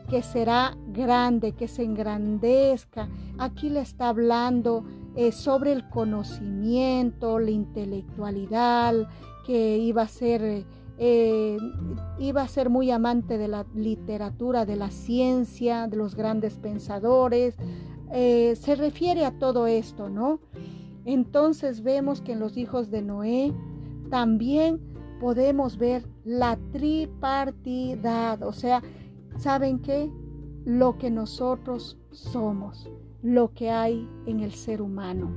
que 0.09 0.21
será 0.21 0.75
grande, 0.87 1.51
que 1.51 1.67
se 1.67 1.83
engrandezca, 1.83 3.07
aquí 3.37 3.69
le 3.69 3.81
está 3.81 4.09
hablando 4.09 4.83
eh, 5.15 5.31
sobre 5.31 5.73
el 5.73 5.89
conocimiento, 5.89 7.39
la 7.39 7.51
intelectualidad, 7.51 9.07
que 9.45 9.77
iba 9.77 10.03
a 10.03 10.07
ser 10.07 10.65
eh, 11.01 11.57
iba 12.19 12.41
a 12.41 12.47
ser 12.49 12.69
muy 12.69 12.91
amante 12.91 13.37
de 13.37 13.47
la 13.47 13.65
literatura, 13.73 14.65
de 14.65 14.75
la 14.75 14.91
ciencia, 14.91 15.87
de 15.87 15.95
los 15.95 16.13
grandes 16.13 16.57
pensadores. 16.57 17.55
Eh, 18.11 18.57
se 18.59 18.75
refiere 18.75 19.23
a 19.23 19.31
todo 19.31 19.65
esto, 19.65 20.09
¿no? 20.09 20.41
Entonces 21.05 21.83
vemos 21.83 22.19
que 22.21 22.33
en 22.33 22.39
los 22.39 22.57
hijos 22.57 22.91
de 22.91 23.01
Noé 23.01 23.53
también 24.09 24.81
podemos 25.21 25.77
ver 25.77 26.05
la 26.25 26.57
tripartidad, 26.71 28.43
o 28.43 28.51
sea, 28.51 28.81
¿saben 29.37 29.79
qué? 29.79 30.11
Lo 30.65 30.97
que 30.97 31.11
nosotros 31.11 31.97
somos, 32.11 32.89
lo 33.21 33.53
que 33.53 33.69
hay 33.69 34.07
en 34.25 34.39
el 34.39 34.53
ser 34.53 34.81
humano. 34.81 35.29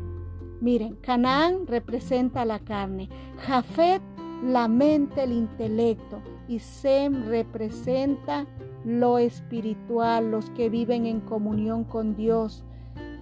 Miren, 0.61 0.97
Canaán 0.97 1.67
representa 1.67 2.45
la 2.45 2.61
carne, 2.61 3.09
Jafet 3.39 4.03
la 4.43 4.69
mente, 4.69 5.23
el 5.23 5.33
intelecto. 5.33 6.21
Y 6.49 6.59
Sem 6.59 7.25
representa 7.27 8.47
lo 8.85 9.19
espiritual, 9.19 10.31
los 10.31 10.51
que 10.51 10.69
viven 10.69 11.07
en 11.07 11.21
comunión 11.21 11.85
con 11.85 12.17
Dios. 12.17 12.65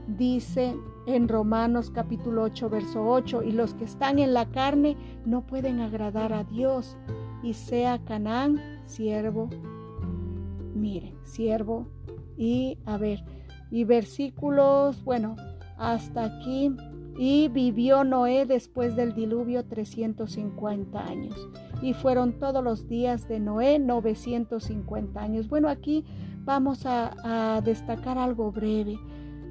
Dice 0.06 0.74
en 1.06 1.28
Romanos 1.28 1.90
capítulo 1.90 2.42
8, 2.42 2.70
verso 2.70 3.06
8, 3.06 3.42
y 3.42 3.52
los 3.52 3.74
que 3.74 3.84
están 3.84 4.18
en 4.18 4.34
la 4.34 4.50
carne 4.50 4.96
no 5.24 5.46
pueden 5.46 5.80
agradar 5.80 6.32
a 6.32 6.44
Dios. 6.44 6.96
Y 7.42 7.54
sea 7.54 8.02
Canaán 8.04 8.60
siervo. 8.84 9.50
Miren, 10.74 11.14
siervo. 11.22 11.86
Y 12.36 12.78
a 12.86 12.96
ver, 12.96 13.22
y 13.70 13.84
versículos, 13.84 15.02
bueno, 15.04 15.36
hasta 15.76 16.24
aquí 16.24 16.74
y 17.22 17.48
vivió 17.48 18.02
Noé 18.02 18.46
después 18.46 18.96
del 18.96 19.14
diluvio 19.14 19.64
350 19.66 21.06
años. 21.06 21.34
Y 21.82 21.92
fueron 21.92 22.38
todos 22.38 22.64
los 22.64 22.88
días 22.88 23.28
de 23.28 23.40
Noé 23.40 23.78
950 23.78 25.20
años. 25.20 25.48
Bueno, 25.48 25.68
aquí 25.68 26.04
vamos 26.44 26.86
a, 26.86 27.60
destacar 27.62 28.16
algo 28.16 28.52
breve. 28.52 28.98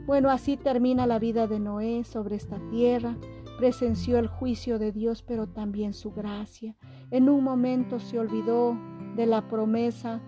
Bueno, 0.08 0.32
así 0.32 0.58
termina 0.58 1.06
la 1.06 1.20
vida 1.20 1.46
de 1.46 1.60
Noé 1.60 2.04
sobre 2.04 2.38
esta 2.38 2.58
tierra. 2.72 3.16
Presenció 3.60 4.18
el 4.18 4.28
juicio 4.28 4.80
de 4.80 4.92
Dios, 4.92 5.22
pero 5.22 5.48
también 5.48 5.94
su 5.94 6.12
gracia. 6.12 6.76
En 7.12 7.30
un 7.30 7.44
momento 7.44 8.00
se 8.00 8.18
olvidó 8.18 8.76
de 9.16 9.28
la 9.28 9.48
promesa, 9.48 10.22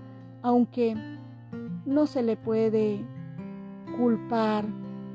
aunque 0.44 0.96
no 1.86 2.06
se 2.06 2.22
le 2.22 2.38
puede 2.38 3.04
culpar 3.98 4.66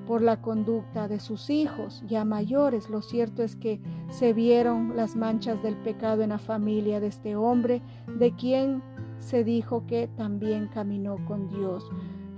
por 0.06 0.22
la 0.22 0.40
conducta 0.40 1.08
de 1.08 1.18
sus 1.18 1.50
hijos 1.50 2.02
ya 2.06 2.24
mayores. 2.24 2.88
Lo 2.88 3.02
cierto 3.02 3.42
es 3.42 3.56
que 3.56 3.80
se 4.08 4.32
vieron 4.32 4.96
las 4.96 5.16
manchas 5.16 5.62
del 5.62 5.76
pecado 5.76 6.22
en 6.22 6.30
la 6.30 6.38
familia 6.38 7.00
de 7.00 7.08
este 7.08 7.36
hombre, 7.36 7.82
de 8.18 8.32
quien 8.34 8.82
se 9.18 9.44
dijo 9.44 9.86
que 9.86 10.08
también 10.08 10.68
caminó 10.68 11.16
con 11.26 11.48
Dios. 11.48 11.84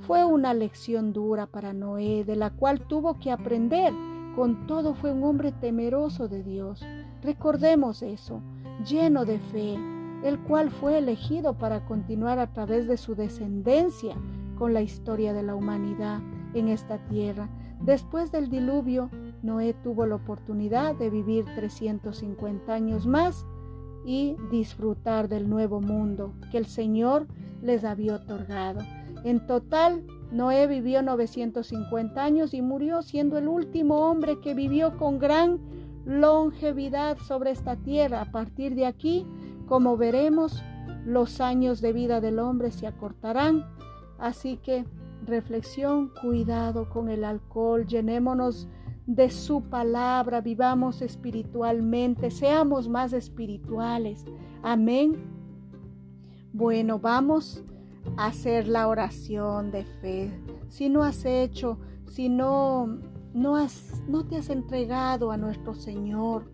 Fue 0.00 0.24
una 0.24 0.54
lección 0.54 1.12
dura 1.12 1.46
para 1.46 1.72
Noé, 1.72 2.24
de 2.24 2.36
la 2.36 2.50
cual 2.50 2.80
tuvo 2.80 3.18
que 3.18 3.30
aprender. 3.30 3.92
Con 4.34 4.66
todo 4.66 4.94
fue 4.94 5.12
un 5.12 5.24
hombre 5.24 5.52
temeroso 5.52 6.28
de 6.28 6.42
Dios. 6.42 6.82
Recordemos 7.22 8.02
eso, 8.02 8.40
lleno 8.86 9.24
de 9.24 9.38
fe, 9.40 9.76
el 10.22 10.38
cual 10.38 10.70
fue 10.70 10.98
elegido 10.98 11.54
para 11.54 11.84
continuar 11.84 12.38
a 12.38 12.52
través 12.52 12.86
de 12.86 12.96
su 12.96 13.14
descendencia 13.14 14.14
con 14.58 14.74
la 14.74 14.82
historia 14.82 15.32
de 15.32 15.42
la 15.42 15.54
humanidad 15.54 16.20
en 16.54 16.68
esta 16.68 16.98
tierra. 17.08 17.48
Después 17.80 18.32
del 18.32 18.50
diluvio, 18.50 19.08
Noé 19.42 19.72
tuvo 19.72 20.04
la 20.06 20.16
oportunidad 20.16 20.96
de 20.96 21.10
vivir 21.10 21.44
350 21.54 22.72
años 22.72 23.06
más 23.06 23.46
y 24.04 24.36
disfrutar 24.50 25.28
del 25.28 25.48
nuevo 25.48 25.80
mundo 25.80 26.34
que 26.50 26.58
el 26.58 26.66
Señor 26.66 27.28
les 27.62 27.84
había 27.84 28.16
otorgado. 28.16 28.80
En 29.24 29.46
total, 29.46 30.04
Noé 30.32 30.66
vivió 30.66 31.02
950 31.02 32.22
años 32.22 32.52
y 32.52 32.62
murió 32.62 33.02
siendo 33.02 33.38
el 33.38 33.48
último 33.48 34.08
hombre 34.08 34.40
que 34.40 34.54
vivió 34.54 34.96
con 34.96 35.18
gran 35.18 35.60
longevidad 36.04 37.16
sobre 37.18 37.50
esta 37.50 37.76
tierra. 37.76 38.22
A 38.22 38.32
partir 38.32 38.74
de 38.74 38.86
aquí, 38.86 39.26
como 39.66 39.96
veremos, 39.96 40.62
los 41.04 41.40
años 41.40 41.80
de 41.80 41.92
vida 41.92 42.20
del 42.20 42.38
hombre 42.38 42.70
se 42.70 42.86
acortarán. 42.86 43.64
Así 44.18 44.56
que 44.56 44.84
reflexión, 45.24 46.12
cuidado 46.20 46.88
con 46.88 47.08
el 47.08 47.24
alcohol, 47.24 47.86
llenémonos 47.86 48.68
de 49.06 49.30
su 49.30 49.62
palabra, 49.62 50.42
vivamos 50.42 51.00
espiritualmente, 51.00 52.30
seamos 52.30 52.88
más 52.88 53.12
espirituales. 53.14 54.24
Amén. 54.62 55.16
Bueno, 56.52 56.98
vamos 56.98 57.64
a 58.16 58.26
hacer 58.26 58.68
la 58.68 58.88
oración 58.88 59.70
de 59.70 59.84
fe. 59.84 60.30
Si 60.68 60.88
no 60.88 61.04
has 61.04 61.24
hecho, 61.24 61.78
si 62.06 62.28
no 62.28 62.98
no 63.32 63.56
has 63.56 64.02
no 64.08 64.26
te 64.26 64.36
has 64.36 64.50
entregado 64.50 65.30
a 65.30 65.36
nuestro 65.36 65.74
Señor, 65.74 66.50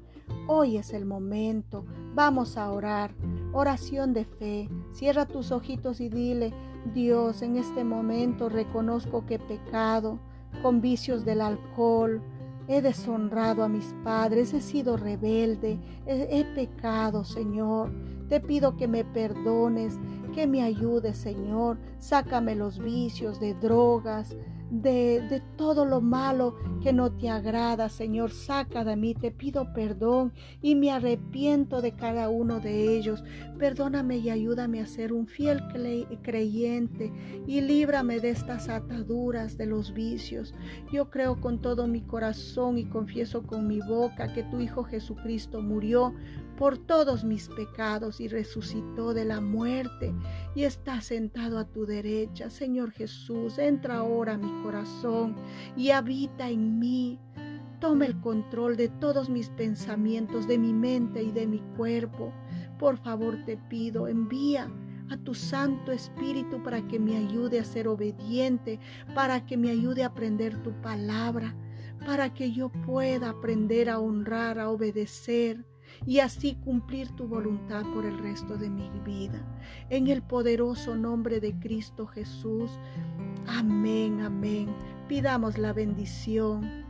hoy 0.46 0.76
es 0.76 0.92
el 0.92 1.06
momento. 1.06 1.84
Vamos 2.14 2.56
a 2.56 2.70
orar. 2.70 3.14
Oración 3.52 4.12
de 4.12 4.24
fe. 4.24 4.68
Cierra 4.92 5.26
tus 5.26 5.50
ojitos 5.50 6.00
y 6.00 6.08
dile, 6.08 6.52
Dios, 6.93 7.43
en 7.43 7.57
este 7.57 7.85
momento 7.85 8.49
reconozco 8.49 9.24
que 9.26 9.35
he 9.35 9.39
pecado 9.39 10.18
con 10.62 10.80
vicios 10.80 11.24
del 11.24 11.41
alcohol, 11.41 12.22
he 12.68 12.80
deshonrado 12.80 13.62
a 13.62 13.68
mis 13.68 13.95
padres, 14.05 14.55
he 14.55 14.61
sido 14.61 14.97
rebelde, 14.97 15.78
he, 16.07 16.41
he, 16.41 16.45
pecado, 16.45 17.24
Señor. 17.24 17.93
Te 18.28 18.41
pido 18.41 18.76
que 18.76 18.89
me 18.89 19.05
perdones, 19.05 19.99
que 20.35 20.47
me 20.47 20.62
ayudes, 20.62 21.18
Señor. 21.18 21.78
Sácame 21.99 22.55
los 22.55 22.78
vicios 22.78 23.39
de 23.39 23.55
drogas, 23.55 24.35
de, 24.82 25.42
todo 25.56 25.84
lo 25.84 26.00
malo 26.00 26.56
que 26.82 26.92
no 26.92 27.12
te 27.12 27.28
agrada, 27.28 27.88
Señor. 27.88 28.30
Saca 28.30 28.84
de 28.84 28.96
mí, 28.96 29.14
te 29.14 29.30
pido 29.30 29.72
perdón 29.72 30.32
y 30.60 30.74
me 30.74 30.90
arrepiento 30.90 31.80
de 31.80 31.92
cada 31.92 32.28
uno 32.28 32.60
de 32.60 32.96
ellos. 32.96 33.22
Perdóname 33.58 34.18
y 34.18 34.30
ayúdame 34.30 34.80
a 34.80 34.86
ser 34.86 35.12
un 35.12 35.26
fiel 35.26 35.60
creyente 36.22 37.12
y 37.46 37.60
líbrame 37.60 38.20
de 38.20 38.30
estas 38.30 38.68
ataduras 38.68 39.56
de 39.56 39.66
los 39.66 39.94
vicios. 39.94 40.54
Yo 40.92 41.10
creo 41.10 41.40
con 41.40 41.60
todo 41.60 41.86
mi 41.86 42.00
corazón 42.00 42.78
y 42.78 42.84
confieso 42.84 43.42
con 43.42 43.68
mi 43.68 43.80
boca 43.80 44.32
que 44.32 44.42
tu 44.42 44.60
Hijo 44.60 44.84
Jesucristo 44.84 45.62
murió 45.62 46.14
por 46.57 46.78
todos 46.78 47.24
mis 47.24 47.48
pecados 47.48 48.20
y 48.20 48.28
resucitó 48.28 49.14
de 49.14 49.24
la 49.24 49.40
muerte 49.40 50.14
y 50.55 50.64
está 50.64 51.00
sentado 51.00 51.59
a 51.59 51.64
tu 51.64 51.84
derecha. 51.84 52.50
Señor 52.50 52.92
Jesús, 52.92 53.59
entra 53.59 53.98
ahora 53.98 54.34
a 54.34 54.38
mi 54.38 54.62
corazón 54.62 55.34
y 55.76 55.90
habita 55.90 56.48
en 56.48 56.78
mí. 56.78 57.18
Toma 57.80 58.07
el 58.07 58.20
control 58.20 58.76
de 58.76 58.88
todos 58.88 59.28
mis 59.28 59.50
pensamientos, 59.50 60.46
de 60.46 60.59
mi 60.59 60.72
mente 60.72 61.22
y 61.22 61.32
de 61.32 61.46
mi 61.46 61.59
cuerpo. 61.76 62.32
Por 62.78 62.96
favor 62.98 63.36
te 63.44 63.57
pido, 63.57 64.09
envía 64.09 64.70
a 65.11 65.16
tu 65.18 65.34
Santo 65.34 65.92
Espíritu 65.92 66.62
para 66.62 66.86
que 66.86 66.98
me 66.98 67.16
ayude 67.16 67.59
a 67.59 67.64
ser 67.64 67.88
obediente, 67.88 68.78
para 69.14 69.44
que 69.44 69.57
me 69.57 69.70
ayude 69.70 70.02
a 70.02 70.09
aprender 70.09 70.62
tu 70.62 70.72
palabra, 70.80 71.55
para 72.07 72.32
que 72.32 72.52
yo 72.52 72.70
pueda 72.86 73.30
aprender 73.30 73.90
a 73.90 73.98
honrar, 73.98 74.59
a 74.59 74.70
obedecer 74.70 75.64
y 76.07 76.20
así 76.20 76.55
cumplir 76.64 77.09
tu 77.16 77.26
voluntad 77.26 77.82
por 77.94 78.05
el 78.05 78.18
resto 78.18 78.57
de 78.57 78.70
mi 78.70 78.90
vida. 79.05 79.40
En 79.90 80.09
el 80.09 80.22
poderoso 80.22 80.94
nombre 80.94 81.40
de 81.40 81.59
Cristo 81.59 82.07
Jesús. 82.07 82.70
Amén, 83.46 84.20
amén. 84.20 84.68
Pidamos 85.09 85.59
la 85.59 85.72
bendición. 85.72 86.84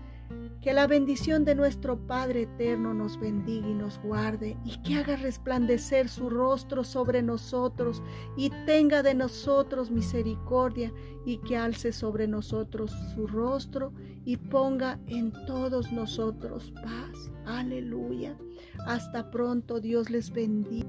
Que 0.61 0.73
la 0.73 0.87
bendición 0.87 1.45
de 1.45 1.55
nuestro 1.55 1.99
Padre 2.07 2.43
Eterno 2.43 2.95
nos 2.95 3.21
bendiga 3.21 3.69
y 3.69 3.75
nos 3.75 3.99
guarde 3.99 4.57
y 4.65 4.79
que 4.79 4.95
haga 4.95 5.17
resplandecer 5.17 6.09
su 6.09 6.31
rostro 6.31 6.85
sobre 6.85 7.23
nosotros 7.23 8.03
y 8.35 8.49
tenga 8.65 9.03
de 9.03 9.15
nosotros 9.15 9.91
misericordia 9.91 10.91
y 11.27 11.37
que 11.37 11.59
alce 11.59 11.93
sobre 11.93 12.27
nosotros 12.27 12.93
su 13.15 13.27
rostro 13.27 13.93
y 14.25 14.39
ponga 14.39 14.99
en 15.07 15.33
todos 15.47 15.93
nosotros 15.93 16.73
paz. 16.83 17.31
Aleluya. 17.45 18.35
Hasta 18.87 19.30
pronto. 19.30 19.80
Dios 19.80 20.11
les 20.11 20.30
bendiga. 20.30 20.89